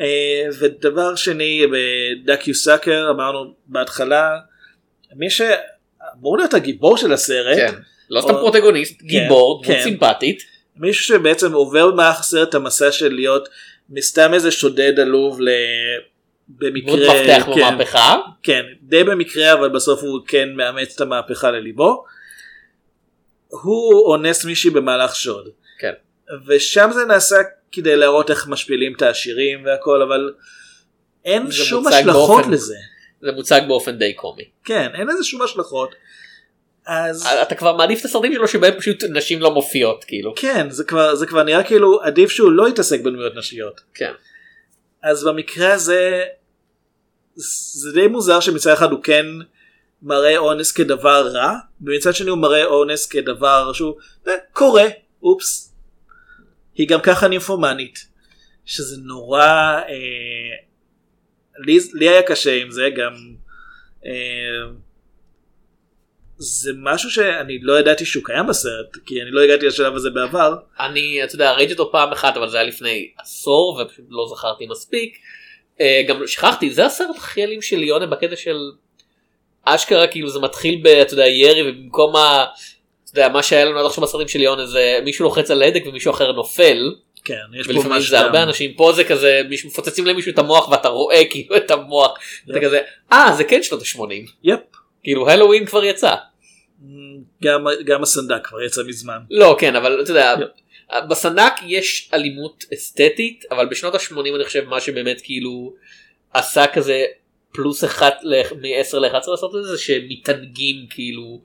אה, 0.00 0.46
ודבר 0.60 1.14
שני 1.14 1.62
בדקיו 1.72 2.54
סאקר 2.54 3.06
אמרנו 3.10 3.54
בהתחלה 3.66 4.38
מי 5.16 5.30
שאמור 5.30 6.36
להיות 6.36 6.54
הגיבור 6.54 6.96
של 6.96 7.12
הסרט 7.12 7.56
כן. 7.56 7.74
לא 8.10 8.20
סתם 8.20 8.34
או- 8.34 8.38
פרוטגוניסט, 8.40 9.02
גיבור, 9.02 9.62
דמות 9.62 9.76
כן. 9.76 9.82
סימפטית. 9.82 10.42
מישהו 10.76 11.04
שבעצם 11.04 11.52
עובר 11.52 11.90
במהלך 11.90 12.20
הסרט 12.20 12.54
המסע 12.54 12.92
של 12.92 13.14
להיות 13.14 13.48
מסתם 13.90 14.34
איזה 14.34 14.50
שודד 14.50 15.00
עלוב 15.00 15.40
ל... 15.40 15.48
במקרה, 16.48 16.96
דמות 16.96 17.16
מפתח 17.16 17.44
כן, 17.44 17.76
במהפכה. 17.76 18.16
כן, 18.42 18.62
די 18.82 19.04
במקרה 19.04 19.52
אבל 19.52 19.68
בסוף 19.68 20.02
הוא 20.02 20.20
כן 20.26 20.48
מאמץ 20.54 20.94
את 20.94 21.00
המהפכה 21.00 21.50
לליבו. 21.50 22.04
הוא 23.48 24.06
אונס 24.06 24.44
מישהי 24.44 24.70
במהלך 24.70 25.16
שוד. 25.16 25.48
כן. 25.78 25.92
ושם 26.46 26.90
זה 26.92 27.04
נעשה 27.04 27.36
כדי 27.72 27.96
להראות 27.96 28.30
איך 28.30 28.48
משפילים 28.48 28.94
את 28.96 29.02
העשירים 29.02 29.64
והכל 29.64 30.02
אבל 30.02 30.32
אין 31.24 31.50
שום 31.52 31.86
השלכות 31.86 32.28
באופן- 32.36 32.50
לזה. 32.50 32.74
זה 33.22 33.32
מוצג 33.32 33.60
באופן 33.68 33.98
די 33.98 34.14
קומי. 34.14 34.44
כן, 34.64 34.88
אין 34.94 35.06
לזה 35.06 35.24
שום 35.24 35.42
השלכות. 35.42 35.94
אז 36.86 37.26
אתה 37.42 37.54
כבר 37.54 37.76
מעדיף 37.76 38.00
את 38.00 38.04
הסרטים 38.04 38.32
שלו 38.32 38.48
שבהם 38.48 38.74
פשוט 38.80 39.04
נשים 39.04 39.40
לא 39.40 39.50
מופיעות 39.54 40.04
כאילו. 40.04 40.32
כן, 40.36 40.70
זה 40.70 40.84
כבר, 40.84 41.14
זה 41.14 41.26
כבר 41.26 41.42
נראה 41.42 41.62
כאילו 41.62 42.02
עדיף 42.02 42.30
שהוא 42.30 42.52
לא 42.52 42.68
יתעסק 42.68 43.00
בדמויות 43.00 43.34
נשיות. 43.36 43.80
כן. 43.94 44.12
אז 45.02 45.24
במקרה 45.24 45.72
הזה 45.72 46.22
זה 47.34 47.92
די 47.92 48.06
מוזר 48.06 48.40
שמצד 48.40 48.72
אחד 48.72 48.90
הוא 48.92 49.02
כן 49.02 49.26
מראה 50.02 50.38
אונס 50.38 50.72
כדבר 50.72 51.28
רע 51.28 51.52
ומצד 51.82 52.14
שני 52.14 52.30
הוא 52.30 52.38
מראה 52.38 52.64
אונס 52.64 53.06
כדבר 53.06 53.72
שהוא 53.72 53.94
אה, 54.28 54.32
קורה 54.52 54.84
אופס. 55.22 55.69
היא 56.80 56.88
גם 56.88 57.00
ככה 57.00 57.28
נימפומנית 57.28 58.06
שזה 58.64 58.96
נורא 59.04 59.42
אה, 59.88 60.56
לי, 61.58 61.78
לי 61.94 62.08
היה 62.08 62.22
קשה 62.22 62.62
עם 62.62 62.70
זה 62.70 62.88
גם 62.96 63.14
אה, 64.06 64.72
זה 66.36 66.70
משהו 66.76 67.10
שאני 67.10 67.58
לא 67.62 67.78
ידעתי 67.80 68.04
שהוא 68.04 68.24
קיים 68.24 68.46
בסרט 68.46 68.96
כי 69.06 69.22
אני 69.22 69.30
לא 69.30 69.40
הגעתי 69.40 69.66
לשלב 69.66 69.94
הזה 69.94 70.10
בעבר 70.10 70.56
אני 70.80 71.24
אתה 71.24 71.34
יודע 71.34 71.52
ראיתי 71.52 71.72
אותו 71.72 71.92
פעם 71.92 72.12
אחת 72.12 72.36
אבל 72.36 72.48
זה 72.48 72.56
היה 72.56 72.66
לפני 72.66 73.10
עשור 73.18 73.80
ופשוט 73.82 74.04
לא 74.08 74.26
זכרתי 74.36 74.66
מספיק. 74.66 75.18
אה, 75.80 76.02
גם 76.08 76.26
שכחתי 76.26 76.70
זה 76.70 76.86
הסרט 76.86 77.16
הכי 77.16 77.44
אלים 77.44 77.62
של 77.62 77.76
ליונה 77.76 78.06
בקטע 78.06 78.36
של 78.36 78.56
אשכרה 79.64 80.06
כאילו 80.06 80.28
זה 80.28 80.38
מתחיל 80.38 80.80
ב... 80.82 80.86
אתה 80.86 81.14
יודע 81.14 81.26
ירי 81.26 81.70
ובמקום 81.70 82.16
ה... 82.16 82.44
אתה 83.12 83.20
יודע 83.20 83.28
מה 83.32 83.42
שהיה 83.42 83.64
לנו 83.64 83.78
עד 83.78 83.86
עכשיו 83.86 84.04
בסרטים 84.04 84.28
של 84.28 84.38
ליונה 84.38 84.66
זה 84.66 84.98
מישהו 85.04 85.24
לוחץ 85.24 85.50
על 85.50 85.62
הדק 85.62 85.82
ומישהו 85.86 86.10
אחר 86.10 86.32
נופל 86.32 86.94
כן 87.24 87.34
יש 87.54 87.66
פה 87.66 87.72
ולפעמים 87.72 87.92
ממש 87.92 88.08
זה 88.08 88.20
הרבה. 88.20 88.42
אנשים 88.42 88.74
פה 88.74 88.92
זה 88.92 89.04
כזה 89.04 89.42
מישהו 89.48 89.68
מפוצצים 89.68 90.06
למישהו 90.06 90.32
את 90.32 90.38
המוח 90.38 90.68
ואתה 90.68 90.88
רואה 90.88 91.22
כאילו 91.30 91.56
את 91.56 91.70
המוח 91.70 92.18
אתה. 92.50 92.60
כזה 92.60 92.80
אה 93.12 93.32
זה 93.36 93.44
כן 93.44 93.62
שנות 93.62 93.82
ה-80 93.82 94.30
יפ. 94.44 94.60
כאילו 95.02 95.28
הלואוין 95.28 95.66
כבר 95.66 95.84
יצא 95.84 96.14
גם, 97.42 97.64
גם 97.84 98.02
הסנדק 98.02 98.46
כבר 98.46 98.62
יצא 98.62 98.82
מזמן. 98.86 99.18
לא 99.30 99.56
כן 99.58 99.76
אבל 99.76 100.00
אתה 100.02 100.10
יודע 100.10 100.34
יפ. 100.40 100.48
בסנדק 101.08 101.52
יש 101.66 102.10
אלימות 102.14 102.64
אסתטית 102.74 103.44
אבל 103.50 103.66
בשנות 103.66 103.94
ה-80 103.94 104.36
אני 104.36 104.44
חושב 104.44 104.64
מה 104.64 104.80
שבאמת 104.80 105.20
כאילו 105.20 105.74
עשה 106.32 106.66
כזה 106.66 107.04
פלוס 107.52 107.84
אחד 107.84 108.10
מ-10 108.60 108.96
ל-11 108.98 109.12
לעשות 109.12 109.56
את 109.56 109.62
זה 109.62 109.68
זה 109.68 109.78
שמתענגים 109.78 110.86
כאילו 110.90 111.40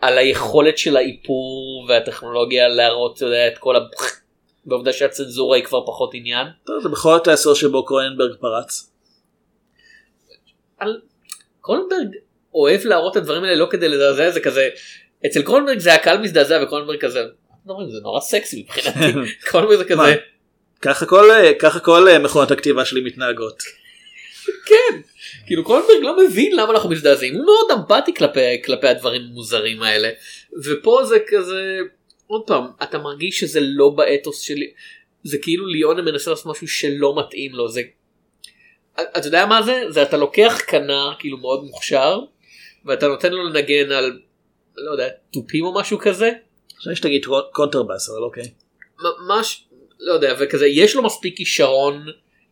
על 0.00 0.18
היכולת 0.18 0.78
של 0.78 0.96
האיפור 0.96 1.86
והטכנולוגיה 1.88 2.68
להראות 2.68 3.16
אתה 3.16 3.24
יודע, 3.24 3.48
את 3.48 3.58
כל 3.58 3.76
ה... 3.76 3.80
בעובדה 4.64 4.92
שהצנזורה 4.92 5.56
היא 5.56 5.64
כבר 5.64 5.86
פחות 5.86 6.10
עניין. 6.14 6.46
טוב, 6.64 6.82
זה 6.82 6.88
בכל 6.88 7.12
זאת 7.16 7.28
העשור 7.28 7.54
שבו 7.54 7.84
קרוינברג 7.84 8.36
פרץ. 8.40 8.90
על 10.78 11.00
קרונברג 11.60 12.08
אוהב 12.54 12.84
להראות 12.84 13.12
את 13.12 13.16
הדברים 13.16 13.44
האלה 13.44 13.56
לא 13.56 13.66
כדי 13.70 13.88
לזעזע 13.88 14.30
זה 14.30 14.40
כזה 14.40 14.68
אצל 15.26 15.42
קרונברג 15.42 15.78
זה 15.78 15.94
הקהל 15.94 16.18
מזדעזע 16.18 16.60
וקרונברג 16.62 17.00
כזה 17.00 17.20
"אנחנו 17.20 17.72
אומרים, 17.72 17.90
זה 17.90 18.00
נורא 18.02 18.20
סקסי 18.20 18.62
מבחינתי 18.62 19.18
קרונברג 19.50 19.76
זה? 19.88 19.94
כזה 19.94 20.16
ככה 20.82 21.06
כל, 21.06 21.28
ככה 21.58 21.80
כל 21.80 22.08
אה, 22.08 22.18
מכונות 22.18 22.50
הכתיבה 22.50 22.84
שלי 22.84 23.00
מתנהגות. 23.00 23.62
כן 24.66 25.00
כאילו 25.50 25.64
קרונברג 25.64 26.02
לא 26.02 26.24
מבין 26.24 26.56
למה 26.56 26.72
אנחנו 26.72 26.90
מזדעזעים 26.90 27.34
הוא 27.34 27.44
מאוד 27.44 27.78
אמפתי 27.78 28.14
כלפי 28.14 28.62
כלפי 28.64 28.88
הדברים 28.88 29.22
המוזרים 29.22 29.82
האלה 29.82 30.10
ופה 30.64 31.00
זה 31.04 31.18
כזה 31.28 31.78
עוד 32.26 32.42
פעם 32.46 32.64
אתה 32.82 32.98
מרגיש 32.98 33.40
שזה 33.40 33.60
לא 33.62 33.90
באתוס 33.90 34.40
שלי 34.40 34.72
זה 35.24 35.38
כאילו 35.42 35.66
ליאונה 35.66 36.02
מנסה 36.02 36.30
לעשות 36.30 36.46
משהו 36.46 36.68
שלא 36.68 37.14
מתאים 37.18 37.54
לו 37.54 37.68
זה. 37.68 37.82
אתה 39.00 39.26
יודע 39.26 39.46
מה 39.46 39.62
זה 39.62 39.82
זה 39.88 40.02
אתה 40.02 40.16
לוקח 40.16 40.60
כנר 40.66 41.12
כאילו 41.18 41.38
מאוד 41.38 41.64
מוכשר 41.64 42.20
ואתה 42.84 43.08
נותן 43.08 43.32
לו 43.32 43.44
לנגן 43.44 43.92
על 43.92 44.20
לא 44.76 44.90
יודע 44.90 45.08
תופים 45.30 45.64
או 45.64 45.74
משהו 45.74 45.98
כזה 45.98 46.30
עכשיו 46.76 46.96
שתגיד 46.96 47.24
קונטרבאס 47.52 48.10
אבל 48.10 48.22
אוקיי. 48.22 48.50
ממש 49.00 49.64
לא 50.00 50.12
יודע 50.12 50.34
וכזה 50.40 50.66
יש 50.66 50.94
לו 50.94 51.02
מספיק 51.02 51.36
כישרון 51.36 52.06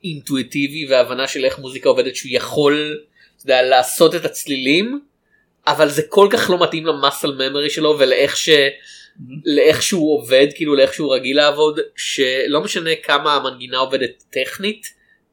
אינטואיטיבי 0.04 0.86
והבנה 0.90 1.28
של 1.28 1.44
איך 1.44 1.58
מוזיקה 1.58 1.88
עובדת 1.88 2.16
שהוא 2.16 2.30
יכול 2.32 2.98
יודע, 3.44 3.62
לעשות 3.62 4.14
את 4.14 4.24
הצלילים 4.24 5.00
אבל 5.66 5.88
זה 5.88 6.02
כל 6.08 6.28
כך 6.32 6.50
לא 6.50 6.62
מתאים 6.62 6.86
ל 6.86 6.93
muscle 6.93 7.32
memory 7.32 7.70
שלו 7.70 7.98
ולאיך 7.98 8.36
ש... 8.36 8.48
לאיך 9.44 9.82
שהוא 9.82 10.18
עובד 10.18 10.46
כאילו 10.54 10.74
לאיך 10.74 10.94
שהוא 10.94 11.14
רגיל 11.14 11.36
לעבוד 11.36 11.80
שלא 11.96 12.60
משנה 12.60 12.90
כמה 13.02 13.34
המנגינה 13.34 13.78
עובדת 13.78 14.24
טכנית 14.30 14.86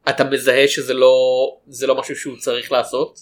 אתה 0.08 0.24
מזהה 0.24 0.68
שזה 0.68 0.94
לא 0.94 1.14
זה 1.66 1.86
לא 1.86 1.94
משהו 1.94 2.16
שהוא 2.16 2.36
צריך 2.36 2.72
לעשות. 2.72 3.18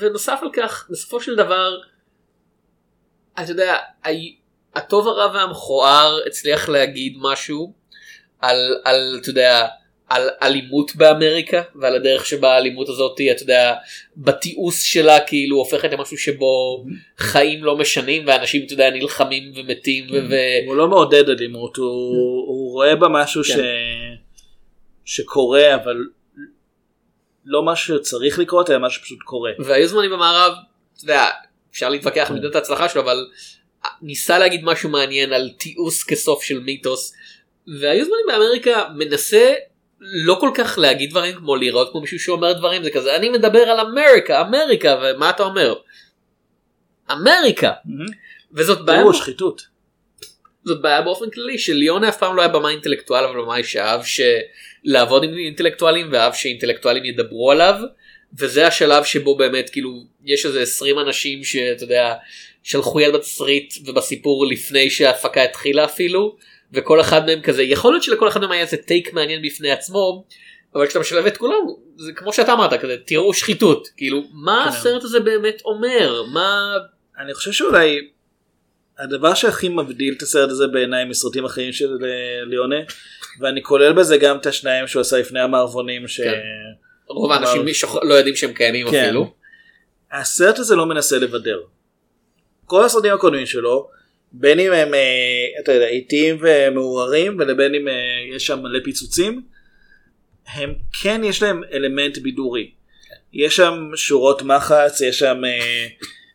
ונוסף 0.00 0.38
על 0.42 0.48
כך 0.52 0.86
בסופו 0.90 1.20
של 1.20 1.36
דבר 1.36 1.78
אתה 3.34 3.50
יודע 3.50 3.76
הטוב 4.74 5.08
הרע 5.08 5.34
והמכוער 5.34 6.18
הצליח 6.26 6.68
להגיד 6.68 7.16
משהו 7.20 7.72
על 8.40 8.80
על 8.84 9.18
אתה 9.22 9.30
יודע 9.30 9.66
על 10.10 10.28
אלימות 10.42 10.96
באמריקה 10.96 11.62
ועל 11.74 11.94
הדרך 11.94 12.26
שבה 12.26 12.54
האלימות 12.54 12.88
הזאת 12.88 13.20
אתה 13.36 13.42
יודע 13.42 13.74
בתיעוש 14.16 14.92
שלה 14.92 15.20
כאילו 15.20 15.56
הופכת 15.56 15.92
למשהו 15.92 16.18
שבו 16.18 16.84
חיים 17.18 17.64
לא 17.64 17.76
משנים 17.76 18.26
ואנשים 18.26 18.66
אתה 18.66 18.72
יודע 18.72 18.90
נלחמים 18.90 19.52
ומתים 19.56 20.06
ו... 20.12 20.30
ו- 20.30 20.66
הוא 20.66 20.76
לא 20.76 20.88
מעודד 20.88 21.28
אלימות 21.28 21.76
הוא, 21.76 21.86
הוא 21.86 22.46
הוא 22.46 22.72
רואה 22.72 22.96
בה 22.96 23.08
משהו 23.08 23.42
כן. 23.44 23.52
ש... 23.52 23.58
שקורה 25.04 25.74
אבל 25.74 25.96
לא 27.44 27.62
משהו 27.62 27.96
שצריך 27.96 28.38
לקרות 28.38 28.70
אלא 28.70 28.78
משהו 28.78 29.02
שפשוט 29.02 29.18
קורה. 29.24 29.50
והיו 29.58 29.88
זמנים 29.88 30.10
במערב, 30.10 30.52
אתה 30.94 31.04
יודע, 31.04 31.24
אפשר 31.72 31.86
כן. 31.86 31.92
להתווכח 31.92 32.30
על 32.30 32.36
מידת 32.36 32.54
ההצלחה 32.54 32.88
שלו, 32.88 33.02
אבל 33.02 33.26
ניסה 34.02 34.38
להגיד 34.38 34.64
משהו 34.64 34.90
מעניין 34.90 35.32
על 35.32 35.50
תיעוש 35.58 36.04
כסוף 36.04 36.42
של 36.42 36.60
מיתוס, 36.60 37.12
והיו 37.80 38.04
זמנים 38.04 38.26
באמריקה 38.26 38.88
מנסה 38.96 39.54
לא 40.00 40.36
כל 40.40 40.50
כך 40.54 40.78
להגיד 40.78 41.10
דברים 41.10 41.36
כמו 41.36 41.56
לראות 41.56 41.90
כמו 41.92 42.00
מישהו 42.00 42.18
שאומר 42.18 42.52
דברים, 42.52 42.82
זה 42.82 42.90
כזה, 42.90 43.16
אני 43.16 43.28
מדבר 43.28 43.58
על 43.58 43.80
אמריקה, 43.80 44.40
אמריקה, 44.40 45.00
ומה 45.02 45.30
אתה 45.30 45.42
אומר? 45.42 45.74
אמריקה! 47.12 47.72
וזאת 48.52 48.84
בעיה, 48.84 49.00
תראו 49.00 49.14
שחיתות. 49.14 49.66
זאת 50.64 50.82
בעיה 50.82 51.02
באופן 51.02 51.30
כללי, 51.30 51.58
שליונה 51.58 52.08
אף 52.08 52.18
פעם 52.18 52.36
לא 52.36 52.42
היה 52.42 52.48
במאי 52.48 52.72
אינטלקטואל, 52.72 53.24
אבל 53.24 53.40
במאי 53.42 53.64
שאהב 53.64 54.00
לעבוד 54.84 55.24
עם 55.24 55.36
אינטלקטואלים 55.36 56.08
ואהב 56.12 56.34
שאינטלקטואלים 56.34 57.04
ידברו 57.04 57.50
עליו. 57.50 57.74
וזה 58.38 58.66
השלב 58.66 59.04
שבו 59.04 59.36
באמת 59.36 59.70
כאילו 59.70 60.04
יש 60.24 60.46
איזה 60.46 60.62
20 60.62 60.98
אנשים 60.98 61.44
שאתה 61.44 61.84
יודע 61.84 62.14
שלחו 62.62 63.00
יד 63.00 63.14
בתסריט 63.14 63.74
ובסיפור 63.86 64.46
לפני 64.46 64.90
שההפקה 64.90 65.42
התחילה 65.42 65.84
אפילו 65.84 66.36
וכל 66.72 67.00
אחד 67.00 67.26
מהם 67.26 67.40
כזה 67.42 67.62
יכול 67.62 67.92
להיות 67.92 68.02
שלכל 68.02 68.28
אחד 68.28 68.40
מהם 68.40 68.50
היה 68.50 68.62
איזה 68.62 68.76
טייק 68.76 69.12
מעניין 69.12 69.42
בפני 69.42 69.70
עצמו 69.70 70.24
אבל 70.74 70.86
כשאתה 70.86 71.00
משלב 71.00 71.26
את 71.26 71.36
כולם 71.36 71.56
זה 71.96 72.12
כמו 72.12 72.32
שאתה 72.32 72.52
אמרת 72.52 72.80
כזה 72.80 72.96
תראו 73.06 73.34
שחיתות 73.34 73.88
כאילו 73.96 74.22
מה 74.32 74.62
כן. 74.64 74.68
הסרט 74.68 75.04
הזה 75.04 75.20
באמת 75.20 75.62
אומר 75.64 76.22
מה 76.32 76.74
אני 77.18 77.34
חושב 77.34 77.52
שאולי 77.52 78.08
הדבר 78.98 79.34
שהכי 79.34 79.68
מבדיל 79.68 80.14
את 80.16 80.22
הסרט 80.22 80.50
הזה 80.50 80.66
בעיניי 80.66 81.04
מסרטים 81.04 81.44
אחרים 81.44 81.72
של 81.72 81.96
אה, 82.04 82.08
ליונה 82.44 82.76
ואני 83.40 83.62
כולל 83.62 83.92
בזה 83.92 84.16
גם 84.16 84.36
את 84.36 84.46
השניים 84.46 84.86
שהוא 84.86 85.00
עשה 85.00 85.18
לפני 85.18 85.40
המערבונים 85.40 86.08
ש... 86.08 86.20
כן. 86.20 86.40
רוב 87.08 87.32
האנשים 87.32 87.60
אבל- 87.62 87.70
שוכ- 87.72 88.04
לא 88.04 88.14
יודעים 88.14 88.36
שהם 88.36 88.52
קיימים 88.52 88.90
כן. 88.90 89.04
אפילו. 89.04 89.32
הסרט 90.12 90.58
הזה 90.58 90.76
לא 90.76 90.86
מנסה 90.86 91.18
לבדר. 91.18 91.60
כל 92.66 92.84
הסרטים 92.84 93.14
הקודמים 93.14 93.46
שלו 93.46 93.88
בין 94.32 94.60
אם 94.60 94.72
הם 94.72 94.94
אה, 94.94 95.60
אתה 95.60 95.72
יודע 95.72 95.88
איטיים 95.88 96.38
ומעורערים 96.40 97.36
ולבין 97.38 97.74
אם 97.74 97.88
אה, 97.88 97.94
יש 98.36 98.46
שם 98.46 98.62
מלא 98.62 98.78
פיצוצים 98.84 99.42
הם 100.46 100.74
כן 101.02 101.20
יש 101.24 101.42
להם 101.42 101.62
אלמנט 101.72 102.18
בידורי. 102.18 102.70
יש 103.32 103.56
שם 103.56 103.90
שורות 103.96 104.42
מחץ 104.42 105.00
יש 105.00 105.18
שם 105.18 105.44
אה, 105.44 105.86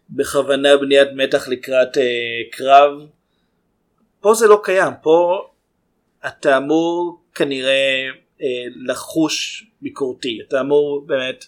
בכוונה 0.10 0.78
בניית 0.78 1.08
מתח 1.16 1.48
לקראת 1.48 1.98
קרב. 2.52 2.92
פה 4.22 4.34
זה 4.34 4.48
לא 4.48 4.62
קיים 4.64 4.94
פה 5.04 5.48
אתה 6.28 6.58
אמור 6.58 7.22
כנראה 7.36 8.08
אה, 8.42 8.48
לחוש 8.86 9.66
ביקורתי 9.82 10.40
אתה 10.48 10.62
אמור 10.62 11.06
באמת 11.06 11.46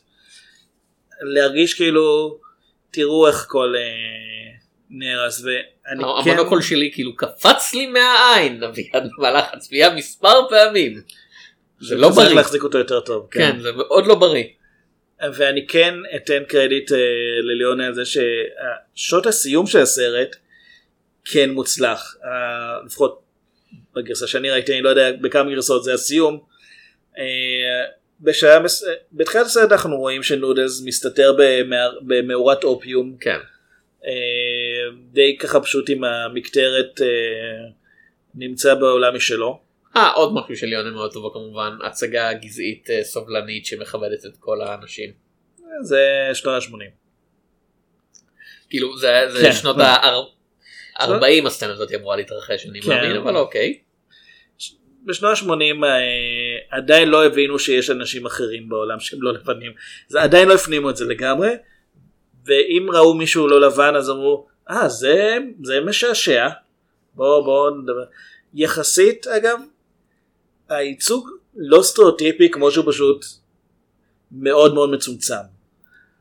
להרגיש 1.22 1.74
כאילו 1.74 2.38
תראו 2.92 3.28
איך 3.28 3.46
כל 3.50 3.74
נהרס 4.90 5.44
ואני 5.44 6.04
כן 6.24 6.32
המונוקול 6.32 6.62
שלי 6.62 6.92
כאילו 6.94 7.16
קפץ 7.16 7.74
לי 7.74 7.88
מהעין 7.88 8.64
אביעד 8.64 9.10
במהלך 9.18 9.46
הצפייה 9.54 9.96
מספר 9.96 10.50
פעמים. 10.50 11.02
זה 11.80 11.96
לא 11.96 12.08
צריך 12.08 12.18
בריא. 12.18 12.36
להחזיק 12.36 12.64
אותו 12.64 12.78
יותר 12.78 13.00
טוב 13.00 13.28
כן 13.32 13.60
זה 13.60 13.72
מאוד 13.72 14.08
לא 14.08 14.16
בריא. 14.16 14.44
ואני 15.34 15.68
כן 15.68 15.94
אתן 16.16 16.44
קרדיט 16.48 16.92
אה, 16.92 16.98
לליאונה 17.42 17.88
על 17.88 17.94
זה 17.94 18.02
ששוט 18.06 19.26
הסיום 19.26 19.68
של 19.68 19.80
הסרט 19.80 20.36
כן 21.26 21.50
מוצלח 21.50 22.18
אה, 22.24 22.86
לפחות 22.86 23.22
בגרסה 23.96 24.28
שאני 24.28 24.50
ראיתי 24.50 24.74
אני 24.74 24.82
לא 24.82 24.90
יודע 24.90 25.12
בכמה 25.12 25.52
גרסאות 25.52 25.84
זה 25.84 25.94
הסיום. 25.94 26.40
אה, 27.18 27.24
בשעה 28.22 28.60
מס... 28.60 28.86
בתחילת 29.14 29.46
הסרט 29.46 29.72
אנחנו 29.72 29.98
רואים 29.98 30.24
שנודלס 30.24 30.82
מסתתר. 30.86 31.38
במאורת 32.02 32.64
אופיום 32.64 33.16
כן. 33.20 33.40
אה, 34.88 34.92
די 35.12 35.38
ככה 35.38 35.60
פשוט 35.60 35.90
עם 35.90 36.04
המקטרת 36.04 37.02
אה, 37.02 37.08
נמצא 38.36 38.74
בעולם 38.74 39.16
משלו. 39.16 39.60
אה 39.96 40.12
עוד 40.12 40.34
משהו 40.34 40.58
של 40.58 40.74
יונה 40.74 40.92
מאוד 40.92 41.14
טובה 41.14 41.30
כמובן 41.34 41.78
הצגה 41.84 42.34
גזעית 42.34 42.90
אה, 42.90 43.04
סובלנית 43.04 43.66
שמכבדת 43.66 44.26
את 44.26 44.38
כל 44.40 44.62
האנשים. 44.62 45.12
זה 45.82 46.30
שנות 46.34 46.64
ה-80. 46.64 46.78
כאילו 48.70 48.98
זה 48.98 49.22
זה 49.30 49.42
כן. 49.42 49.52
שנות 49.52 49.78
ה-40 49.80 51.48
הסצנה 51.48 51.74
הזאת 51.74 51.94
אמורה 51.94 52.16
להתרחש 52.16 52.66
אני 52.66 52.82
כן. 52.82 52.90
מאמין 52.90 53.18
אבל 53.18 53.36
אוקיי. 53.36 53.80
בשנות 55.06 55.38
ה-80 55.38 55.86
אה, 55.86 56.78
עדיין 56.78 57.10
לא 57.10 57.26
הבינו 57.26 57.60
שיש 57.60 57.90
אנשים 57.90 58.26
אחרים 58.26 58.70
בעולם 58.70 59.00
שהם 59.00 59.22
לא 59.22 59.34
לבנים. 59.34 59.72
זה 60.08 60.22
עדיין 60.22 60.48
לא 60.48 60.54
הפנימו 60.54 60.90
את 60.90 60.98
זה 60.98 61.06
לגמרי. 61.06 61.50
ואם 62.46 62.88
ראו 62.94 63.14
מישהו 63.14 63.48
לא 63.48 63.62
לבן 63.62 63.96
אז 63.96 64.10
אמרו, 64.10 64.48
אה 64.70 64.90
זה, 64.90 65.38
זה 65.64 65.80
משעשע. 65.86 66.50
בואו 67.14 67.44
בואו 67.44 67.70
נדבר. 67.70 68.06
יחסית 68.54 69.28
אגב, 69.28 69.60
הייצוג 70.70 71.30
לא 71.56 71.82
סטריאוטיפי 71.82 72.52
כמו 72.52 72.72
שהוא 72.72 72.92
פשוט 72.92 73.26
מאוד 74.32 74.74
מאוד 74.74 74.90
מצומצם. 74.90 75.36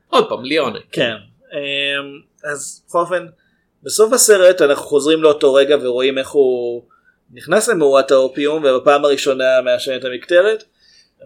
עוד 0.08 0.28
פעם 0.28 0.44
ליונה. 0.44 0.78
כן. 0.92 1.14
אמ, 1.52 2.20
אז 2.44 2.84
בכל 2.88 2.98
אופן, 2.98 3.26
בסוף 3.82 4.12
הסרט 4.12 4.62
אנחנו 4.62 4.84
חוזרים 4.84 5.22
לאותו 5.22 5.54
רגע 5.54 5.76
ורואים 5.82 6.18
איך 6.18 6.30
הוא 6.30 6.82
נכנס 7.32 7.68
למאורת 7.68 8.10
האופיום 8.10 8.64
ובפעם 8.64 9.04
הראשונה 9.04 9.60
מעשן 9.64 9.96
את 9.96 10.04
המקטרת 10.04 10.64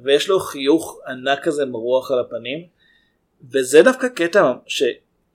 ויש 0.05 0.29
לו 0.29 0.41
חיוך 0.41 0.99
ענק 1.09 1.45
כזה 1.45 1.65
מרוח 1.65 2.11
על 2.11 2.19
הפנים 2.19 2.67
וזה 3.51 3.83
דווקא 3.83 4.09
קטע 4.09 4.53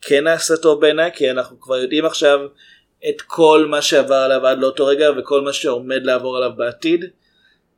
שכן 0.06 0.24
נעשה 0.24 0.58
טוב 0.58 0.82
בעיניי 0.82 1.12
כי 1.16 1.32
אנחנו 1.32 1.60
כבר 1.60 1.76
יודעים 1.76 2.06
עכשיו 2.06 2.40
את 3.10 3.22
כל 3.22 3.66
מה 3.70 3.82
שעבר 3.82 4.16
עליו 4.16 4.48
עד 4.48 4.60
לאותו 4.60 4.86
רגע 4.86 5.10
וכל 5.18 5.42
מה 5.42 5.54
שעומד 5.54 6.04
לעבור 6.04 6.38
עליו 6.38 6.52
בעתיד 6.58 7.06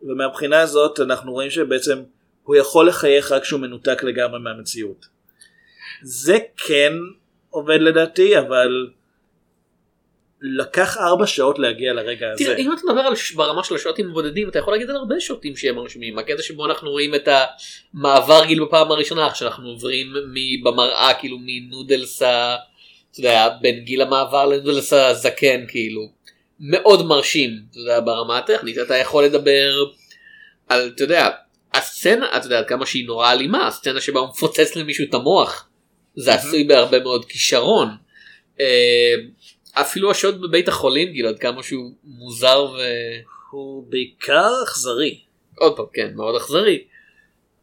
ומהבחינה 0.01 0.59
הזאת 0.59 0.99
אנחנו 0.99 1.31
רואים 1.31 1.49
שבעצם 1.49 2.03
הוא 2.43 2.55
יכול 2.55 2.87
לחייך 2.87 3.31
רק 3.31 3.41
כשהוא 3.41 3.59
מנותק 3.59 4.03
לגמרי 4.03 4.39
מהמציאות. 4.39 5.05
זה 6.03 6.37
כן 6.57 6.93
עובד 7.49 7.79
לדעתי 7.81 8.39
אבל 8.39 8.87
לקח 10.41 10.97
ארבע 10.97 11.27
שעות 11.27 11.59
להגיע 11.59 11.93
לרגע 11.93 12.31
הזה. 12.31 12.43
תראה 12.43 12.57
אם 12.57 12.73
אתה 12.73 12.81
מדבר 12.85 13.01
על 13.01 13.13
ברמה 13.35 13.63
של 13.63 13.75
השוטים 13.75 14.09
הבודדים 14.09 14.49
אתה 14.49 14.59
יכול 14.59 14.73
להגיד 14.73 14.89
על 14.89 14.95
הרבה 14.95 15.19
שוטים 15.19 15.55
שהם 15.55 15.75
מרשימים 15.75 16.19
הקטע 16.19 16.41
שבו 16.41 16.65
אנחנו 16.65 16.89
רואים 16.89 17.15
את 17.15 17.27
המעבר 17.93 18.45
גיל 18.45 18.63
בפעם 18.63 18.91
הראשונה 18.91 19.35
שאנחנו 19.35 19.69
עוברים 19.69 20.13
במראה 20.63 21.13
כאילו 21.19 21.37
מנודלס 21.41 22.21
ה... 22.21 22.55
אתה 23.11 23.19
יודע 23.19 23.49
בין 23.61 23.79
גיל 23.79 24.01
המעבר 24.01 24.45
לנודלס 24.45 24.93
הזקן 24.93 25.65
כאילו 25.67 26.01
מאוד 26.59 27.05
מרשים 27.05 27.51
אתה 27.71 27.79
יודע 27.79 27.99
ברמה 27.99 28.37
הטכנית 28.37 28.77
אתה 28.77 28.95
יכול 28.95 29.23
לדבר 29.25 29.85
על 30.69 30.91
אתה 30.95 31.03
יודע 31.03 31.29
הסצנה 31.73 32.37
אתה 32.37 32.45
יודע 32.45 32.57
עד 32.57 32.65
כמה 32.65 32.85
שהיא 32.85 33.07
נורא 33.07 33.31
אלימה 33.31 33.67
הסצנה 33.67 34.01
שבה 34.01 34.19
הוא 34.19 34.29
מפוצץ 34.29 34.75
למישהו 34.75 35.05
את 35.09 35.13
המוח 35.13 35.69
זה 36.15 36.33
עשוי 36.33 36.63
בהרבה 36.63 36.99
מאוד 36.99 37.25
כישרון. 37.25 37.89
אפילו 39.81 40.11
השוט 40.11 40.35
בבית 40.35 40.67
החולים 40.67 41.07
כאילו 41.11 41.29
עד 41.29 41.39
כמה 41.39 41.63
שהוא 41.63 41.91
מוזר 42.03 42.67
הוא 43.51 43.85
בעיקר 43.89 44.49
אכזרי. 44.63 45.19
ועוד 45.57 45.77
פעם 45.77 45.85
כן 45.93 46.11
מאוד 46.15 46.35
אכזרי. 46.35 46.83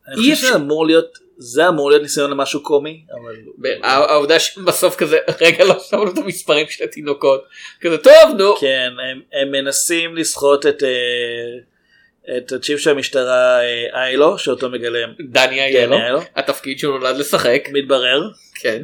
אני 0.09 0.17
חושב 0.17 0.35
שזה 0.35 0.55
אמור 0.55 0.87
להיות 0.87 1.19
זה 1.37 1.69
אמור 1.69 1.91
להיות 1.91 2.03
ניסיון 2.03 2.31
למשהו 2.31 2.63
קומי 2.63 3.05
אבל 3.13 3.35
העובדה 3.83 4.39
שבסוף 4.39 4.97
כזה 4.97 5.19
רגע 5.41 5.65
לא 5.65 5.79
שמנו 5.79 6.11
את 6.11 6.19
המספרים 6.19 6.67
של 6.69 6.85
התינוקות 6.85 7.45
כזה 7.81 7.99
טוב 7.99 8.37
נו 8.39 8.57
כן 8.57 8.93
הם, 9.11 9.21
הם 9.33 9.53
מנסים 9.53 10.17
לסחוט 10.17 10.67
את 10.67 10.83
אה, 10.83 12.37
את 12.37 12.53
הצ'יפ 12.53 12.81
של 12.81 12.91
המשטרה 12.91 13.61
אה, 13.61 14.07
איילו 14.07 14.39
שאותו 14.39 14.71
מגלם 14.71 15.13
דני 15.31 15.65
איילו. 15.65 15.97
התפקיד 16.37 16.79
שהוא 16.79 16.99
נולד 16.99 17.17
לשחק 17.17 17.69
מתברר 17.73 18.29
כן 18.55 18.83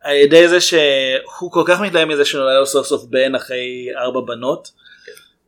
על 0.00 0.16
ידי 0.16 0.48
זה 0.48 0.60
שהוא 0.60 1.52
כל 1.52 1.62
כך 1.66 1.80
מתלהב 1.80 2.08
מזה 2.08 2.24
שנולד 2.24 2.58
לו 2.58 2.66
סוף 2.66 2.86
סוף 2.86 3.04
בן 3.04 3.34
אחרי 3.34 3.88
ארבע 3.96 4.20
בנות. 4.20 4.72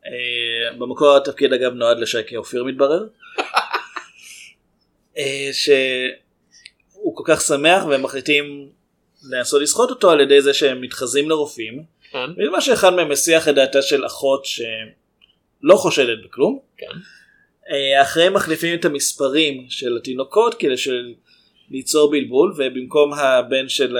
אה, 0.05 0.77
במקור 0.77 1.15
התפקיד 1.15 1.53
אגב 1.53 1.73
נועד 1.73 1.99
לשקי 1.99 2.37
אופיר 2.37 2.63
מתברר. 2.63 3.05
אה, 5.17 5.49
שהוא 5.53 7.15
כל 7.15 7.23
כך 7.25 7.41
שמח 7.41 7.85
והם 7.85 8.03
מחליטים 8.03 8.69
לנסות 9.29 9.61
לסחוט 9.61 9.89
אותו 9.89 10.11
על 10.11 10.21
ידי 10.21 10.41
זה 10.41 10.53
שהם 10.53 10.81
מתחזים 10.81 11.29
לרופאים. 11.29 11.83
כן, 12.11 12.33
בגלל 12.33 12.61
שאחד 12.61 12.93
מהם 12.93 13.09
מסיח 13.09 13.47
את 13.47 13.55
דעתה 13.55 13.81
של 13.81 14.05
אחות 14.05 14.45
שלא 14.45 15.75
חושדת 15.75 16.17
בכלום. 16.25 16.59
כן. 16.77 16.87
אה, 17.69 18.01
אחריהם 18.01 18.33
מחליפים 18.33 18.79
את 18.79 18.85
המספרים 18.85 19.65
של 19.69 19.97
התינוקות 19.97 20.55
כדי 20.59 20.77
של... 20.77 21.13
ליצור 21.71 22.11
בלבול 22.11 22.53
ובמקום 22.57 23.13
הבן 23.13 23.69
של. 23.69 23.97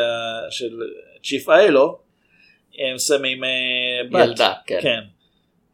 של 0.50 0.80
צ'יף 1.24 1.50
איילו 1.50 2.00
הם 2.78 2.98
שמים 2.98 3.44
אה, 3.44 3.50
בת. 4.12 4.26
ילדה 4.26 4.54
כן. 4.66 4.80
כן. 4.82 5.00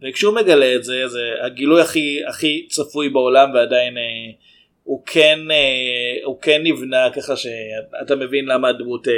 וכשהוא 0.02 0.36
מגלה 0.36 0.76
את 0.76 0.84
זה 0.84 1.08
זה 1.08 1.32
הגילוי 1.46 1.82
הכי 1.82 2.22
הכי 2.28 2.68
צפוי 2.70 3.10
בעולם 3.10 3.54
ועדיין 3.54 3.98
אה, 3.98 4.04
הוא 4.84 5.04
כן 5.06 5.40
אה, 5.52 6.24
הוא 6.24 6.42
כן 6.42 6.62
נבנה 6.64 7.10
ככה 7.16 7.36
שאתה 7.36 8.16
מבין 8.16 8.46
למה 8.46 8.68
הדמות 8.68 9.08
אה, 9.08 9.14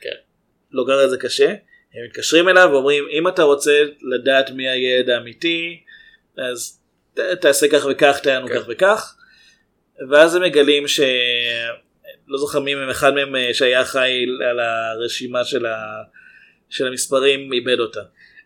כן. 0.00 0.82
גרה 0.86 1.04
את 1.04 1.10
זה 1.10 1.16
קשה. 1.16 1.54
הם 1.94 2.04
מתקשרים 2.04 2.48
אליו 2.48 2.68
ואומרים 2.72 3.04
אם 3.10 3.28
אתה 3.28 3.42
רוצה 3.42 3.82
לדעת 4.02 4.50
מי 4.50 4.68
הילד 4.68 5.10
האמיתי 5.10 5.80
אז 6.38 6.80
ת, 7.14 7.20
תעשה 7.20 7.68
כך 7.68 7.86
וכך 7.90 8.20
לנו 8.24 8.48
כן. 8.48 8.54
כך 8.54 8.64
וכך. 8.68 9.16
ואז 10.10 10.34
הם 10.34 10.42
מגלים 10.42 10.88
ש... 10.88 11.00
לא 12.28 12.38
זוכר 12.38 12.60
מי 12.60 12.74
מהם 12.74 12.90
אחד 12.90 13.14
מהם 13.14 13.36
אה, 13.36 13.54
שהיה 13.54 13.82
אחראי 13.82 14.24
על 14.50 14.60
הרשימה 14.60 15.44
של, 15.44 15.66
ה... 15.66 15.76
של 16.70 16.86
המספרים 16.86 17.52
איבד 17.52 17.80
אותה. 17.80 18.00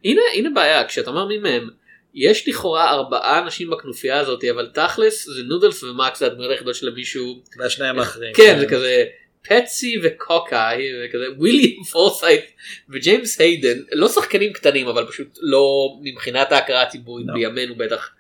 הנה 0.05 0.20
הנה 0.35 0.51
בעיה 0.55 0.85
כשאתה 0.85 1.11
אומר 1.11 1.26
מי 1.26 1.39
מהם 1.39 1.68
יש 2.14 2.49
לכאורה 2.49 2.91
ארבעה 2.91 3.39
אנשים 3.39 3.70
בכנופיה 3.70 4.18
הזאת 4.18 4.45
אבל 4.45 4.70
תכלס 4.74 5.24
זה 5.24 5.43
נודלס 5.43 5.83
ומקס 5.83 6.18
זה 6.18 6.26
הדמויות 6.26 6.51
היחידות 6.51 6.74
של 6.74 6.95
מישהו 6.95 7.43
והשניים 7.59 7.99
האחרים. 7.99 8.35
כן 8.35 8.57
זה 8.61 8.66
כזה 8.66 9.05
פטסי 9.43 9.97
וקוקאיי 10.03 10.89
וכזה 11.05 11.24
וויליאם 11.37 11.85
פורסייט 11.85 12.45
וג'יימס 12.89 13.41
היידן 13.41 13.79
לא 13.93 14.09
שחקנים 14.09 14.53
קטנים 14.53 14.89
אבל 14.89 15.07
פשוט 15.07 15.39
לא 15.41 15.89
מבחינת 16.03 16.53
ההכרה 16.53 16.83
הציבורית 16.83 17.26
לא. 17.29 17.35
בימינו 17.35 17.74
בטח 17.74 18.11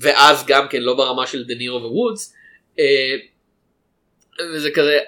ואז 0.00 0.46
גם 0.46 0.68
כן 0.68 0.82
לא 0.82 0.94
ברמה 0.94 1.26
של 1.26 1.44
דה 1.44 1.54
נירו 1.54 1.82
ווודס 1.82 2.34
אה, 2.78 3.16
וזה 4.54 4.70
כזה 4.70 4.98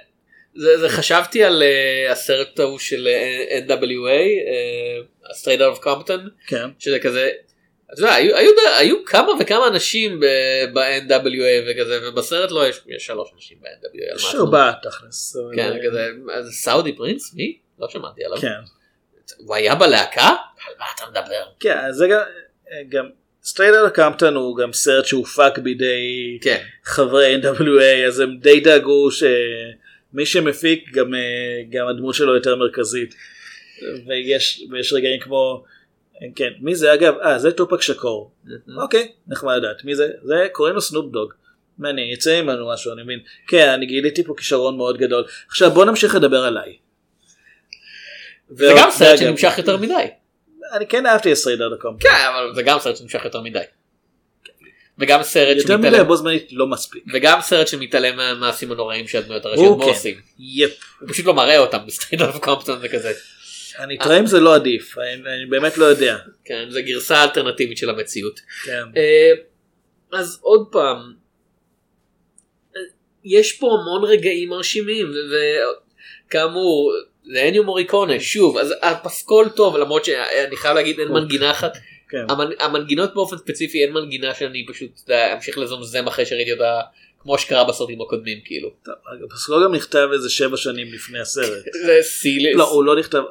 זה, 0.58 0.78
זה 0.78 0.88
חשבתי 0.88 1.44
על 1.44 1.62
uh, 1.62 2.12
הסרט 2.12 2.60
ההוא 2.60 2.78
של 2.78 3.08
אה, 3.08 3.58
NWA, 3.66 4.20
uh, 4.48 5.30
Straight 5.30 5.60
Out 5.60 5.78
of 5.78 5.84
Compton, 5.84 6.46
כן. 6.46 6.70
שזה 6.78 6.98
כזה, 6.98 7.30
אתה 7.92 8.00
יודע, 8.00 8.14
היו, 8.14 8.36
היו, 8.36 8.50
היו 8.78 9.04
כמה 9.04 9.32
וכמה 9.40 9.68
אנשים 9.68 10.20
ב-NWA 10.72 11.70
וכזה, 11.70 12.08
ובסרט 12.08 12.50
לא 12.50 12.68
יש, 12.68 12.80
יש 12.86 13.06
שלוש 13.06 13.30
אנשים 13.34 13.58
ב-NWA. 13.60 14.36
ארבעה 14.36 14.72
תכלס. 14.82 15.36
כן, 15.54 15.76
כזה, 15.86 16.10
אז 16.34 16.52
סאודי 16.52 16.96
פרינס? 16.96 17.34
מי? 17.34 17.58
לא 17.78 17.88
שמעתי 17.88 18.24
עליו. 18.24 18.38
כן. 18.40 18.60
הוא 19.36 19.54
היה 19.54 19.74
בלהקה? 19.74 20.28
על 20.66 20.74
מה 20.78 20.84
אתה 20.94 21.04
מדבר? 21.10 21.44
כן, 21.60 21.92
זה 21.92 22.06
גם, 22.08 22.20
גם 22.88 23.10
Straight 23.48 23.74
Outta 23.74 23.92
Compton 23.92 24.34
הוא 24.34 24.56
גם 24.56 24.72
סרט 24.72 25.06
שהופק 25.06 25.58
בידי 25.58 26.38
כן, 26.40 26.62
חברי 26.84 27.36
NWA 27.42 28.06
אז 28.06 28.20
הם 28.20 28.38
די 28.40 28.60
דאגו 28.60 29.08
שמי 29.10 30.26
שמפיק 30.26 30.90
גם, 30.92 31.14
אה, 31.14 31.20
גם 31.70 31.86
הדמות 31.88 32.14
שלו 32.14 32.34
יותר 32.34 32.56
מרכזית. 32.56 33.14
ויש, 34.06 34.62
ויש 34.70 34.92
רגעים 34.92 35.20
כמו, 35.20 35.64
כן, 36.36 36.50
מי 36.60 36.74
זה 36.74 36.94
אגב? 36.94 37.14
אה, 37.18 37.38
זה 37.38 37.52
טופאק 37.52 37.82
שאקור. 37.82 38.30
אוקיי, 38.82 39.12
נחמד 39.28 39.54
לדעת. 39.56 39.84
מי 39.84 39.94
זה? 39.94 40.08
זה 40.22 40.46
קוראים 40.52 40.74
לו 40.74 40.80
סנופ 40.80 41.12
דוג. 41.12 41.32
מעניין, 41.78 42.12
יצא 42.12 42.42
ממנו 42.42 42.72
משהו, 42.72 42.92
אני 42.92 43.02
מבין. 43.02 43.20
כן, 43.48 43.68
אני 43.68 43.86
גיליתי 43.86 44.24
פה 44.24 44.34
כישרון 44.36 44.76
מאוד 44.76 44.98
גדול. 44.98 45.24
עכשיו 45.48 45.70
בוא 45.70 45.84
נמשיך 45.84 46.14
לדבר 46.14 46.44
עליי. 46.44 46.76
זה 48.50 48.72
גם 48.78 48.90
סרט 48.90 49.18
שנמשך 49.18 49.58
יותר 49.58 49.76
מדי. 49.76 50.06
אני 50.72 50.86
כן 50.86 51.06
אהבתי 51.06 51.32
את 51.32 51.36
Outta 51.60 51.80
Compton. 51.80 51.98
כן, 52.00 52.28
אבל 52.28 52.54
זה 52.54 52.62
גם 52.62 52.78
סרט 52.78 52.96
שנמשך 52.96 53.24
יותר 53.24 53.40
מדי. 53.40 53.58
וגם 54.98 55.22
סרט 55.22 55.56
יותר 55.56 55.76
מדי 55.76 55.88
שמתעלם, 55.88 56.06
בו 56.06 56.16
זמנית 56.16 56.48
לא 56.52 56.66
מספיק. 56.66 57.04
וגם 57.14 57.40
סרט 57.40 57.68
שמתעלם 57.68 58.16
מהמעשים 58.16 58.72
הנוראים 58.72 59.08
שהדמויות 59.08 59.44
הראשיות 59.44 59.78
בו 59.78 59.84
כן. 59.84 59.90
עושים. 59.90 60.20
יפ. 60.38 60.70
הוא 61.00 61.08
פשוט 61.08 61.26
לא 61.26 61.34
מראה 61.34 61.58
אותם 61.58 61.78
ב 61.86 61.90
Straight 61.90 62.22
Outta 62.22 62.38
Compton 62.38 62.78
וכזה. 62.82 63.12
אני 63.78 63.98
טועה 63.98 64.18
אם 64.18 64.26
זה 64.26 64.40
לא 64.40 64.54
עדיף, 64.54 64.98
אני 64.98 65.46
באמת 65.48 65.78
לא 65.78 65.84
יודע. 65.84 66.16
כן, 66.44 66.70
זה 66.70 66.82
גרסה 66.82 67.24
אלטרנטיבית 67.24 67.78
של 67.78 67.90
המציאות. 67.90 68.40
כן. 68.64 68.84
אה, 68.96 69.32
אז 70.12 70.38
עוד 70.42 70.68
פעם, 70.72 71.12
אה, 72.76 72.80
יש 73.24 73.52
פה 73.52 73.66
המון 73.66 74.04
רגעים 74.04 74.48
מרשימים, 74.48 75.12
וכאמור, 76.26 76.92
זה 77.32 77.48
אניו 77.48 77.64
מוריקונה, 77.64 78.20
שוב, 78.20 78.58
אז 78.58 78.74
הפסקול 78.82 79.48
טוב, 79.48 79.76
למרות 79.76 80.04
שאני 80.04 80.56
חייב 80.56 80.74
להגיד 80.74 80.98
אין 81.00 81.08
מנגינה 81.08 81.50
אחת, 81.50 81.72
כן. 82.08 82.26
המנ- 82.28 82.62
המנגינות 82.64 83.14
באופן 83.14 83.36
ספציפי 83.36 83.82
אין 83.84 83.92
מנגינה 83.92 84.34
שאני 84.34 84.66
פשוט 84.68 85.10
אמשיך 85.36 85.58
לזמזם 85.58 86.06
אחרי 86.06 86.26
שראיתי 86.26 86.52
אותה, 86.52 86.80
כמו 87.20 87.38
שקרה 87.38 87.64
בסרטים 87.64 88.00
הקודמים 88.00 88.38
כאילו. 88.44 88.70
טוב, 88.84 88.94
אגב, 89.14 89.28
פסקול 89.32 89.64
גם 89.64 89.74
נכתב 89.74 90.08
איזה 90.12 90.30
שבע 90.30 90.56
שנים 90.56 90.92
לפני 90.92 91.20
הסרט. 91.20 91.64
זה 91.86 91.98
סילס, 92.02 92.56
לא, 92.56 92.68
הוא 92.70 92.84
לא 92.84 92.98
נכתב, 92.98 93.22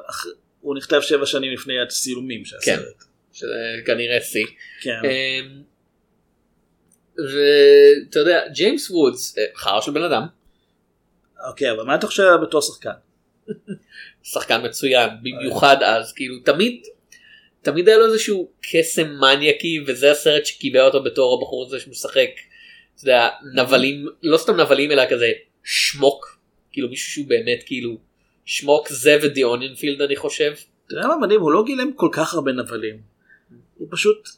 הוא 0.60 0.76
נכתב 0.76 1.00
שבע 1.00 1.26
שנים 1.26 1.52
לפני 1.52 1.80
הצילומים 1.80 2.44
של 2.44 2.56
כן. 2.62 2.72
הסרט. 2.72 3.04
שזה 3.32 3.52
כנראה 3.86 4.20
שיא. 4.20 4.46
כן. 4.82 5.00
אמ, 5.04 5.62
ואתה 7.18 8.18
יודע, 8.18 8.40
ג'יימס 8.52 8.90
וודס, 8.90 9.38
אה, 9.38 9.44
חרא 9.56 9.80
של 9.80 9.90
בן 9.92 10.02
אדם, 10.02 10.22
אוקיי, 11.48 11.70
אבל 11.70 11.82
מה 11.82 11.94
אתה 11.94 12.06
חושב 12.06 12.24
בתור 12.42 12.60
שחקן? 12.62 12.90
שחקן 14.22 14.66
מצוין 14.66 15.10
במיוחד 15.22 15.76
אז 15.82 16.12
כאילו 16.12 16.34
תמיד 16.44 16.82
תמיד 17.62 17.88
היה 17.88 17.98
לו 17.98 18.06
איזשהו 18.06 18.50
קסם 18.72 19.10
מניאקי 19.20 19.84
וזה 19.86 20.10
הסרט 20.10 20.46
שקיבע 20.46 20.82
אותו 20.82 21.02
בתור 21.02 21.38
הבחור 21.38 21.66
הזה 21.66 21.80
שמשחק 21.80 22.30
אתה 22.94 23.02
יודע, 23.02 23.28
נבלים 23.54 24.06
לא 24.22 24.36
סתם 24.36 24.60
נבלים 24.60 24.92
אלא 24.92 25.02
כזה 25.10 25.32
שמוק 25.64 26.38
כאילו 26.72 26.88
מישהו 26.88 27.12
שהוא 27.12 27.26
באמת 27.26 27.62
כאילו 27.66 27.98
שמוק 28.44 28.88
זה 28.88 29.18
ודי 29.22 29.42
אוניונפילד 29.42 30.02
אני 30.02 30.16
חושב 30.16 30.52
אתה 30.88 30.96
יודע 30.96 31.08
מה 31.08 31.16
מדהים? 31.16 31.40
הוא 31.40 31.52
לא 31.52 31.64
גילם 31.64 31.92
כל 31.92 32.08
כך 32.12 32.34
הרבה 32.34 32.52
נבלים. 32.52 33.00
הוא 33.76 33.88
פשוט, 33.90 34.28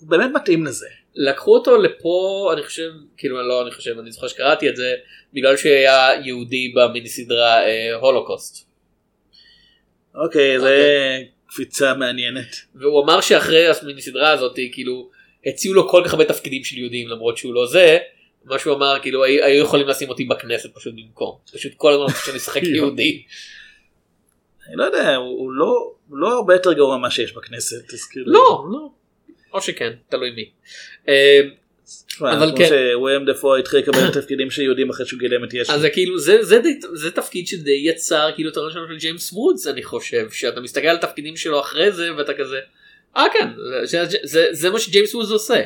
הוא 0.00 0.08
באמת 0.08 0.30
מתאים 0.34 0.66
לזה. 0.66 0.86
לקחו 1.14 1.54
אותו 1.54 1.76
לפה 1.76 2.50
אני 2.52 2.62
חושב 2.62 2.90
כאילו 3.16 3.42
לא 3.42 3.62
אני 3.62 3.70
חושב 3.70 3.98
אני 3.98 4.12
זוכר 4.12 4.28
שקראתי 4.28 4.68
את 4.68 4.76
זה 4.76 4.94
בגלל 5.32 5.56
שהוא 5.56 5.72
היה 5.72 6.08
יהודי 6.24 6.72
במיני 6.76 7.08
סדרה 7.08 7.64
אה, 7.64 7.94
הולוקוסט 7.94 8.68
אוקיי, 10.24 10.60
זה 10.60 11.18
קפיצה 11.48 11.94
מעניינת. 11.94 12.56
והוא 12.74 13.04
אמר 13.04 13.20
שאחרי 13.20 13.66
המיני 13.82 14.02
סדרה 14.02 14.30
הזאת 14.30 14.56
כאילו 14.72 15.10
הציעו 15.46 15.74
לו 15.74 15.88
כל 15.88 16.02
כך 16.04 16.12
הרבה 16.12 16.24
תפקידים 16.24 16.64
של 16.64 16.78
יהודים 16.78 17.08
למרות 17.08 17.36
שהוא 17.38 17.54
לא 17.54 17.66
זה. 17.66 17.98
מה 18.44 18.58
שהוא 18.58 18.74
אמר 18.74 18.96
כאילו 19.02 19.24
היו 19.24 19.64
יכולים 19.64 19.88
לשים 19.88 20.08
אותי 20.08 20.24
בכנסת 20.24 20.74
פשוט 20.74 20.94
במקום 20.94 21.36
פשוט 21.52 21.72
כל 21.76 21.92
הזמן 21.92 22.06
שאני 22.24 22.36
אשחק 22.36 22.62
יהודי. 22.76 23.22
אני 24.68 24.76
לא 24.76 24.84
יודע, 24.84 25.14
הוא 25.16 25.38
הוא 25.40 25.52
לא 25.52 25.92
הוא 26.08 26.18
לא 26.18 26.28
הרבה 26.36 26.54
יותר 26.54 26.72
גרוע 26.72 26.96
ממה 26.98 27.10
שיש 27.10 27.32
בכנסת. 27.32 27.92
אז 27.92 28.04
כאילו- 28.04 28.32
לא 28.32 28.66
לא. 28.72 28.88
או 29.52 29.60
שכן 29.62 29.92
תלוי 30.08 30.30
מי. 30.30 30.50
אה, 32.22 32.32
אבל 32.32 32.52
כן. 32.56 32.68
שוויליאם 32.68 33.24
דפו 33.24 33.56
התחיל 33.56 33.78
לקבל 33.78 34.08
תפקידים 34.08 34.50
של 34.50 34.62
יהודים 34.62 34.90
אחרי 34.90 35.06
שהוא 35.06 35.20
גילם 35.20 35.44
את 35.44 35.54
ישו. 35.54 35.72
אז 35.72 35.86
כאילו 35.92 36.18
זה 36.18 36.44
זה 36.44 36.58
די, 36.58 36.80
זה 36.94 37.10
תפקיד 37.10 37.46
שדי 37.46 37.82
יצר 37.84 38.30
כאילו 38.34 38.50
את 38.50 38.56
הרעיון 38.56 38.72
שלנו 38.72 38.88
של 38.88 38.96
ג'יימס 38.96 39.32
וודס 39.32 39.66
אני 39.66 39.82
חושב 39.82 40.30
שאתה 40.30 40.60
מסתכל 40.60 40.86
על 40.86 40.96
התפקידים 40.96 41.36
שלו 41.36 41.60
אחרי 41.60 41.92
זה 41.92 42.14
ואתה 42.16 42.34
כזה 42.34 42.58
אה 43.16 43.26
כן 43.32 43.48
זה, 43.84 44.04
זה, 44.22 44.46
זה, 44.50 44.70
מה 44.70 44.78
שג'יימס 44.78 45.14
וודס 45.14 45.30
עושה. 45.30 45.62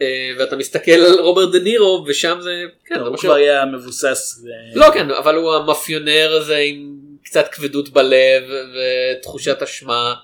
אה, 0.00 0.32
ואתה 0.38 0.56
מסתכל 0.56 0.90
על 0.90 1.20
רוברט 1.20 1.52
דה 1.52 1.58
נירו 1.58 2.04
ושם 2.08 2.38
זה 2.40 2.62
כן 2.86 3.00
הוא 3.00 3.16
כבר 3.16 3.34
היה 3.34 3.64
מבוסס. 3.64 4.44
לא 4.74 4.90
כן 4.94 5.10
אבל 5.10 5.34
הוא 5.34 5.54
המאפיונר 5.54 6.36
הזה 6.40 6.56
עם 6.56 6.96
קצת 7.24 7.48
כבדות 7.52 7.88
בלב 7.88 8.42
ותחושת 8.74 9.62
אשמה. 9.62 10.14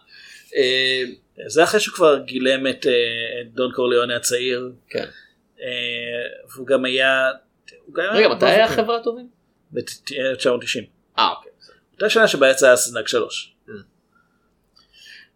אה, 1.40 1.48
זה 1.48 1.64
אחרי 1.64 1.80
שהוא 1.80 1.94
כבר 1.94 2.18
גילם 2.18 2.66
את 2.66 2.86
אה, 2.86 2.92
את 3.40 3.54
דון 3.54 3.72
קורליאונה 3.72 4.16
הצעיר. 4.16 4.72
כן. 4.88 5.06
אה, 5.60 5.66
והוא 6.54 6.66
גם 6.66 6.84
היה... 6.84 7.30
רגע 7.94 8.28
מתי 8.28 8.46
היה 8.46 8.68
חברה 8.68 9.02
טובים? 9.02 9.28
ב-1990. 9.70 10.84
אה 11.18 11.30
אוקיי. 11.30 11.52
אותה 11.94 12.10
שנה 12.10 12.28
שבה 12.28 12.50
יצא 12.50 12.76
סנאק 12.76 13.08
3. 13.08 13.52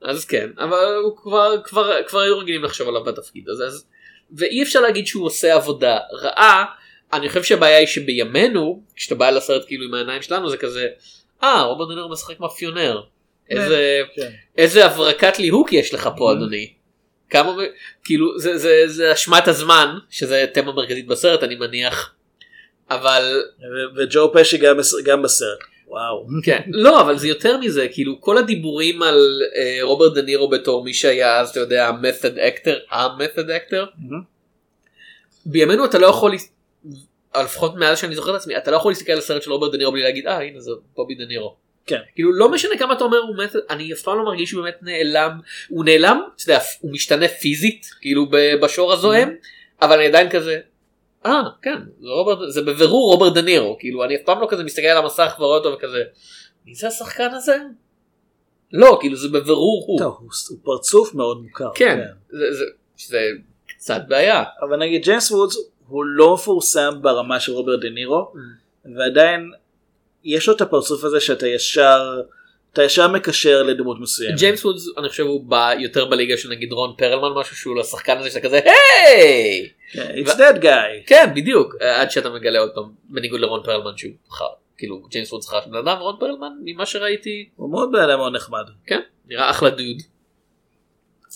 אז 0.02 0.24
כן 0.24 0.50
אבל 0.58 0.94
הוא 1.02 1.16
כבר 1.16 1.62
כבר 1.64 2.02
כבר 2.06 2.20
היו 2.20 2.38
רגילים 2.38 2.64
לחשוב 2.64 2.88
עליו 2.88 3.04
בתפקיד 3.04 3.48
הזה 3.48 3.64
אז 3.64 3.86
ואי 4.32 4.62
אפשר 4.62 4.80
להגיד 4.80 5.06
שהוא 5.06 5.26
עושה 5.26 5.54
עבודה 5.54 5.98
רעה 6.12 6.64
אני 7.12 7.28
חושב 7.28 7.42
שהבעיה 7.42 7.78
היא 7.78 7.86
שבימינו 7.86 8.82
כשאתה 8.96 9.14
בא 9.14 9.30
לסרט 9.30 9.66
כאילו 9.66 9.84
עם 9.84 9.94
העיניים 9.94 10.22
שלנו 10.22 10.50
זה 10.50 10.56
כזה 10.56 10.88
אה 11.42 11.62
רוברט 11.62 11.88
דה 11.88 11.95
נירו 11.95 12.08
משחק 12.08 12.40
מאפיונר 12.40 13.02
איזה 13.50 14.00
כן. 14.16 14.30
איזה 14.56 14.86
הברקת 14.86 15.38
ליהוק 15.38 15.72
יש 15.72 15.94
לך 15.94 16.08
פה 16.16 16.32
אדוני. 16.32 16.72
כמה 17.30 17.52
כאילו 18.04 18.38
זה 18.38 18.58
זה 18.58 18.82
זה 18.86 19.12
אשמת 19.12 19.48
הזמן 19.48 19.94
שזה 20.10 20.46
תמה 20.54 20.72
מרכזית 20.72 21.06
בסרט 21.06 21.42
אני 21.42 21.54
מניח. 21.54 22.14
אבל 22.90 23.42
וג'ו 23.96 24.32
פשי 24.34 24.58
גם 24.58 24.76
גם 25.04 25.22
בסרט. 25.22 25.58
וואו. 25.88 26.26
כן 26.44 26.62
לא 26.66 27.00
אבל 27.00 27.18
זה 27.18 27.28
יותר 27.28 27.58
מזה 27.58 27.88
כאילו 27.92 28.20
כל 28.20 28.38
הדיבורים 28.38 29.02
על 29.02 29.42
אה, 29.56 29.78
רוברט 29.82 30.14
דה 30.14 30.22
נירו 30.22 30.48
בתור 30.48 30.84
מי 30.84 30.94
שהיה 30.94 31.40
אז 31.40 31.50
אתה 31.50 31.60
יודע 31.60 31.88
ה 31.88 31.95
method 31.95 32.38
actor 32.38 32.78
ה 32.90 32.99
method 32.99 33.50
actor 33.50 33.86
בימינו 35.46 35.84
אתה 35.84 35.98
לא 35.98 36.06
יכול 36.06 36.34
לפחות 37.42 37.74
מאז 37.76 37.98
שאני 37.98 38.14
זוכר 38.14 38.30
את 38.30 38.40
עצמי 38.40 38.56
אתה 38.56 38.70
לא 38.70 38.76
יכול 38.76 38.90
להסתכל 38.90 39.12
על 39.12 39.18
הסרט 39.18 39.42
של 39.42 39.52
רוברט 39.52 39.72
דה 39.72 39.78
נירו 39.78 39.92
בלי 39.92 40.02
להגיד 40.02 40.26
אה 40.26 40.42
הנה 40.42 40.60
זה 40.60 40.70
בובי 40.96 41.14
דה 41.14 41.24
נירו. 41.24 41.65
כן. 41.86 42.00
כאילו 42.14 42.32
לא 42.32 42.50
משנה 42.50 42.78
כמה 42.78 42.94
אתה 42.94 43.04
אומר 43.04 43.18
הוא 43.18 43.36
מת 43.36 43.52
אני 43.70 43.92
אף 43.92 44.02
פעם 44.02 44.18
לא 44.18 44.24
מרגיש 44.24 44.50
שהוא 44.50 44.62
באמת 44.62 44.78
נעלם 44.82 45.40
הוא 45.68 45.84
נעלם 45.84 46.20
אתה 46.36 46.42
יודע, 46.52 46.60
הוא 46.80 46.92
משתנה 46.92 47.28
פיזית 47.28 47.86
כאילו 48.00 48.26
בשור 48.62 48.92
הזועם 48.92 49.34
אבל 49.82 49.96
אני 49.96 50.06
עדיין 50.06 50.30
כזה. 50.30 50.60
אה 51.26 51.42
כן 51.62 51.78
זה, 52.00 52.08
רוברט, 52.08 52.50
זה 52.50 52.62
בבירור 52.62 53.12
רוברט 53.12 53.34
דה 53.34 53.42
נירו 53.42 53.76
כאילו 53.78 54.04
אני 54.04 54.16
אף 54.16 54.20
פעם 54.24 54.40
לא 54.40 54.46
כזה 54.50 54.64
מסתכל 54.64 54.86
על 54.86 54.96
המסך 54.96 55.36
ורואה 55.38 55.58
אותו 55.58 55.72
וכזה 55.72 56.02
מי 56.66 56.74
זה 56.74 56.86
השחקן 56.86 57.28
הזה? 57.32 57.56
לא 58.72 58.98
כאילו 59.00 59.16
זה 59.16 59.28
בבירור 59.28 59.84
הוא. 59.86 59.98
טוב, 59.98 60.16
הוא, 60.20 60.30
הוא 60.50 60.58
פרצוף 60.62 61.14
מאוד 61.14 61.42
מוכר. 61.42 61.70
כן 61.74 62.00
זה, 62.30 62.44
זה, 62.52 62.64
זה 62.96 63.28
קצת 63.66 64.00
בעיה. 64.08 64.44
אבל 64.60 64.76
נגיד 64.76 65.02
ג'יימס 65.02 65.30
וודס 65.30 65.56
הוא 65.88 66.04
לא 66.04 66.34
מפורסם 66.34 67.02
ברמה 67.02 67.40
של 67.40 67.52
רוברט 67.52 67.80
דה 67.80 67.90
נירו 67.90 68.32
ועדיין 68.96 69.52
יש 70.26 70.48
לו 70.48 70.54
את 70.56 70.60
הפרצוף 70.60 71.04
הזה 71.04 71.20
שאתה 71.20 71.46
ישר 71.48 72.20
אתה 72.72 72.84
ישר 72.84 73.08
מקשר 73.08 73.62
לדמות 73.62 74.00
מסוימת. 74.00 74.38
ג'יימס 74.38 74.64
וודס 74.64 74.82
אני 74.98 75.08
חושב 75.08 75.22
הוא 75.22 75.44
בא 75.44 75.72
יותר 75.78 76.04
בליגה 76.04 76.36
של 76.36 76.50
נגיד 76.50 76.72
רון 76.72 76.94
פרלמן 76.98 77.40
משהו 77.40 77.56
שהוא 77.56 77.76
לשחקן 77.76 78.18
הזה 78.18 78.30
שאתה 78.30 78.40
כזה 78.40 78.60
היי 78.64 79.68
כן, 79.92 80.14
It's 80.24 80.30
that 80.30 80.62
guy. 80.62 81.06
כן 81.06 81.32
בדיוק 81.36 81.74
עד 81.80 82.10
שאתה 82.10 82.30
מגלה 82.30 82.58
עוד 82.58 82.70
פעם 82.74 82.84
בניגוד 83.04 83.40
לרון 83.40 83.62
פרלמן 83.64 83.96
שהוא 83.96 84.12
חרא 84.30 84.48
כאילו 84.78 85.02
ג'יימס 85.10 85.32
וודס 85.32 85.48
חרא 85.48 85.60
בן 85.66 85.76
אדם 85.76 85.98
רון 85.98 86.16
פרלמן 86.20 86.52
ממה 86.64 86.86
שראיתי 86.86 87.48
הוא 87.56 87.70
מאוד 87.70 87.92
בן 87.92 88.00
אדם 88.00 88.18
מאוד 88.18 88.34
נחמד. 88.36 88.64
כן 88.86 89.00
נראה 89.26 89.50
אחלה 89.50 89.70
דוד. 89.70 90.02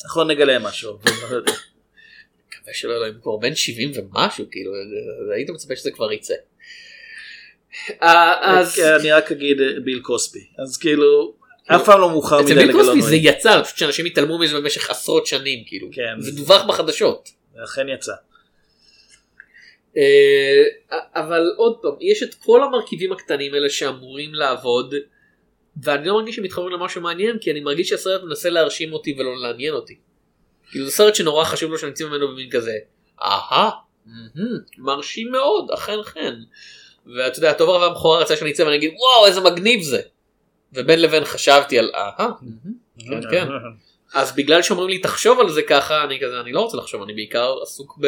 אנחנו 0.05 0.24
נגלה 0.24 0.59
משהו. 0.59 0.99
מקווה 2.49 2.74
שלא 2.74 2.93
אלוהים 2.97 3.14
כבר 3.22 3.36
בן 3.36 3.55
70 3.55 3.93
ומשהו 3.95 4.45
כאילו 4.51 4.72
היית 5.34 5.51
מצפה 5.51 5.76
שזה 5.76 5.91
כבר 5.91 6.12
יצא. 6.12 6.34
אה, 8.03 8.59
אז 8.59 8.75
כן, 8.77 8.95
אני 9.01 9.12
רק 9.12 9.33
אגיד 9.33 9.61
אה, 9.61 9.81
ביל 9.85 10.01
קוסבי 10.01 10.47
אז 10.59 10.77
כאילו 10.77 11.35
אף 11.66 11.85
פעם 11.85 12.01
לא 12.01 12.11
מאוחר 12.11 12.43
מדי 12.43 12.55
ביל 12.55 12.73
קוסבי 12.73 12.91
לגלות 12.93 13.09
זה. 13.09 13.16
יצא 13.16 13.62
פשוט 13.62 13.79
שאנשים 13.79 14.05
התעלמו 14.07 14.39
מזה 14.39 14.57
במשך 14.57 14.91
עשרות 14.91 15.27
שנים 15.27 15.64
כאילו 15.66 15.89
כן. 15.93 16.21
זה 16.21 16.33
דווח 16.33 16.64
בחדשות. 16.64 17.29
אכן 17.64 17.89
יצא. 17.89 18.12
אה, 19.97 20.62
אבל 21.14 21.53
עוד 21.57 21.79
פעם 21.83 21.95
יש 22.01 22.23
את 22.23 22.35
כל 22.35 22.62
המרכיבים 22.62 23.12
הקטנים 23.12 23.55
האלה 23.55 23.71
שאמורים 23.71 24.35
לעבוד 24.35 24.95
ואני 25.83 26.07
לא 26.07 26.14
מרגיש 26.14 26.37
שהם 26.37 26.45
מתחברים 26.45 26.71
למשהו 26.71 27.01
מעניין 27.01 27.39
כי 27.39 27.51
אני 27.51 27.61
מרגיש 27.61 27.89
שהסרט 27.89 28.23
מנסה 28.23 28.51
להרשים 28.51 28.93
אותי 28.93 29.16
ולא 29.18 29.37
לעניין 29.43 29.75
אותי. 29.75 29.99
כאילו 30.71 30.85
זה 30.85 30.91
סרט 30.91 31.14
שנורא 31.14 31.45
חשוב 31.45 31.71
לו 31.71 31.79
שאני 31.79 31.93
ממנו 32.01 32.29
במין 32.29 32.51
כזה 32.51 32.79
אהה 33.23 33.71
מרשים 34.79 35.33
מאוד 35.33 35.71
אכן 35.71 36.03
כן. 36.14 36.35
ואתה 37.07 37.38
יודע 37.38 37.51
הטוב 37.51 37.70
הרע 37.70 37.86
והמכוער 37.88 38.20
רצה 38.22 38.36
שאני 38.36 38.51
אצא 38.53 38.62
ואני 38.62 38.76
אגיד 38.76 38.90
וואו 38.90 39.26
איזה 39.26 39.40
מגניב 39.40 39.82
זה. 39.82 40.01
ובין 40.72 41.03
לבין 41.03 41.24
חשבתי 41.24 41.78
על 41.78 41.90
אהה 41.94 42.28
כן 42.98 43.20
כן 43.30 43.48
אז 44.14 44.32
בגלל 44.36 44.62
שאומרים 44.62 44.88
לי 44.88 44.98
תחשוב 44.98 45.40
על 45.40 45.51
זה 45.51 45.62
ככה 45.68 46.05
אני 46.05 46.20
כזה 46.22 46.40
אני 46.40 46.53
לא 46.53 46.61
רוצה 46.61 46.76
לחשוב 46.76 47.03
אני 47.03 47.14
בעיקר 47.14 47.55
עסוק 47.62 47.98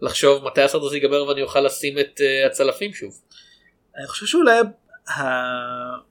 בלחשוב 0.00 0.44
מתי 0.44 0.62
הסרט 0.62 0.82
הזה 0.82 0.96
ייגמר 0.96 1.24
ואני 1.24 1.42
אוכל 1.42 1.60
לשים 1.60 1.98
את 1.98 2.20
אה, 2.20 2.46
הצלפים 2.46 2.92
שוב. 2.94 3.20
אני 3.98 4.06
חושב 4.06 4.26
שאולי 4.26 4.58
ה- 5.08 6.10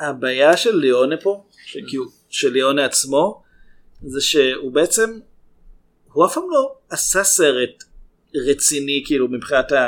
הבעיה 0.00 0.56
של 0.56 0.76
ליאונה 0.76 1.16
פה, 1.16 1.44
כאילו, 1.88 2.04
של 2.28 2.52
ליאונה 2.52 2.84
עצמו, 2.84 3.42
זה 4.02 4.20
שהוא 4.20 4.72
בעצם, 4.72 5.18
הוא 6.12 6.26
אף 6.26 6.34
פעם 6.34 6.44
לא 6.50 6.74
עשה 6.90 7.24
סרט 7.24 7.84
רציני 8.48 9.02
כאילו 9.06 9.28
מבחינת, 9.28 9.72
ה... 9.72 9.84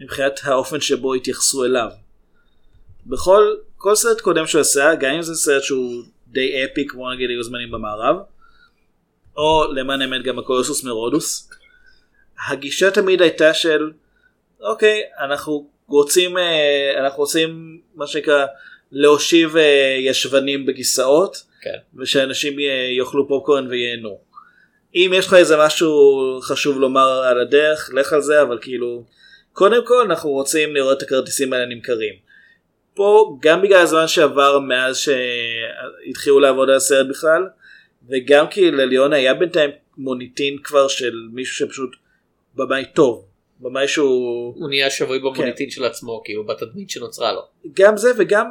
מבחינת 0.00 0.40
האופן 0.42 0.80
שבו 0.80 1.14
התייחסו 1.14 1.64
אליו. 1.64 1.88
בכל 3.06 3.54
כל 3.76 3.94
סרט 3.94 4.20
קודם 4.20 4.46
שהוא 4.46 4.60
עשה, 4.60 4.94
גם 4.94 5.14
אם 5.14 5.22
זה 5.22 5.34
סרט 5.34 5.62
שהוא 5.62 6.02
די 6.26 6.64
אפי 6.64 6.86
כמו 6.86 7.12
נגיד 7.12 7.30
היו 7.30 7.42
זמנים 7.42 7.70
במערב, 7.70 8.16
או 9.36 9.64
למען 9.72 10.02
האמת 10.02 10.22
גם 10.22 10.38
הקולוסוס 10.38 10.84
מרודוס, 10.84 11.50
הגישה 12.48 12.90
תמיד 12.90 13.22
הייתה 13.22 13.54
של 13.54 13.90
אוקיי 14.60 15.02
אנחנו 15.18 15.70
רוצים 15.86 16.38
אה, 16.38 16.92
אנחנו 17.00 17.18
רוצים 17.18 17.80
מה 17.94 18.06
שנקרא 18.06 18.46
להושיב 18.92 19.56
אה, 19.56 19.96
ישבנים 19.98 20.66
בכיסאות 20.66 21.42
כן. 21.62 21.76
ושאנשים 22.00 22.56
יאכלו 22.98 23.28
פופקורן 23.28 23.66
וייהנו. 23.66 24.18
אם 24.94 25.12
יש 25.14 25.26
לך 25.26 25.34
איזה 25.34 25.56
משהו 25.56 25.90
חשוב 26.42 26.78
לומר 26.78 27.22
על 27.22 27.40
הדרך 27.40 27.90
לך 27.94 28.12
על 28.12 28.22
זה 28.22 28.42
אבל 28.42 28.58
כאילו 28.60 29.04
קודם 29.60 29.86
כל 29.86 30.02
אנחנו 30.02 30.30
רוצים 30.30 30.74
לראות 30.74 30.98
את 30.98 31.02
הכרטיסים 31.02 31.52
האלה 31.52 31.66
נמכרים. 31.66 32.14
פה 32.94 33.38
גם 33.42 33.62
בגלל 33.62 33.78
הזמן 33.78 34.08
שעבר 34.08 34.58
מאז 34.58 34.98
שהתחילו 34.98 36.40
לעבוד 36.40 36.70
על 36.70 36.76
הסרט 36.76 37.06
בכלל 37.10 37.48
וגם 38.08 38.46
כי 38.46 38.70
לליאונה 38.70 39.16
היה 39.16 39.34
בינתיים 39.34 39.70
מוניטין 39.96 40.58
כבר 40.64 40.88
של 40.88 41.12
מישהו 41.32 41.56
שפשוט 41.56 41.90
במאי 42.54 42.84
טוב 42.94 43.28
במאי 43.60 43.88
שהוא 43.88 44.54
הוא 44.56 44.68
נהיה 44.68 44.90
שבוי 44.90 45.18
במוניטין 45.18 45.70
של 45.70 45.84
עצמו 45.84 46.22
כאילו 46.24 46.46
בתדמית 46.46 46.90
שנוצרה 46.90 47.32
לו. 47.32 47.40
גם 47.74 47.96
זה 47.96 48.12
וגם 48.16 48.46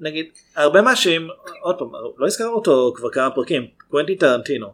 נגיד 0.00 0.26
הרבה 0.56 0.82
מהשם 0.82 1.26
עוד 1.60 1.78
פעם 1.78 1.88
לא 2.18 2.26
הזכרנו 2.26 2.54
אותו 2.54 2.92
כבר 2.96 3.10
כמה 3.10 3.30
פרקים 3.30 3.66
קוונטי 3.90 4.16
טרנטינו 4.16 4.66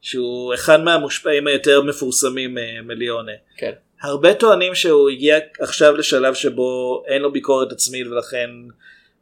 שהוא 0.00 0.54
אחד 0.54 0.80
מהמושפעים 0.80 1.46
היותר 1.46 1.82
מפורסמים 1.82 2.58
אה, 2.58 2.82
מליונה 2.82 3.32
כן. 3.56 3.72
הרבה 4.02 4.34
טוענים 4.34 4.74
שהוא 4.74 5.10
הגיע 5.10 5.38
עכשיו 5.60 5.96
לשלב 5.96 6.34
שבו 6.34 7.02
אין 7.06 7.22
לו 7.22 7.32
ביקורת 7.32 7.72
עצמית 7.72 8.06
ולכן 8.06 8.50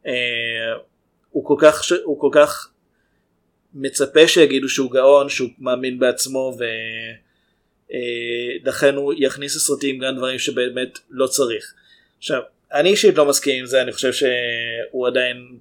אה, 0.07 0.13
הוא 1.29 1.45
כל 1.45 1.55
כך. 1.59 1.81
הוא 2.03 2.19
כל 2.19 2.29
כך 2.31 2.69
מצפה 3.73 4.27
שיגידו 4.27 4.69
שהוא 4.69 4.91
גאון 4.91 5.29
שהוא 5.29 5.49
מאמין 5.59 5.99
בעצמו 5.99 6.57
ולכן 8.63 8.95
הוא 8.95 9.13
יכניס 9.17 9.55
לסרטים 9.55 9.99
גם 9.99 10.15
דברים 10.17 10.39
שבאמת 10.39 10.99
לא 11.09 11.27
צריך. 11.27 11.73
עכשיו 12.17 12.41
אני 12.73 12.89
אישית 12.89 13.15
לא 13.15 13.25
מסכים 13.25 13.59
עם 13.59 13.65
זה 13.65 13.81
אני 13.81 13.91
חושב 13.91 14.11
שהוא 14.13 15.07
עדיין 15.07 15.57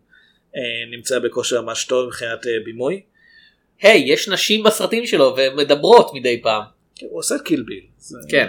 אה, 0.56 0.60
נמצא 0.90 1.18
בכושר 1.18 1.62
ממש 1.62 1.84
טוב 1.84 2.06
מבחינת 2.06 2.46
אה, 2.46 2.52
בימוי. 2.64 3.02
היי 3.82 4.12
יש 4.12 4.28
נשים 4.28 4.62
בסרטים 4.62 5.06
שלו 5.06 5.36
ומדברות 5.36 6.10
מדי 6.14 6.40
פעם. 6.42 6.62
הוא 7.00 7.18
עושה 7.18 7.34
קילביל. 7.44 7.80
זה- 7.98 8.18
כן. 8.30 8.46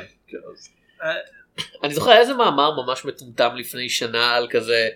אה, 1.04 1.14
אני 1.84 1.94
זוכר 1.94 2.18
איזה 2.18 2.34
מאמר 2.34 2.72
ממש 2.84 3.06
מטומטם 3.06 3.50
לפני 3.56 3.90
שנה 3.90 4.36
על 4.36 4.48
כזה 4.50 4.90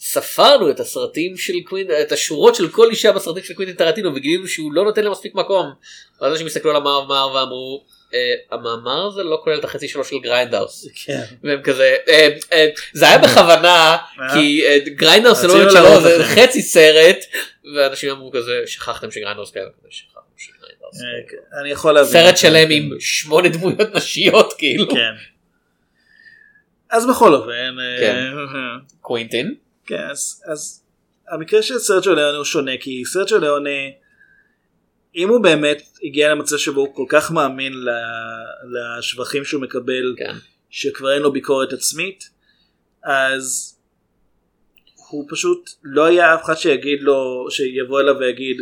ספרנו 0.00 0.70
את 0.70 0.80
הסרטים 0.80 1.36
של 1.36 1.52
קווינט 1.64 1.90
את 1.90 2.12
השורות 2.12 2.54
של 2.54 2.68
כל 2.68 2.90
אישה 2.90 3.12
בסרטים 3.12 3.42
של 3.42 3.54
קווינטין 3.54 3.76
טרנטינו 3.76 4.14
וגילינו 4.14 4.48
שהוא 4.48 4.72
לא 4.72 4.84
נותן 4.84 5.04
לה 5.04 5.10
מספיק 5.10 5.34
מקום. 5.34 5.72
ואז 6.20 6.32
אנשים 6.32 6.46
הסתכלו 6.46 6.70
על 6.70 6.76
המאמר 6.76 7.32
ואמרו 7.34 7.84
"אה, 8.14 8.34
המאמר 8.50 9.06
הזה 9.06 9.22
לא 9.22 9.40
כולל 9.44 9.58
את 9.58 9.64
החצי 9.64 9.88
שלו 9.88 10.04
של 10.04 10.18
גריינדהאוס. 10.18 10.88
כן. 11.06 11.22
והם 11.44 11.62
כזה 11.62 11.96
אה, 12.08 12.68
זה 12.92 13.08
היה 13.08 13.18
בכוונה 13.18 13.96
כי 14.32 14.62
גריינדהאוס 14.86 15.38
זה 15.38 15.48
לא. 15.48 16.24
חצי 16.24 16.62
סרט 16.62 17.18
ואנשים 17.76 18.10
אמרו 18.10 18.30
כזה 18.32 18.62
שכחתם 18.66 19.10
שגריינדהאוס 19.10 19.50
קיים 19.50 19.66
אני 21.60 21.70
יכול 21.70 21.92
להבין. 21.92 22.12
סרט 22.12 22.36
שלם 22.36 22.70
עם 22.70 22.90
שמונה 23.00 23.48
דמויות 23.48 23.94
נשיות 23.94 24.52
כאילו 24.58 24.88
כן. 24.88 25.12
אז 26.90 27.06
בכל 27.06 27.34
אופן, 27.34 27.76
אה, 27.80 27.96
כן. 28.00 28.30
קווינטין 29.00 29.54
כן, 29.86 30.08
אז, 30.52 30.84
המקרה 31.28 31.62
של 31.62 31.78
סרג'ו 31.78 32.14
ליאונה 32.14 32.36
הוא 32.36 32.44
שונה 32.44 32.72
כי 32.80 33.02
סרג'ו 33.04 33.38
ליאונה 33.38 33.70
אם 35.16 35.28
הוא 35.28 35.42
באמת 35.42 35.82
הגיע 36.02 36.28
למצב 36.28 36.56
שבו 36.56 36.80
הוא 36.80 36.94
כל 36.94 37.04
כך 37.08 37.30
מאמין 37.30 37.72
לשבחים 38.98 39.44
שהוא 39.44 39.62
מקבל 39.62 40.14
כן. 40.18 40.34
שכבר 40.70 41.14
אין 41.14 41.22
לו 41.22 41.32
ביקורת 41.32 41.72
עצמית 41.72 42.30
אז 43.04 43.76
הוא 45.10 45.26
פשוט 45.30 45.70
לא 45.82 46.04
היה 46.04 46.34
אף 46.34 46.44
אחד 46.44 46.54
שיגיד 46.54 47.02
לו 47.02 47.46
שיבוא 47.50 48.00
אליו 48.00 48.14
ויגיד 48.18 48.56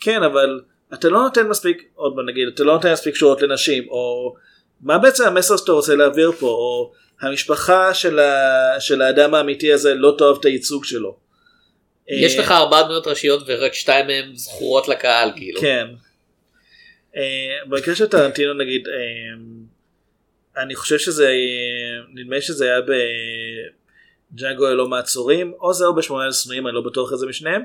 כן 0.00 0.22
אבל 0.22 0.60
אתה 0.94 1.08
לא 1.08 1.22
נותן 1.22 1.48
מספיק 1.48 1.84
עוד 1.94 2.12
פעם 2.16 2.28
נגיד 2.28 2.48
אתה 2.48 2.64
לא 2.64 2.72
נותן 2.72 2.92
מספיק 2.92 3.14
שורות 3.14 3.42
לנשים 3.42 3.88
או 3.88 4.34
מה 4.80 4.98
בעצם 4.98 5.24
המסר 5.24 5.56
שאתה 5.56 5.72
רוצה 5.72 5.94
להעביר 5.94 6.32
פה 6.32 6.46
או 6.46 6.92
המשפחה 7.20 7.94
של, 7.94 8.18
ה, 8.18 8.80
של 8.80 9.02
האדם 9.02 9.34
האמיתי 9.34 9.72
הזה 9.72 9.94
לא 9.94 10.14
תאהב 10.18 10.36
את 10.40 10.44
הייצוג 10.44 10.84
שלו. 10.84 11.16
יש 12.08 12.36
אה, 12.36 12.40
לך 12.40 12.50
ארבע 12.50 12.82
דמויות 12.82 13.06
ראשיות 13.06 13.42
ורק 13.46 13.74
שתיים 13.74 14.06
מהן 14.06 14.34
זכורות 14.34 14.88
לקהל 14.88 15.32
כאילו. 15.36 15.60
כן. 15.60 15.86
אה, 17.16 17.66
במקרה 17.66 17.94
של 17.94 18.06
טרנטינו 18.06 18.54
נגיד 18.54 18.88
אה, 18.88 20.62
אני 20.62 20.74
חושב 20.74 20.98
שזה 20.98 21.28
אה, 21.28 22.04
נדמה 22.14 22.40
שזה 22.40 22.64
היה 22.64 22.80
בג'אנגו 24.32 24.64
ללא 24.64 24.88
מעצורים 24.88 25.54
או 25.60 25.72
זה 25.72 25.86
או 25.86 25.94
בשמונה 25.94 26.32
שנואים 26.32 26.66
אני 26.66 26.74
לא 26.74 26.80
בטוח 26.80 27.12
איזה 27.12 27.26
משניהם. 27.26 27.62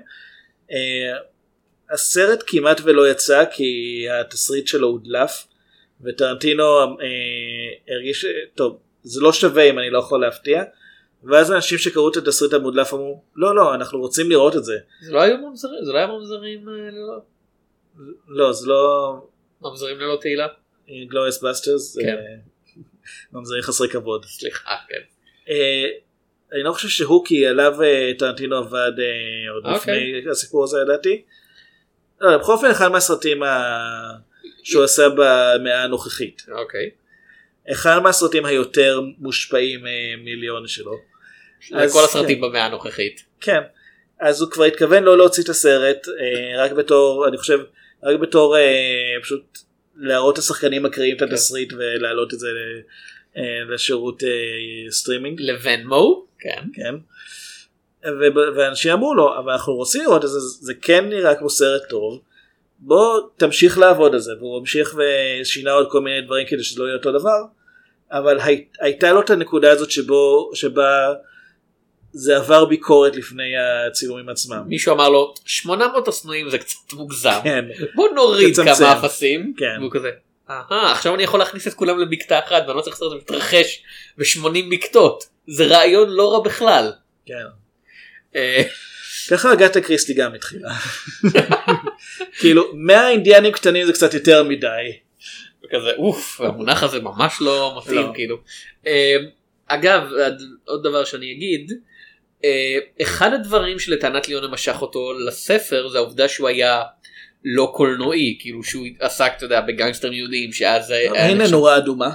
אה, 1.89 1.93
הסרט 1.93 2.43
כמעט 2.47 2.81
ולא 2.83 3.09
יצא 3.09 3.45
כי 3.51 4.05
התסריט 4.09 4.67
שלו 4.67 4.87
הודלף 4.87 5.47
וטרנטינו 6.01 6.63
אה, 6.79 6.85
הרגיש 7.87 8.25
טוב 8.55 8.79
זה 9.03 9.21
לא 9.21 9.33
שווה 9.33 9.63
אם 9.63 9.79
אני 9.79 9.89
לא 9.89 9.99
יכול 9.99 10.21
להפתיע 10.21 10.63
ואז 11.23 11.51
אנשים 11.51 11.77
שקראו 11.77 12.09
את 12.09 12.17
התסריט 12.17 12.53
המודלף 12.53 12.93
אמרו 12.93 13.23
לא 13.35 13.55
לא 13.55 13.75
אנחנו 13.75 13.99
רוצים 13.99 14.29
לראות 14.29 14.55
את 14.55 14.63
זה. 14.63 14.77
זה 15.01 15.11
לא 15.11 15.21
היו 15.21 15.37
ממזרים 15.37 15.85
זה 15.85 15.91
לא 15.91 15.97
היה 15.97 16.07
ממזרים 16.07 16.69
אה, 16.69 16.73
ללא 16.91 17.19
לא 18.27 18.53
זה 18.53 18.69
לא 18.69 19.13
ממזרים 19.61 19.99
ללא 19.99 20.17
תהילה 20.21 20.47
גלוריאס 21.09 21.43
בסטרס 21.43 21.97
כן. 21.97 22.15
ממזרים 23.33 23.61
חסרי 23.61 23.89
כבוד. 23.89 24.25
סליחה 24.25 24.75
כן. 24.89 25.01
אה, 25.49 25.89
אני 26.53 26.63
לא 26.63 26.71
חושב 26.71 26.87
שהוא 26.87 27.25
כי 27.25 27.47
עליו 27.47 27.81
אה, 27.83 28.11
טרנטינו 28.19 28.55
עבד 28.55 28.91
אה, 28.99 29.51
עוד 29.53 29.75
אוקיי. 29.75 30.13
לפני 30.13 30.31
הסיפור 30.31 30.63
הזה 30.63 30.77
לדעתי. 30.79 31.23
לא, 32.22 32.38
בכל 32.38 32.51
אופן 32.51 32.70
אחד 32.72 32.88
מהסרטים 32.88 33.43
ה- 33.43 34.13
שהוא 34.63 34.84
עשה 34.84 35.09
במאה 35.09 35.84
הנוכחית. 35.84 36.45
אוקיי. 36.51 36.89
אחד 37.72 37.99
מהסרטים 37.99 38.45
היותר 38.45 39.01
מושפעים 39.17 39.88
אה, 39.88 39.91
מליאונה 40.23 40.67
שלו. 40.67 40.95
כל 41.70 42.03
הסרטים 42.03 42.36
כן. 42.38 42.41
במאה 42.41 42.65
הנוכחית. 42.65 43.24
כן. 43.41 43.59
אז 44.20 44.41
הוא 44.41 44.51
כבר 44.51 44.63
התכוון 44.63 45.03
לא 45.03 45.17
להוציא 45.17 45.43
את 45.43 45.49
הסרט 45.49 46.07
אה, 46.07 46.63
רק 46.63 46.72
בתור 46.72 47.28
אני 47.28 47.38
חושב 47.38 47.59
רק 48.03 48.20
בתור 48.20 48.57
אה, 48.57 48.61
פשוט 49.24 49.57
להראות 49.97 50.38
לשחקנים 50.38 50.84
מקריאים 50.84 51.17
את 51.17 51.22
התסריט 51.22 51.74
ולהעלות 51.74 52.34
את 52.34 52.39
זה 52.39 52.47
לשירות 53.74 54.24
סטרימינג. 54.89 55.41
לוונמו. 55.41 56.26
כן. 56.39 56.61
כן. 56.74 56.95
ואנשים 58.55 58.91
אמרו 58.91 59.13
לו 59.13 59.37
אבל 59.37 59.51
אנחנו 59.51 59.73
רוצים 59.73 60.01
לראות 60.03 60.25
את 60.25 60.29
זה 60.29 60.39
זה 60.39 60.73
כן 60.81 61.09
נראה 61.09 61.35
כמו 61.35 61.49
סרט 61.49 61.81
טוב 61.89 62.21
בוא 62.79 63.21
תמשיך 63.37 63.77
לעבוד 63.77 64.13
על 64.13 64.19
זה 64.19 64.31
והוא 64.39 64.57
המשיך 64.57 64.95
ושינה 64.97 65.71
עוד 65.71 65.87
כל 65.91 66.01
מיני 66.01 66.21
דברים 66.21 66.47
כדי 66.47 66.63
שזה 66.63 66.81
לא 66.81 66.85
יהיה 66.85 66.97
אותו 66.97 67.11
דבר 67.11 67.43
אבל 68.11 68.39
הי, 68.39 68.65
הייתה 68.79 69.11
לו 69.11 69.21
את 69.21 69.29
הנקודה 69.29 69.71
הזאת 69.71 69.91
שבו 69.91 70.51
שבה 70.53 71.13
זה 72.11 72.37
עבר 72.37 72.65
ביקורת 72.65 73.15
לפני 73.15 73.53
הצילומים 73.57 74.29
עצמם. 74.29 74.63
מישהו 74.67 74.93
אמר 74.95 75.09
לו 75.09 75.33
800 75.45 76.07
השנואים 76.07 76.49
זה 76.49 76.57
קצת 76.57 76.93
מוגזם. 76.93 77.39
כן. 77.43 77.65
בוא 77.95 78.09
נוריד 78.09 78.53
תצמצם. 78.53 78.75
כמה 78.75 78.99
אפסים. 78.99 79.53
כן. 79.57 79.75
והוא 79.79 79.91
כזה. 79.91 80.09
אהה 80.49 80.91
עכשיו 80.91 81.15
אני 81.15 81.23
יכול 81.23 81.39
להכניס 81.39 81.67
את 81.67 81.73
כולם 81.73 81.99
לבקתה 81.99 82.39
אחת 82.39 82.63
ואני 82.67 82.77
לא 82.77 82.81
צריך 82.81 82.95
לעשות 82.95 83.13
את 83.13 83.19
זה 83.19 83.23
מתרחש 83.23 83.83
ב-80 84.17 84.71
בקתות. 84.71 85.23
זה 85.47 85.65
רעיון 85.65 86.09
לא 86.09 86.33
רע 86.33 86.39
בכלל. 86.39 86.91
כן. 87.25 87.45
אה, 88.36 88.63
ככה 89.30 89.51
הגעת 89.51 89.77
קריסטי 89.77 90.13
גם 90.13 90.36
התחילה. 90.36 90.69
כאילו 92.39 92.71
100 92.73 93.09
אינדיאנים 93.09 93.51
קטנים 93.51 93.86
זה 93.86 93.93
קצת 93.93 94.13
יותר 94.13 94.43
מדי. 94.43 94.91
כזה 95.71 95.91
אוף 95.97 96.41
המונח 96.41 96.84
הזה 96.84 96.99
ממש 96.99 97.38
לא 97.41 97.75
מתאים 97.77 98.07
לא. 98.07 98.11
כאילו. 98.15 98.38
אה, 98.88 99.15
אגב 99.67 100.09
עוד 100.65 100.84
דבר 100.84 101.05
שאני 101.05 101.32
אגיד. 101.32 101.71
אה, 102.43 102.77
אחד 103.01 103.34
הדברים 103.34 103.80
שלטענת 103.80 104.27
ליונה 104.27 104.47
משך 104.47 104.77
אותו 104.82 105.13
לספר 105.27 105.88
זה 105.88 105.97
העובדה 105.97 106.27
שהוא 106.27 106.47
היה 106.47 106.84
לא 107.45 107.71
קולנועי 107.75 108.38
כאילו 108.39 108.63
שהוא 108.63 108.88
עסק 108.99 109.32
אתה 109.38 109.45
יודע 109.45 109.61
בגנגסטרים 109.61 110.13
יהודים 110.13 110.53
שאז 110.53 110.93
הנה 111.15 111.47
נורה 111.47 111.77
אדומה. 111.77 112.09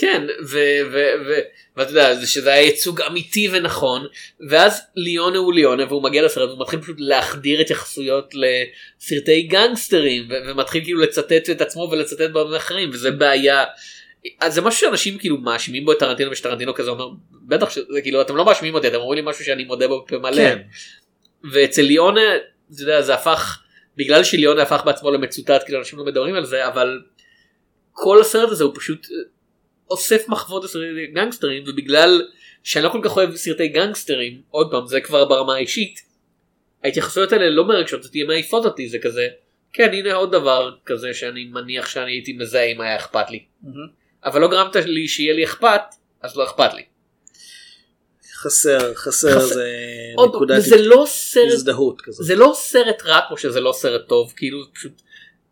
כן 0.00 0.26
ואתה 1.76 1.90
יודע 1.90 2.14
זה 2.14 2.26
שזה 2.26 2.52
היה 2.52 2.62
ייצוג 2.62 3.00
אמיתי 3.00 3.48
ונכון 3.52 4.06
ואז 4.48 4.80
ליונה 4.96 5.38
הוא 5.38 5.54
ליונה 5.54 5.84
והוא 5.88 6.02
מגיע 6.02 6.22
לסרט 6.22 6.48
והוא 6.48 6.60
מתחיל 6.60 6.80
פשוט 6.80 6.96
להחדיר 6.98 7.60
התייחסויות 7.60 8.34
לסרטי 8.34 9.42
גנגסטרים 9.42 10.28
ומתחיל 10.46 10.84
כאילו 10.84 11.00
לצטט 11.00 11.50
את 11.50 11.60
עצמו 11.60 11.88
ולצטט 11.92 12.30
באחרים 12.30 12.90
וזה 12.92 13.10
בעיה. 13.10 13.64
אז 14.40 14.54
זה 14.54 14.60
משהו 14.60 14.80
שאנשים 14.80 15.18
כאילו 15.18 15.38
מאשימים 15.38 15.84
בו 15.84 15.92
את 15.92 15.98
טרנטינו 15.98 16.30
ושטרנטינו 16.30 16.74
כזה 16.74 16.90
אומר 16.90 17.08
בטח 17.32 17.70
שזה 17.70 18.00
כאילו 18.02 18.20
אתם 18.20 18.36
לא 18.36 18.44
מאשימים 18.44 18.74
אותי 18.74 18.88
אתם 18.88 18.96
אומרים 18.96 19.24
לי 19.24 19.30
משהו 19.30 19.44
שאני 19.44 19.64
מודה 19.64 19.88
בו 19.88 20.04
בפה 20.04 20.18
מלא. 20.18 20.34
כן. 20.34 20.58
ואצל 21.52 21.82
ליונה 21.82 22.36
אתה 22.74 22.82
יודע, 22.82 23.02
זה 23.02 23.14
הפך 23.14 23.62
בגלל 23.96 24.24
שליונה 24.24 24.62
הפך 24.62 24.82
בעצמו 24.84 25.10
למצוטט 25.10 25.64
כאילו 25.64 25.78
אנשים 25.78 25.98
לא 25.98 26.04
מדברים 26.04 26.34
על 26.34 26.44
זה 26.44 26.68
אבל 26.68 27.00
כל 27.92 28.20
הסרט 28.20 28.50
הזה 28.50 28.64
הוא 28.64 28.72
פשוט 28.76 29.06
אוסף 29.90 30.28
מחוות 30.28 30.64
לסרטי 30.64 31.06
גנגסטרים 31.14 31.64
ובגלל 31.66 32.22
שאני 32.64 32.84
לא 32.84 32.88
כל 32.90 33.00
כך 33.04 33.16
אוהב 33.16 33.36
סרטי 33.36 33.68
גנגסטרים 33.68 34.42
עוד 34.50 34.70
פעם 34.70 34.86
זה 34.86 35.00
כבר 35.00 35.24
ברמה 35.24 35.54
האישית. 35.54 36.02
ההתייחסויות 36.84 37.32
האלה 37.32 37.50
לא 37.50 37.64
מרגשות 37.68 38.04
אותי 38.04 38.20
הן 38.20 38.26
מעיפות 38.26 38.64
אותי 38.64 38.88
זה 38.88 38.98
כזה 38.98 39.28
כן 39.72 39.90
הנה 39.92 40.14
עוד 40.14 40.32
דבר 40.32 40.76
כזה 40.86 41.14
שאני 41.14 41.44
מניח 41.44 41.86
שאני 41.86 42.12
הייתי 42.12 42.32
מזהה 42.32 42.64
אם 42.64 42.80
היה 42.80 42.96
אכפת 42.96 43.30
לי 43.30 43.44
אבל 44.24 44.40
לא 44.40 44.48
גרמת 44.48 44.76
לי 44.76 45.08
שיהיה 45.08 45.34
לי 45.34 45.44
אכפת 45.44 45.80
אז 46.22 46.36
לא 46.36 46.44
אכפת 46.44 46.74
לי. 46.74 46.82
חסר 48.34 48.94
חסר 48.94 49.28
חסר- 49.36 49.46
זה 49.46 49.70
עוד 50.16 50.28
נקודת 50.34 50.62
לא 50.78 51.04
סרט 51.08 51.52
הזדהות 51.52 52.00
כזאת. 52.00 52.26
זה 52.26 52.34
לא 52.34 52.52
סרט 52.54 53.02
רע 53.04 53.20
כמו 53.28 53.38
שזה 53.38 53.60
לא 53.60 53.72
סרט 53.72 54.08
טוב 54.08 54.32
כאילו 54.36 54.58
פשוט 54.74 55.02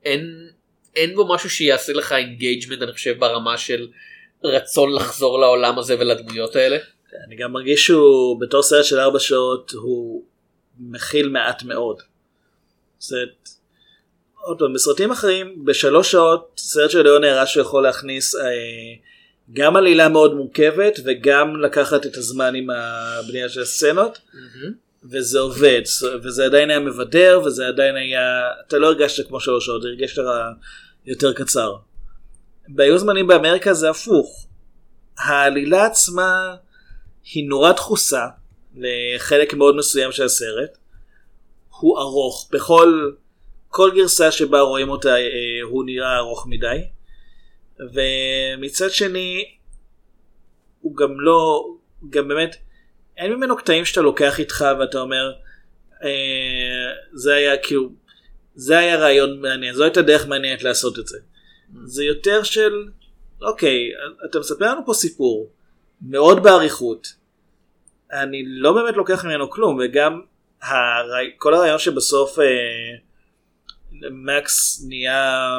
אין 0.04 0.50
אין 0.96 1.14
בו 1.14 1.34
משהו 1.34 1.50
שיעשה 1.50 1.92
לך 1.92 2.12
engagement 2.12 2.82
אני 2.82 2.92
חושב 2.92 3.18
ברמה 3.18 3.58
של 3.58 3.88
רצון 4.44 4.92
לחזור 4.94 5.38
לעולם 5.38 5.78
הזה 5.78 5.96
ולדמויות 5.98 6.56
האלה. 6.56 6.76
אני 7.26 7.36
גם 7.36 7.52
מרגיש 7.52 7.86
שהוא 7.86 8.40
בתור 8.40 8.62
סרט 8.62 8.84
של 8.84 8.98
ארבע 9.00 9.18
שעות 9.18 9.70
הוא 9.70 10.24
מכיל 10.78 11.28
מעט 11.28 11.62
מאוד. 11.62 11.96
סרט, 13.00 13.48
עוד 14.34 14.58
פעם, 14.58 14.72
בסרטים 14.72 15.10
אחרים 15.10 15.64
בשלוש 15.64 16.12
שעות 16.12 16.50
סרט 16.58 16.90
של 16.90 17.02
ליאון 17.02 17.24
הראה 17.24 17.46
שהוא 17.46 17.60
יכול 17.60 17.82
להכניס 17.82 18.34
אה, 18.34 18.40
גם 19.52 19.76
עלילה 19.76 20.08
מאוד 20.08 20.34
מורכבת 20.34 21.00
וגם 21.04 21.56
לקחת 21.56 22.06
את 22.06 22.16
הזמן 22.16 22.54
עם 22.54 22.70
הבנייה 22.70 23.48
של 23.48 23.62
הסצנות 23.62 24.18
וזה 25.10 25.38
עובד 25.38 25.82
וזה 26.22 26.44
עדיין 26.44 26.70
היה 26.70 26.80
מבדר 26.80 27.40
וזה 27.44 27.66
עדיין 27.66 27.96
היה 27.96 28.50
אתה 28.66 28.78
לא 28.78 28.86
הרגשת 28.86 29.28
כמו 29.28 29.40
שלוש 29.40 29.66
שעות 29.66 29.84
הרגשת 29.84 30.22
יותר 31.06 31.32
קצר. 31.32 31.74
בהיו 32.68 32.98
זמנים 32.98 33.26
באמריקה 33.26 33.74
זה 33.74 33.90
הפוך. 33.90 34.46
העלילה 35.18 35.86
עצמה 35.86 36.56
היא 37.32 37.48
נורא 37.48 37.72
דחוסה 37.72 38.26
לחלק 38.76 39.54
מאוד 39.54 39.76
מסוים 39.76 40.12
של 40.12 40.24
הסרט. 40.24 40.78
הוא 41.80 41.98
ארוך 41.98 42.48
בכל 42.52 43.12
כל 43.68 43.90
גרסה 43.94 44.30
שבה 44.32 44.60
רואים 44.60 44.88
אותה 44.88 45.16
אה, 45.16 45.62
הוא 45.62 45.84
נראה 45.84 46.16
ארוך 46.16 46.46
מדי. 46.46 46.84
ומצד 47.78 48.90
שני 48.90 49.44
הוא 50.80 50.96
גם 50.96 51.20
לא 51.20 51.68
גם 52.10 52.28
באמת 52.28 52.56
אין 53.16 53.32
ממנו 53.32 53.56
קטעים 53.56 53.84
שאתה 53.84 54.00
לוקח 54.00 54.40
איתך 54.40 54.64
ואתה 54.80 55.00
אומר 55.00 55.32
אה, 56.04 56.92
זה 57.12 57.34
היה 57.34 57.56
כאילו 57.56 57.90
זה 58.54 58.78
היה 58.78 58.96
רעיון 58.96 59.40
מעניין 59.40 59.74
זו 59.74 59.84
הייתה 59.84 60.02
דרך 60.02 60.26
מעניינת 60.26 60.62
לעשות 60.62 60.98
את 60.98 61.06
זה. 61.06 61.18
זה 61.84 62.04
יותר 62.04 62.42
של 62.42 62.88
אוקיי 63.42 63.90
אתה 64.30 64.38
מספר 64.38 64.64
לנו 64.72 64.80
פה 64.86 64.94
סיפור 64.94 65.50
מאוד 66.02 66.42
באריכות 66.42 67.14
אני 68.12 68.42
לא 68.46 68.72
באמת 68.72 68.96
לוקח 68.96 69.24
ממנו 69.24 69.50
כלום 69.50 69.78
וגם 69.84 70.20
הרעי... 70.62 71.30
כל 71.38 71.54
הרעיון 71.54 71.78
שבסוף 71.78 72.38
אה, 72.38 72.44
מקס 74.10 74.84
נהיה 74.88 75.50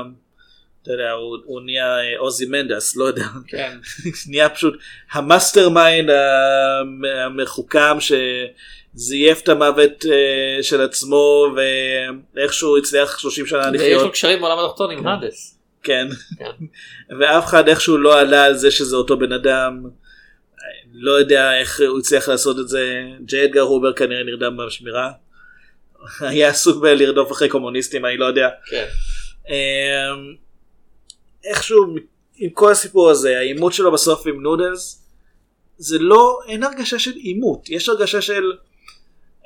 אתה 0.83 0.91
יודע 0.91 1.11
הוא, 1.11 1.37
הוא 1.45 1.61
נהיה 1.61 1.97
אה, 1.99 2.19
אוזימנדיאס 2.19 2.95
לא 2.95 3.05
יודע 3.05 3.25
כן. 3.47 3.77
נהיה 4.29 4.49
פשוט 4.49 4.73
ה 5.11 5.69
mastermind 5.69 6.09
המ- 6.09 7.05
המחוכם 7.25 7.97
שזייף 7.99 9.41
את 9.43 9.49
המוות 9.49 10.05
אה, 10.11 10.63
של 10.63 10.81
עצמו 10.81 11.45
ואיכשהו 12.35 12.77
הצליח 12.77 13.19
30 13.19 13.45
שנה 13.45 13.59
ויש 13.71 13.81
לו 13.81 13.95
לחיות 13.97 14.11
קשרים 14.11 14.39
בעולם 14.41 14.65
התחתון 14.65 14.91
עם 14.91 15.07
האדס. 15.07 15.58
כן 15.83 16.07
כן. 16.37 16.65
ואף 17.19 17.45
אחד 17.45 17.67
איכשהו 17.67 17.97
לא 17.97 18.19
עלה 18.19 18.43
על 18.43 18.57
זה 18.57 18.71
שזה 18.71 18.95
אותו 18.95 19.19
בן 19.19 19.31
אדם 19.31 19.83
לא 20.93 21.11
יודע 21.11 21.59
איך 21.59 21.81
הוא 21.87 21.99
הצליח 21.99 22.29
לעשות 22.29 22.59
את 22.59 22.69
זה 22.69 23.03
ג'יי 23.25 23.45
אדגר 23.45 23.61
הובר 23.61 23.93
כנראה 23.93 24.23
נרדם 24.23 24.57
בשמירה 24.57 25.11
היה 26.19 26.49
עסוק 26.49 26.81
בלרדוף 26.81 27.31
אחרי 27.31 27.49
קומוניסטים 27.49 28.05
אני 28.05 28.17
לא 28.17 28.25
יודע 28.25 28.49
כן. 28.69 28.85
אמ, 29.49 30.35
איכשהו 31.43 31.95
עם 32.35 32.49
כל 32.49 32.71
הסיפור 32.71 33.09
הזה 33.09 33.37
העימות 33.37 33.73
שלו 33.73 33.91
בסוף 33.91 34.27
עם 34.27 34.41
נודלס 34.41 35.05
זה 35.77 35.99
לא 35.99 36.39
אין 36.47 36.63
הרגשה 36.63 36.99
של 36.99 37.15
עימות 37.15 37.69
יש 37.69 37.89
הרגשה 37.89 38.21
של 38.21 38.43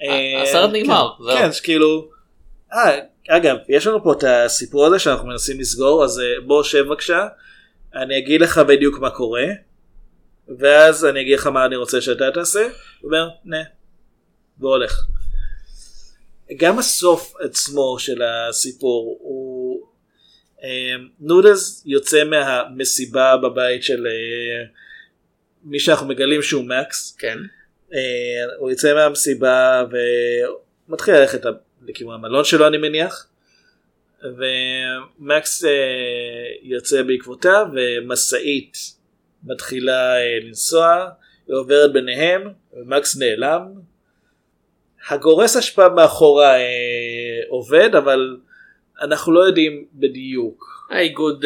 אה, 0.01 0.41
הסרט 0.43 0.69
נגמר, 0.73 1.09
כן, 1.17 1.23
זהו. 1.23 1.37
כן 1.37 1.53
שכאילו 1.53 2.09
אה, 2.73 2.99
אגב 3.29 3.55
יש 3.69 3.87
לנו 3.87 4.03
פה 4.03 4.13
את 4.13 4.23
הסיפור 4.27 4.85
הזה 4.85 4.99
שאנחנו 4.99 5.27
מנסים 5.27 5.59
לסגור 5.59 6.03
אז 6.03 6.19
אה, 6.19 6.41
בוא 6.45 6.63
שב 6.63 6.81
בבקשה 6.87 7.27
אני 7.95 8.17
אגיד 8.17 8.41
לך 8.41 8.57
בדיוק 8.57 8.99
מה 8.99 9.09
קורה 9.09 9.45
ואז 10.59 11.05
אני 11.05 11.21
אגיד 11.21 11.39
לך 11.39 11.47
מה 11.47 11.65
אני 11.65 11.75
רוצה 11.75 12.01
שאתה 12.01 12.31
תעשה 12.33 12.61
הוא 12.61 12.71
אומר 13.03 13.29
נה 13.45 13.63
והולך. 14.59 15.05
גם 16.57 16.79
הסוף 16.79 17.33
עצמו 17.39 17.95
של 17.99 18.21
הסיפור 18.21 19.17
הוא 19.21 19.87
אה, 20.63 20.95
נודלס 21.19 21.83
יוצא 21.85 22.23
מהמסיבה 22.23 23.37
בבית 23.37 23.83
של 23.83 24.07
אה, 24.07 24.65
מי 25.63 25.79
שאנחנו 25.79 26.07
מגלים 26.07 26.41
שהוא 26.41 26.63
מקס 26.63 27.15
כן. 27.19 27.37
אה, 27.93 27.99
הוא 28.57 28.71
יוצא 28.71 28.93
מהמסיבה 28.93 29.83
ומתחיל 30.87 31.15
ללכת 31.15 31.45
לכיוון 31.87 32.15
המלון 32.15 32.43
שלו 32.43 32.67
אני 32.67 32.77
מניח. 32.77 33.27
ומקס 34.23 35.65
אה, 35.65 35.69
יוצא 36.61 37.01
בעקבותיו 37.01 37.67
ומשאית 37.73 38.77
מתחילה 39.43 40.15
אה, 40.15 40.39
לנסוע, 40.43 41.09
היא 41.47 41.55
עוברת 41.55 41.93
ביניהם 41.93 42.49
ומקס 42.73 43.17
נעלם. 43.17 43.61
הגורס 45.09 45.57
אשפה 45.57 45.89
מאחורה 45.89 46.55
אה, 46.55 47.41
עובד 47.49 47.95
אבל 47.95 48.37
אנחנו 49.01 49.33
לא 49.33 49.39
יודעים 49.39 49.85
בדיוק. 49.93 50.73
האיגוד 50.89 51.45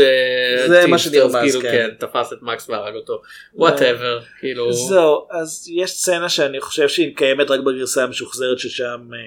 זה 0.67 0.87
מה 0.87 0.97
שנרמז, 0.97 1.33
כאילו, 1.33 1.61
כן. 1.61 1.71
כן, 1.71 1.89
תפס 1.99 2.33
את 2.33 2.41
מקס 2.41 2.69
והרג 2.69 2.95
אותו. 2.95 3.21
Whatever, 3.53 4.19
כאילו. 4.39 4.73
זהו, 4.73 5.27
אז 5.31 5.69
יש 5.69 5.91
סצנה 5.91 6.29
שאני 6.29 6.59
חושב 6.59 6.87
שהיא 6.87 7.15
קיימת 7.15 7.51
רק 7.51 7.59
בגרסה 7.59 8.03
המשוחזרת 8.03 8.59
ששם 8.59 9.07
אה, 9.13 9.19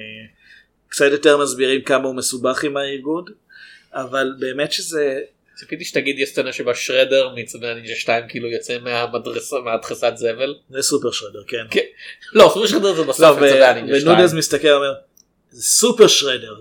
קצת 0.91 1.05
יותר 1.11 1.37
מסבירים 1.37 1.83
כמה 1.83 2.05
הוא 2.09 2.15
מסובך 2.17 2.65
עם 2.65 2.77
האיגוד, 2.77 3.31
אבל 3.93 4.33
באמת 4.39 4.73
שזה, 4.73 5.21
ציפיתי 5.57 5.85
שתגיד 5.85 6.19
יש 6.19 6.29
סצנה 6.29 6.53
שבה 6.53 6.75
שרדר 6.75 7.29
מצבי 7.35 7.67
הנינג'ה 7.69 7.95
2 7.95 8.25
כאילו 8.29 8.49
יוצא 8.49 8.79
מהמדרסה 8.79 9.57
מהדחסת 9.65 10.13
זבל. 10.17 10.55
זה 10.71 10.83
סופר 10.83 11.11
שרדר, 11.11 11.43
כן. 11.49 11.65
כן. 11.71 11.81
לא, 12.33 12.51
סופר 12.55 12.67
שרדר 12.67 12.95
זה 12.95 13.01
לא, 13.03 13.07
בסוף 13.09 13.37
ו- 13.39 13.41
מצבי 13.41 13.65
הנינג'ה 13.65 14.01
2. 14.01 14.13
ונודלס 14.13 14.33
מסתכל 14.33 14.69
ואומר, 14.69 14.93
זה 15.51 15.63
סופר 15.63 16.07
שרדר, 16.07 16.61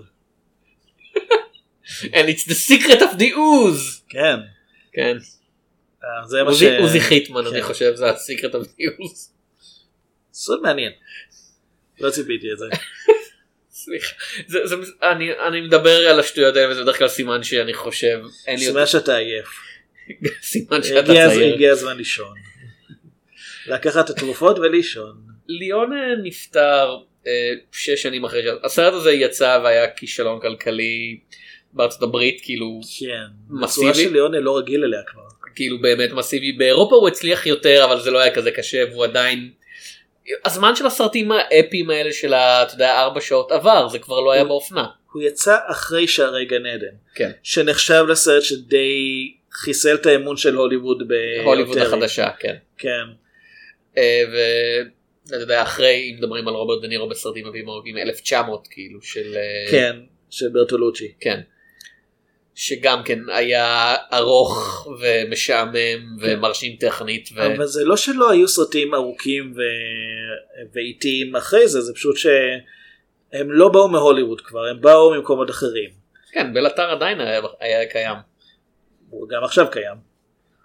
And 2.16 2.26
it's 2.28 2.44
the 2.48 2.54
secret 2.54 3.00
of 3.00 3.16
the 3.18 3.30
ooze. 3.34 4.00
כן. 4.08 4.36
כן. 4.92 5.16
אה, 6.04 6.28
זה 6.28 6.42
מה 6.42 6.54
ש... 6.54 6.62
עוזי- 6.62 7.00
חיטמן 7.00 7.46
אני 7.46 7.60
כן. 7.60 7.66
חושב 7.66 7.92
זה 7.94 8.10
ה-secret 8.10 8.52
of 8.52 8.64
the 8.66 8.82
ooze. 9.02 9.28
סוד 10.32 10.60
מעניין. 10.62 10.92
לא 12.00 12.10
ציפיתי 12.10 12.52
את 12.52 12.58
זה. 12.58 12.66
סליחה. 13.84 14.14
זה- 14.46 14.66
זה- 14.66 14.76
אני 15.02 15.30
אני 15.48 15.60
מדבר 15.60 16.08
על 16.08 16.20
השטויות 16.20 16.56
האלה 16.56 16.72
וזה 16.72 16.82
בדרך 16.82 16.98
כלל 16.98 17.08
סימן 17.08 17.42
שאני 17.42 17.74
חושב. 17.74 18.20
סימן 18.58 18.86
שאתה 18.86 19.16
עייף. 19.16 19.48
סימן 20.42 20.82
שאתה 20.82 21.06
צעיר. 21.14 21.54
הגיע 21.54 21.72
הזמן 21.72 21.96
לישון. 21.96 22.34
לקחת 23.66 24.04
את 24.04 24.16
התרופות 24.16 24.58
ולישון. 24.58 25.16
ליאון 25.48 25.92
אה, 25.92 25.98
נפטר 26.22 26.96
אה, 27.26 27.32
שש 27.72 28.02
שנים 28.02 28.24
אחרי 28.24 28.42
שהסרט 28.42 28.94
הזה 28.94 29.12
יצא 29.12 29.60
והיה 29.64 29.90
כישלון 29.90 30.40
כלכלי 30.40 31.18
בארצות 31.72 32.02
הברית 32.02 32.40
כאילו 32.42 32.80
כן. 33.00 33.06
מסיבי? 33.50 33.86
בצורה 33.88 33.94
של 33.94 34.12
ליאונה 34.12 34.40
לא 34.40 34.58
רגיל 34.58 34.84
אליה 34.84 35.00
כבר. 35.06 35.22
כאילו 35.54 35.80
באמת 35.80 36.10
מסיבי 36.12 36.52
באירופה 36.52 36.96
הוא 36.96 37.08
הצליח 37.08 37.46
יותר 37.46 37.84
אבל 37.84 38.00
זה 38.00 38.10
לא 38.10 38.18
היה 38.18 38.34
כזה 38.34 38.50
קשה 38.50 38.84
והוא 38.90 39.04
עדיין. 39.04 39.50
הזמן 40.44 40.76
של 40.76 40.86
הסרטים 40.86 41.32
האפיים 41.32 41.90
האלה 41.90 42.12
של 42.12 42.34
אתה 42.34 42.74
יודע 42.74 43.00
ארבע 43.00 43.20
שעות 43.20 43.52
עבר 43.52 43.88
זה 43.88 43.98
כבר 43.98 44.20
לא 44.20 44.32
היה 44.32 44.44
באופנה. 44.44 44.86
הוא 45.12 45.22
יצא 45.22 45.56
אחרי 45.66 46.08
שערי 46.08 46.44
גן 46.44 46.66
עדן. 46.66 46.94
כן. 47.14 47.30
שנחשב 47.42 48.04
לסרט 48.08 48.42
שדי 48.42 49.32
חיסל 49.52 49.94
את 49.94 50.06
האמון 50.06 50.36
של 50.36 50.54
הוליווד 50.54 51.02
הוליווד 51.44 51.76
באותרי. 51.76 51.86
החדשה 51.86 52.30
כן. 52.38 52.54
כן. 52.78 53.04
אה, 53.98 54.22
ואתה 54.32 55.42
יודע 55.42 55.62
אחרי 55.62 56.10
אם 56.10 56.16
מדברים 56.18 56.48
על 56.48 56.54
רוברט 56.54 56.82
דנירו 56.82 57.08
בסרטים 57.08 57.46
אביב 57.46 57.68
הורגים 57.68 57.96
1900 57.96 58.68
כאילו 58.70 59.02
של 59.02 59.36
אה, 59.36 59.70
כן. 59.70 59.96
של 60.30 60.48
ברטולוצ'י. 60.48 61.12
כן. 61.20 61.40
שגם 62.60 63.02
כן 63.04 63.18
היה 63.32 63.94
ארוך 64.12 64.86
ומשעמם 65.00 66.16
ומרשים 66.20 66.76
טכנית 66.76 67.28
ו... 67.34 67.46
אבל 67.46 67.66
זה 67.66 67.84
לא 67.84 67.96
שלא 67.96 68.30
היו 68.30 68.48
סרטים 68.48 68.94
ארוכים 68.94 69.52
ו... 69.56 69.60
ואיטיים 70.74 71.36
אחרי 71.36 71.68
זה, 71.68 71.80
זה 71.80 71.94
פשוט 71.94 72.16
שהם 72.16 73.50
לא 73.50 73.68
באו 73.68 73.88
מהוליווד 73.88 74.40
כבר, 74.40 74.66
הם 74.66 74.80
באו 74.80 75.14
ממקומות 75.14 75.50
אחרים. 75.50 75.90
כן 76.32 76.54
בלאטר 76.54 76.90
עדיין 76.90 77.20
היה, 77.20 77.40
היה 77.60 77.86
קיים. 77.86 78.16
הוא 79.10 79.28
גם 79.28 79.44
עכשיו 79.44 79.66
קיים. 79.70 79.96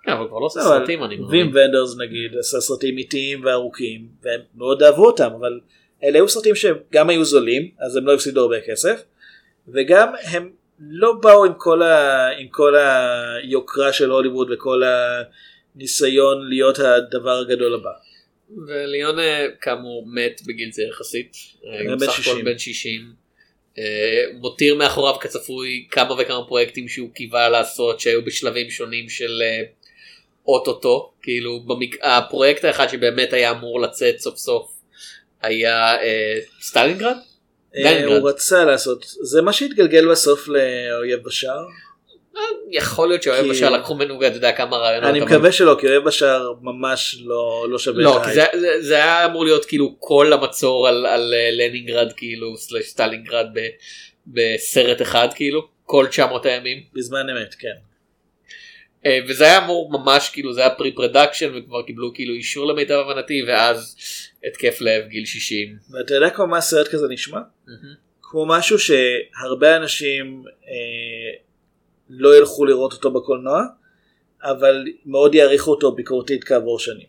כן, 0.04 0.12
אבל 0.12 0.28
כבר 0.28 0.40
לא 0.40 0.46
עושה 0.46 0.62
סרטים 0.62 1.04
אני 1.04 1.16
וים 1.16 1.48
מבין. 1.48 1.64
ונדרס 1.66 1.98
נגיד 1.98 2.38
עשה 2.40 2.62
סרטים 2.62 2.98
איטיים 2.98 3.46
וארוכים 3.46 4.08
והם 4.24 4.42
מאוד 4.56 4.84
אהבו 4.84 5.06
אותם 5.06 5.30
אבל 5.40 5.60
אלה 6.04 6.20
היו 6.20 6.30
סרטים 6.30 6.56
שגם 6.56 7.10
היו 7.10 7.26
זולים 7.26 7.72
אז 7.80 7.96
הם 7.96 8.06
לא 8.08 8.14
הפסידו 8.14 8.42
הרבה 8.42 8.62
כסף 8.62 9.04
וגם 9.68 10.14
הם 10.24 10.65
לא 10.80 11.14
באו 11.22 11.46
עם 11.46 11.54
כל, 11.58 11.82
ה... 11.82 12.28
עם 12.38 12.48
כל 12.48 12.76
היוקרה 12.76 13.94
של 13.94 14.10
הוליווד 14.12 14.52
וכל 14.52 14.82
הניסיון 15.76 16.50
להיות 16.50 16.80
הדבר 16.80 17.38
הגדול 17.38 17.74
הבא. 17.74 17.92
וליון 18.68 19.20
אה, 19.20 19.48
כאמור 19.62 20.08
מת 20.08 20.42
בגיל 20.48 20.72
זה 20.72 20.84
יחסית. 20.84 21.36
אה, 21.66 21.80
הוא 21.80 21.90
בן 21.90 21.96
בסך 21.96 22.14
הכל 22.14 22.22
60. 22.22 22.46
בן 22.46 22.58
60. 22.58 23.26
אה, 23.78 24.24
מותיר 24.34 24.76
מאחוריו 24.76 25.20
כצפוי 25.20 25.88
כמה 25.92 26.16
וכמה 26.18 26.48
פרויקטים 26.48 26.88
שהוא 26.88 27.10
קיווה 27.14 27.50
לעשות 27.50 28.00
שהיו 28.00 28.26
בשלבים 28.26 28.70
שונים 28.70 29.10
של 29.10 29.42
אה, 29.42 29.62
אוטוטו 30.48 31.14
כאילו 31.22 31.60
במק... 31.60 31.96
הפרויקט 32.02 32.66
האחד 32.66 32.88
שבאמת 32.90 33.34
היה 33.34 33.52
אמור 33.52 33.82
לצאת 33.82 34.20
סוף 34.20 34.38
סוף 34.38 34.72
היה 35.42 36.02
אה, 36.02 36.40
סטלינגרד? 36.62 37.16
אה, 37.78 37.92
לנינגרד. 37.92 38.18
הוא 38.18 38.30
רצה 38.30 38.66
לעשות 38.66 39.06
זה 39.06 39.42
מה 39.42 39.54
שהתגלגל 39.54 40.12
בסוף 40.12 40.48
לאויב 40.48 41.24
בשער 41.24 41.66
אה, 42.38 42.42
יכול 42.72 43.08
להיות 43.08 43.24
שאויב 43.24 43.50
בשער 43.50 43.70
לקחו 43.70 43.96
ממנו 43.96 44.28
אתה 44.28 44.36
יודע 44.36 44.52
כמה 44.52 44.78
רעיונות. 44.78 45.10
אני 45.10 45.20
מקווה 45.20 45.52
שלא 45.52 45.78
כי 45.80 45.88
אויב 45.88 46.04
בשער 46.04 46.54
ממש 46.62 47.16
לא 47.26 47.66
לא 47.70 47.80
שווה 47.80 48.04
לא, 48.04 48.18
את 48.18 48.26
ההייפ. 48.26 48.36
זה, 48.54 48.68
זה, 48.82 48.96
היה 48.96 49.26
אמור 49.26 49.46
להיות 49.46 49.66
כאילו 49.66 49.96
כל 50.00 50.34
המצור 50.34 50.88
על, 50.88 51.06
אה, 51.06 51.50
לנינגרד 51.52 52.14
כאילו 52.18 52.58
slash 52.58 52.86
סטלינגרד 52.86 53.48
בסרט 54.28 55.02
אחד 55.02 55.28
כאילו 55.36 55.68
כל 55.86 56.08
900 56.08 56.46
הימים 56.46 56.84
בזמן 56.94 57.30
אמת 57.30 57.56
כן. 57.60 57.95
אה, 59.06 59.20
וזה 59.28 59.44
היה 59.44 59.66
אמור 59.66 59.92
ממש 59.92 60.30
כאילו 60.30 60.54
זה 60.54 60.62
היה 60.62 60.70
pre-production 60.70 61.58
וכבר 61.58 61.82
קיבלו 61.82 62.14
כאילו 62.14 62.34
אישור 62.34 62.68
למיטב 62.68 62.94
הבנתי 62.94 63.44
ואז 63.48 63.96
התקף 64.48 64.82
לב 64.82 65.08
גיל 65.08 65.26
60. 65.26 65.78
ואתה 65.92 66.14
יודע 66.14 66.30
כמו 66.30 66.48
מה 66.48 66.62
סרט 66.62 66.88
כזה 66.88 67.08
נשמע? 67.10 67.40
כמו 68.22 68.46
משהו 68.46 68.78
שהרבה 68.80 69.78
אנשים 69.78 70.44
אה, 70.68 71.40
לא 72.10 72.38
ילכו 72.38 72.66
לראות 72.66 72.94
אותו 72.94 73.12
בקולנוע, 73.12 73.62
אבל 74.44 74.86
מאוד 75.06 75.36
יעריכו 75.36 75.72
אותו 75.72 75.92
ביקורתית 75.92 76.44
כעבור 76.44 76.80
שנים. 76.80 77.08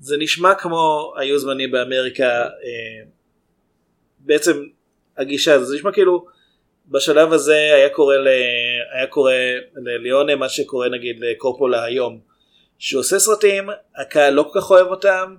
זה 0.00 0.16
נשמע 0.18 0.54
כמו 0.54 1.12
היו 1.16 1.38
זמנים 1.38 1.70
באמריקה, 1.70 2.44
אה, 2.44 3.06
בעצם 4.18 4.64
הגישה 5.16 5.54
הזאת, 5.54 5.68
זה 5.68 5.76
נשמע 5.76 5.92
כאילו 5.92 6.26
בשלב 6.90 7.32
הזה 7.32 7.56
היה 7.74 7.88
קורה, 7.88 8.16
ל, 8.16 8.28
היה 8.92 9.06
קורה 9.06 9.34
לליאונה 9.76 10.36
מה 10.36 10.48
שקורה 10.48 10.88
נגיד 10.88 11.16
לקופולה 11.20 11.84
היום, 11.84 12.20
שהוא 12.78 13.00
עושה 13.00 13.18
סרטים, 13.18 13.68
הקהל 13.96 14.34
לא 14.34 14.42
כל 14.42 14.60
כך 14.60 14.70
אוהב 14.70 14.86
אותם, 14.86 15.36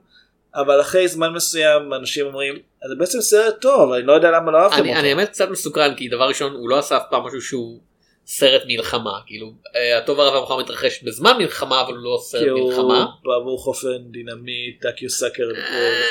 אבל 0.56 0.82
אחרי 0.82 1.08
זמן 1.08 1.34
מסוים 1.34 1.94
אנשים 1.94 2.26
אומרים, 2.26 2.60
זה 2.90 2.96
בעצם 2.96 3.22
סרט 3.22 3.62
טוב, 3.62 3.92
אני 3.92 4.04
לא 4.04 4.14
יודע 4.14 4.32
למה 4.32 4.52
לא 4.52 4.58
אהבתם 4.58 4.82
אני, 4.82 4.90
אותו. 4.90 5.00
אני 5.00 5.10
האמת 5.10 5.30
קצת 5.30 5.50
מסוקרן 5.50 5.96
כי 5.96 6.10
דבר 6.10 6.28
ראשון 6.28 6.54
הוא 6.54 6.70
לא 6.70 6.80
עשה 6.80 6.98
אף 6.98 7.04
פעם 7.10 7.24
משהו 7.24 7.42
שהוא 7.42 7.80
סרט 8.26 8.62
מלחמה 8.68 9.20
כאילו 9.26 9.54
אה, 9.76 9.98
הטוב 9.98 10.20
הרע 10.20 10.38
והמכוער 10.38 10.60
מתרחש 10.60 11.04
בזמן 11.04 11.38
מלחמה 11.38 11.82
אבל 11.82 11.94
הוא 11.94 12.04
לא 12.04 12.18
סרט 12.22 12.44
כי 12.44 12.50
הוא 12.50 12.70
מלחמה. 12.70 13.06
בעבור 13.24 13.60
חופן 13.60 13.98
דינמיט, 14.12 14.82
duck 14.82 15.10
you 15.10 15.20
sucker, 15.20 15.44
אה. 15.58 16.02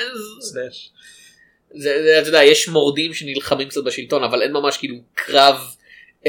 זה, 1.74 2.02
זה, 2.02 2.18
אתה 2.20 2.28
יודע, 2.28 2.44
יש 2.44 2.68
מורדים 2.68 3.14
שנלחמים 3.14 3.68
קצת 3.68 3.84
בשלטון, 3.84 4.24
אבל 4.24 4.42
אין 4.42 4.52
ממש 4.52 4.76
כאילו 4.76 4.96
קרב 5.14 5.56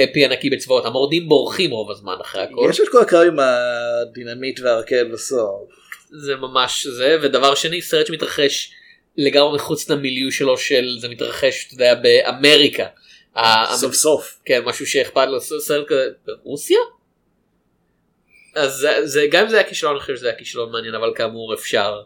אפי 0.04 0.26
ענקי 0.26 0.50
בצבאות. 0.50 0.86
המורדים 0.86 1.30
בורחים 1.30 1.72
רוב 1.72 1.92
הזמן 1.92 2.16
אחרי 2.22 2.42
הכל. 2.42 2.68
יש 2.70 2.80
את 2.80 2.89
כל 2.92 3.02
הקרב 3.02 3.28
עם 3.28 3.38
הדינמיט 3.39 4.60
והרכבת 4.60 5.12
בסוף. 5.14 5.70
זה 6.10 6.36
ממש 6.36 6.88
זה. 6.88 7.18
ודבר 7.22 7.56
שני, 7.56 7.82
סרט 7.82 8.08
שמתרחש 8.08 8.72
לגמרי 9.18 9.56
מחוץ 9.56 9.89
למיליו 9.89 10.32
שלו 10.32 10.58
של 10.58 10.98
זה 11.00 11.10
מתרחש, 11.10 11.66
אתה 11.66 11.74
יודע, 11.74 11.96
באמריקה. 11.96 12.86
סוף 13.74 13.94
סוף. 13.94 14.38
כן, 14.46 14.62
משהו 14.66 14.88
שאכפת 14.88 15.28
לו, 15.28 15.42
סרט 15.42 15.88
כזה, 15.88 16.08
ברוסיה? 16.26 16.80
אז 18.56 18.74
זה, 18.74 19.08
זה 19.08 19.26
גם 19.32 19.43
אם 19.43 19.49
זה 19.49 19.58
היה 19.58 19.68
כישלון, 19.68 19.91
אני 19.91 20.02
חושב 20.02 20.16
שזה 20.16 20.28
היה 20.28 20.38
כישלון 20.38 20.72
מעניין, 20.72 20.95
אבל 20.95 21.12
כאמור 21.16 21.54
אפשר 21.54 22.02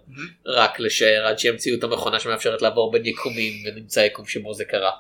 רק 0.46 0.80
לשער 0.80 1.26
עד 1.26 1.40
שימציאו 1.40 1.78
את 1.78 1.84
המכונה 1.84 2.20
שמאפשרת 2.20 2.62
לעבור 2.62 2.92
בין 2.92 3.06
יקומים 3.06 3.54
ונמצא 3.66 4.00
יקום 4.00 4.26
שבו 4.26 4.54
זה 4.54 4.66
קרה. 4.66 4.92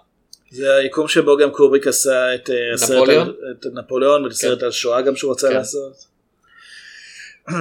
זה 0.50 0.76
היקום 0.76 1.08
שבו 1.08 1.38
גם 1.38 1.52
קובריק 1.52 1.88
עשה 1.88 2.36
את 2.36 2.50
אה, 2.50 2.56
נפוליאון? 2.74 3.34
את 3.52 3.66
נפוליאון 3.74 4.24
ואת 4.24 4.32
הסרט 4.32 4.64
על 4.64 4.72
שואה 4.72 5.02
גם 5.02 5.16
שהוא 5.16 5.32
רצה 5.32 5.48
כן. 5.48 5.54
לעשות. 5.54 6.16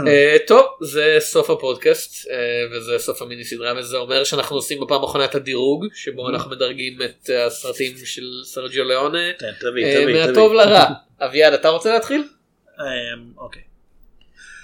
אה, 0.07 0.37
טוב 0.47 0.67
זה 0.81 1.17
סוף 1.19 1.51
הפודקאסט 1.51 2.31
אה, 2.31 2.37
וזה 2.73 2.99
סוף 2.99 3.23
המיני 3.23 3.45
סדרה 3.45 3.75
וזה 3.79 3.97
אומר 3.97 4.25
שאנחנו 4.25 4.57
עושים 4.57 4.81
בפעם 4.81 5.03
האחרונה 5.03 5.25
את 5.25 5.35
הדירוג 5.35 5.87
שבו 5.95 6.29
אנחנו 6.29 6.51
מדרגים 6.51 6.99
את 7.03 7.31
אה, 7.31 7.47
הסרטים 7.47 7.93
של 8.05 8.23
סרג'יו 8.45 8.85
ליאונה 8.85 9.29
אה, 9.29 9.35
תביא, 9.61 10.07
מהטוב. 10.07 10.53
לרע. 10.53 10.85
אביעד 11.27 11.53
אתה 11.53 11.69
רוצה 11.69 11.93
להתחיל? 11.95 12.25
אה, 12.81 12.85
אוקיי. 13.37 13.63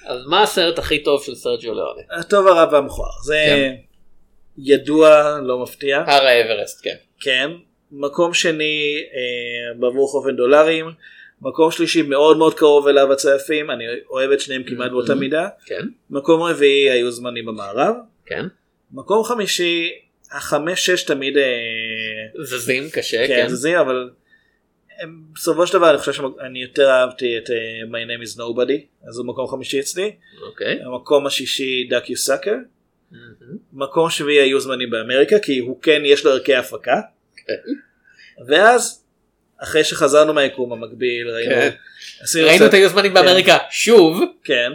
אז 0.07 0.27
מה 0.27 0.43
הסרט 0.43 0.79
הכי 0.79 1.03
טוב 1.03 1.25
של 1.25 1.35
סרג'יו 1.35 1.75
ליאונה? 1.75 2.03
הטוב 2.11 2.47
הרע 2.47 2.67
והמכוער. 2.73 3.11
זה 3.25 3.45
כן. 3.47 3.75
ידוע 4.59 5.39
לא 5.43 5.63
מפתיע 5.63 6.05
הר 6.07 6.27
האברסט 6.27 6.85
כן. 6.85 6.95
כן 7.21 7.51
מקום 7.93 8.35
שני 8.35 9.05
אה, 9.15 9.79
בעבור 9.79 10.09
חופן 10.09 10.37
דולרים 10.37 10.91
מקום 11.43 11.71
שלישי 11.71 12.03
מאוד 12.03 12.37
מאוד 12.37 12.55
קרוב 12.55 12.89
אליו 12.89 13.13
הצייפים 13.13 13.71
אני 13.71 13.85
אוהב 14.11 14.31
את 14.31 14.41
שניהם 14.41 14.63
כמעט 14.63 14.91
באותה 14.91 15.15
מידה 15.15 15.49
כן. 15.67 15.83
מקום 16.11 16.43
רביעי 16.43 16.91
היו 16.91 17.11
זמנים 17.11 17.47
במערב 17.47 17.95
כן. 18.27 18.47
מקום 18.93 19.25
חמישי 19.25 19.91
החמש 20.33 20.87
שש 20.87 21.03
תמיד 21.03 21.37
אה, 21.37 21.45
זזים 22.45 22.91
קשה 22.93 23.27
כן 23.27 23.35
כן. 23.37 23.49
זזים 23.49 23.79
אבל 23.79 24.11
הם, 25.01 25.23
בסופו 25.35 25.67
של 25.67 25.73
דבר 25.79 25.91
אני 25.91 25.99
חושב 25.99 26.13
שאני 26.13 26.63
יותר 26.63 26.91
אהבתי 26.91 27.39
את 27.39 27.47
uh, 27.47 27.51
My 27.91 27.93
name 27.93 28.35
is 28.35 28.39
nobody 28.39 29.09
אז 29.09 29.19
הוא 29.19 29.27
מקום 29.27 29.47
חמישי 29.49 29.81
אצלי 29.81 30.13
אוקיי. 30.47 30.79
המקום 30.83 31.27
השישי 31.27 31.87
דאק 31.91 32.11
יו 32.11 32.17
סאקר. 32.17 32.55
מקום 33.73 34.11
שביעי 34.11 34.39
היו 34.43 34.61
זמנים 34.61 34.91
באמריקה 34.91 35.39
כי 35.39 35.59
הוא 35.59 35.83
כן 35.83 36.03
יש 36.05 36.25
לו 36.25 36.31
ערכי 36.31 36.55
הפקה 36.55 37.01
כן. 37.37 37.73
ואז 38.49 39.05
אחרי 39.59 39.85
שחזרנו 39.85 40.35
מהיקום 40.35 40.73
המקביל 40.73 41.29
ראינו 41.31 41.55
כן. 41.55 41.71
עשינו 42.23 42.47
ראינו 42.47 42.59
קצת- 42.59 42.69
את 42.69 42.75
היוזמנים 42.75 43.15
באמריקה 43.15 43.59
שוב. 43.71 44.21
כן 44.45 44.73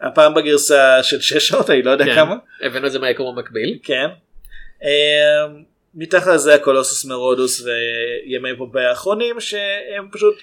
הפעם 0.00 0.34
בגרסה 0.34 1.02
של 1.02 1.20
6 1.20 1.48
שעות 1.48 1.70
אני 1.70 1.82
לא 1.82 1.90
יודע 1.90 2.04
כן. 2.04 2.14
כמה 2.14 2.36
הבאנו 2.62 2.86
את 2.86 2.92
זה 2.92 2.98
מהיקום 2.98 3.38
המקביל. 3.38 3.78
כן. 3.82 4.06
אמ, 4.82 5.62
מתחת 5.94 6.26
לזה 6.34 6.54
הקולוסוס 6.54 7.04
מרודוס 7.04 7.62
וימי 7.64 8.56
פומפיי 8.58 8.84
האחרונים 8.84 9.40
שהם 9.40 10.08
פשוט 10.12 10.34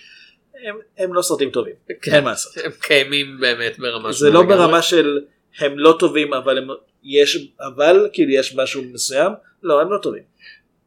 הם, 0.63 0.79
הם 0.97 1.13
לא 1.13 1.21
סרטים 1.21 1.51
טובים. 1.51 1.73
כן. 2.01 2.15
אין 2.15 2.23
מה 2.23 2.29
לעשות. 2.29 2.57
הם 2.57 2.71
קיימים 2.81 3.37
באמת 3.39 3.79
ברמה 3.79 4.11
זה 4.11 4.29
לא. 4.29 4.43
ברמה 4.43 4.81
של 4.81 5.19
הם 5.59 5.79
לא 5.79 5.95
טובים 5.99 6.33
אבל 6.33 6.57
הם 6.57 6.67
יש 7.03 7.47
אבל 7.59 8.09
כאילו 8.13 8.31
יש 8.31 8.55
משהו 8.55 8.83
מסוים. 8.83 9.31
לא 9.63 9.81
הם 9.81 9.91
לא 9.91 9.97
טובים. 9.97 10.23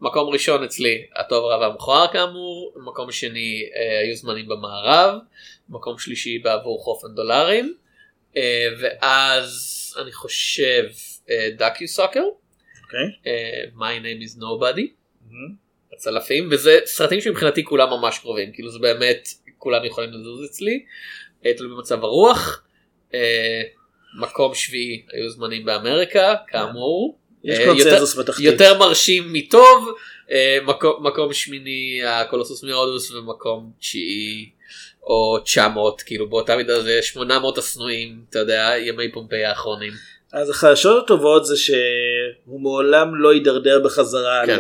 מקום 0.01 0.33
ראשון 0.33 0.65
אצלי 0.65 1.07
הטוב 1.17 1.45
רע 1.45 1.59
והמכוער 1.59 2.13
כאמור. 2.13 2.75
מקום 2.87 3.13
שני 3.13 3.69
אה, 3.77 4.01
היו 4.01 4.17
זמנים 4.17 4.49
במערב. 4.49 5.21
מקום 5.69 5.99
שלישי 5.99 6.39
בעבור 6.39 6.85
חופן 6.85 7.09
דולרים 7.15 7.75
אה, 8.37 8.69
ואז 8.81 9.51
אני 10.03 10.13
חושב 10.13 10.85
דאקיו 11.57 11.89
סאקר 11.89 12.25
אוקיי. 12.95 13.33
My 13.77 14.03
name 14.05 14.39
is 14.39 14.43
nobody. 14.43 14.87
הצלפים 15.93 16.49
וזה 16.53 16.79
סרטים 16.85 17.21
שמבחינתי 17.21 17.65
כולם 17.65 17.91
ממש 17.91 18.19
קרובים. 18.19 18.53
כאילו 18.53 18.71
זה 18.71 18.79
באמת 18.79 19.29
כולם 19.59 19.85
יכולים 19.85 20.11
לזוז 20.11 20.45
אצלי. 20.51 20.85
אה, 21.47 21.55
תלוי 21.55 21.71
במצב 21.77 22.05
הרוח. 22.05 22.63
אה, 23.15 23.63
מקום 24.21 24.55
שביעי 24.55 25.03
היו 25.13 25.31
זמנים 25.31 25.65
באמריקה 25.65 26.35
כאמור. 26.49 27.19
יש 27.45 27.59
אה, 27.59 27.67
קונצנזוס 27.67 28.11
יותר- 28.11 28.23
בתחתית. 28.23 28.45
יותר 28.47 28.79
מרשים 28.79 29.33
מטוב. 29.33 29.89
אה, 30.31 30.59
מקום, 30.67 31.07
מקום 31.07 31.33
שמיני 31.33 32.01
הקולוסוס 32.05 32.65
מהודוס 32.65 33.11
ומקום 33.11 33.73
תשיעי 33.81 34.51
או 35.03 35.39
900 35.45 36.03
כאילו 36.03 36.29
באותה 36.29 36.57
מידה 36.57 36.83
זה 36.83 37.03
800 37.03 37.59
השנואים 37.59 38.25
אתה 38.31 38.39
יודע 38.39 38.73
ימי 38.79 39.13
פומפיי 39.13 39.45
האחרונים 39.45 39.93
אז 40.33 40.51
החדשות 40.51 41.05
הטובות 41.05 41.47
זה 41.47 41.57
שהוא 41.57 42.61
מעולם 42.61 43.15
לא 43.15 43.35
יידרדר 43.35 43.81
בחזרה 43.85 44.43
כן. 44.47 44.59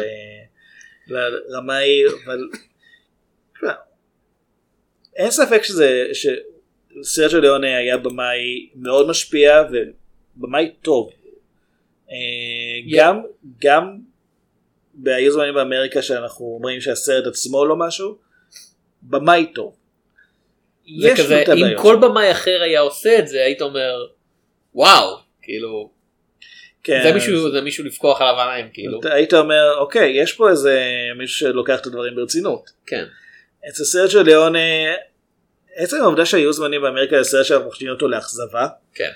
ל- 1.08 1.38
לרמה 1.48 1.74
ההיא 1.76 2.06
אבל 2.24 2.48
אין 5.16 5.30
ספק 5.30 5.62
שזה 5.62 6.06
שסרצ'ו 6.12 7.40
ליאונה 7.40 7.76
היה 7.76 7.96
במאי 7.96 8.68
מאוד 8.74 9.08
משפיע 9.08 9.62
ובמאי 10.36 10.72
טוב 10.82 11.10
אה, 12.10 12.16
גם 12.96 13.22
גם 13.58 13.98
בהיו 14.94 15.32
זמנים 15.32 15.54
באמריקה 15.54 16.02
שאנחנו 16.02 16.44
אומרים 16.44 16.80
שהסרט 16.80 17.26
עצמו 17.26 17.64
לא 17.64 17.76
משהו 17.76 18.18
במאי 19.02 19.46
טוב. 19.54 19.76
יש 20.86 21.20
כזה 21.20 21.44
אם 21.52 21.82
כל. 21.82 21.96
במאי 22.00 22.30
אחר 22.30 22.62
היה 22.62 22.80
עושה 22.80 23.18
את 23.18 23.28
זה 23.28 23.44
היית 23.44 23.62
אומר 23.62 24.06
וואו 24.74 25.29
כאילו 25.42 25.90
כן, 26.82 27.00
זה 27.02 27.12
מישהו 27.12 27.50
זה 27.50 27.60
מישהו 27.60 27.84
לפקוח 27.84 28.20
עליו 28.20 28.40
עיניים 28.40 28.68
כאילו 28.72 29.00
אתה 29.00 29.14
היית 29.14 29.34
אומר 29.34 29.78
אוקיי 29.78 30.10
יש 30.22 30.32
פה 30.32 30.50
איזה 30.50 30.80
מישהו 31.18 31.38
שלוקח 31.38 31.80
את 31.80 31.86
הדברים 31.86 32.14
ברצינות. 32.14 32.70
כן 32.86 33.04
אצל 33.68 33.84
סרג'ו 33.84 34.22
ליאונה 34.22 34.58
עצם 35.74 35.96
העובדה 36.02 36.26
שהיו 36.26 36.52
זמנים 36.52 36.82
באמריקה 36.82 37.16
לסרט 37.16 37.44
שאנחנו 37.44 37.68
מחשיבים 37.68 37.94
אותו 37.94 38.08
לאכזבה 38.08 38.66
כן 38.94 39.10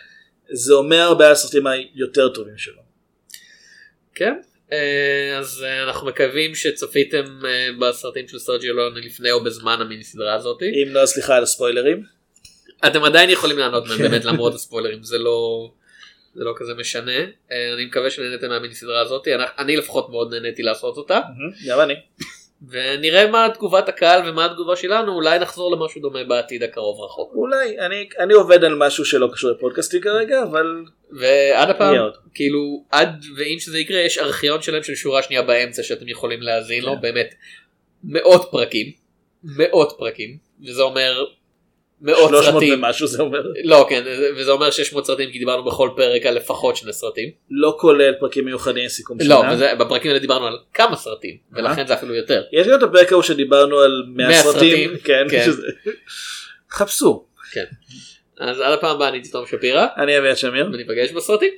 זה 0.51 0.75
אומר 0.75 1.01
הרבה 1.01 1.27
על 1.27 1.33
הסרטים 1.33 1.66
היותר 1.66 2.29
טובים 2.29 2.59
שלו. 2.59 2.83
כן 4.14 4.35
אה, 4.72 5.39
אז 5.39 5.64
אה, 5.66 5.83
אנחנו 5.83 6.07
מקווים 6.07 6.55
שצפיתם 6.55 7.41
אה, 7.47 7.68
בסרטים 7.81 8.29
של 8.29 8.39
סרג'י 8.39 8.68
לוני 8.68 9.01
לפני 9.01 9.33
או 9.33 9.45
בזמן 9.45 9.81
המיני 9.81 10.05
סדרה 10.05 10.35
הזאתי 10.35 10.64
אם 10.64 10.95
לא 10.95 11.07
סליחה 11.07 11.37
על 11.37 11.43
הספוילרים. 11.43 12.03
אתם 12.87 13.05
עדיין 13.05 13.31
יכולים 13.31 13.59
לענות 13.59 13.87
מהם. 13.87 13.99
באמת 13.99 14.25
למרות 14.25 14.55
הספוילרים 14.55 15.03
זה 15.03 15.18
לא 15.18 15.70
זה 16.35 16.45
לא 16.45 16.53
כזה 16.57 16.74
משנה. 16.74 17.18
אה, 17.53 17.72
אני 17.74 17.85
מקווה 17.85 18.11
שנהנתם 18.11 18.49
מהמיני 18.49 18.74
סדרה 18.74 19.01
הזאתי 19.01 19.35
אני- 19.35 19.43
אני 19.59 19.76
לפחות 19.76 20.11
מאוד 20.11 20.35
נהניתי 20.35 20.62
לעשות 20.62 20.97
אותה. 20.97 21.20
גם 21.68 21.80
אני. 21.80 21.95
ונראה 22.68 23.30
מה 23.30 23.49
תגובת 23.55 23.89
הקהל 23.89 24.28
ומה 24.28 24.45
התגובה 24.45 24.76
שלנו. 24.76 25.12
אולי 25.14 25.39
נחזור 25.39 25.76
למשהו 25.76 26.01
דומה 26.01 26.24
בעתיד 26.24 26.62
הקרוב 26.62 27.01
רחוק. 27.05 27.32
אולי 27.35 27.80
אני 27.80 28.09
אני 28.18 28.35
עובד 28.35 28.64
על 28.64 28.74
משהו 28.74 29.05
שלא 29.05 29.28
קשור 29.32 29.51
לפודקאסטים 29.51 30.01
כרגע 30.01 30.43
אבל 30.43 30.85
ועד 31.12 31.70
הפעם. 31.70 31.95
כאילו 32.35 32.85
עד 32.91 33.09
ואם 33.37 33.57
שזה 33.59 33.78
יקרה 33.78 34.01
יש 34.01 34.18
ארכיון 34.18 34.62
שלם 34.62 34.82
של 34.82 34.95
שורה 34.95 35.22
שנייה 35.22 35.43
באמצע 35.43 35.82
שאתם 35.82 36.09
יכולים 36.09 36.43
להאזין 36.43 36.85
לו. 36.85 36.95
כן. 36.95 37.01
באמת 37.01 37.35
מאות 38.05 38.49
פרקים. 38.51 38.93
מאות 39.45 39.95
פרקים. 39.99 40.37
וזה 40.66 40.82
אומר 40.82 41.24
מאות 42.05 42.30
300 42.30 42.44
סרטים 42.52 42.74
ומשהו 42.74 43.07
זה 43.07 43.22
אומר 43.22 43.42
לא 43.64 43.86
כן 43.90 44.02
וזה 44.36 44.50
אומר 44.50 44.70
600 44.70 45.07
סרטים 45.07 45.30
כי 45.32 45.38
דיברנו 45.38 45.64
בכל 45.64 45.90
פרק 45.96 46.26
על 46.26 46.34
לפחות 46.34 46.76
שני 46.76 46.92
סרטים 46.92 47.30
לא 47.50 47.76
כולל 47.80 48.14
פרקים 48.20 48.44
מיוחדים 48.44 48.88
סיכום 48.88 49.18
לא 49.20 49.40
שנה. 49.40 49.52
וזה, 49.55 49.74
בפרקים 49.78 50.11
האלה 50.11 50.20
דיברנו 50.20 50.46
על 50.46 50.59
כמה 50.74 50.96
סרטים 50.96 51.36
ולכן 51.52 51.86
זה 51.86 51.94
אפילו 51.94 52.14
יותר 52.14 52.42
יש 52.52 52.66
גם 52.66 52.78
את 52.78 52.82
הפרק 52.82 53.12
ההוא 53.12 53.22
שדיברנו 53.22 53.80
על 53.80 54.05
100 54.09 54.28
100 54.28 54.42
סרטים. 54.42 54.90
כן. 55.05 55.26
כן. 55.30 55.42
שזה- 55.46 55.66
חפשו. 56.70 57.24
כן 57.52 57.64
אז 58.40 58.60
עד 58.60 58.72
הפעם 58.72 58.97
הבאה 58.97 59.09
אני 59.09 59.22
תום 59.22 59.47
שפירא 59.47 59.86
אני 59.97 60.18
אביעד 60.18 60.36
שמיר. 60.36 60.66
וניפגש 60.72 61.12
בסרטים. 61.12 61.51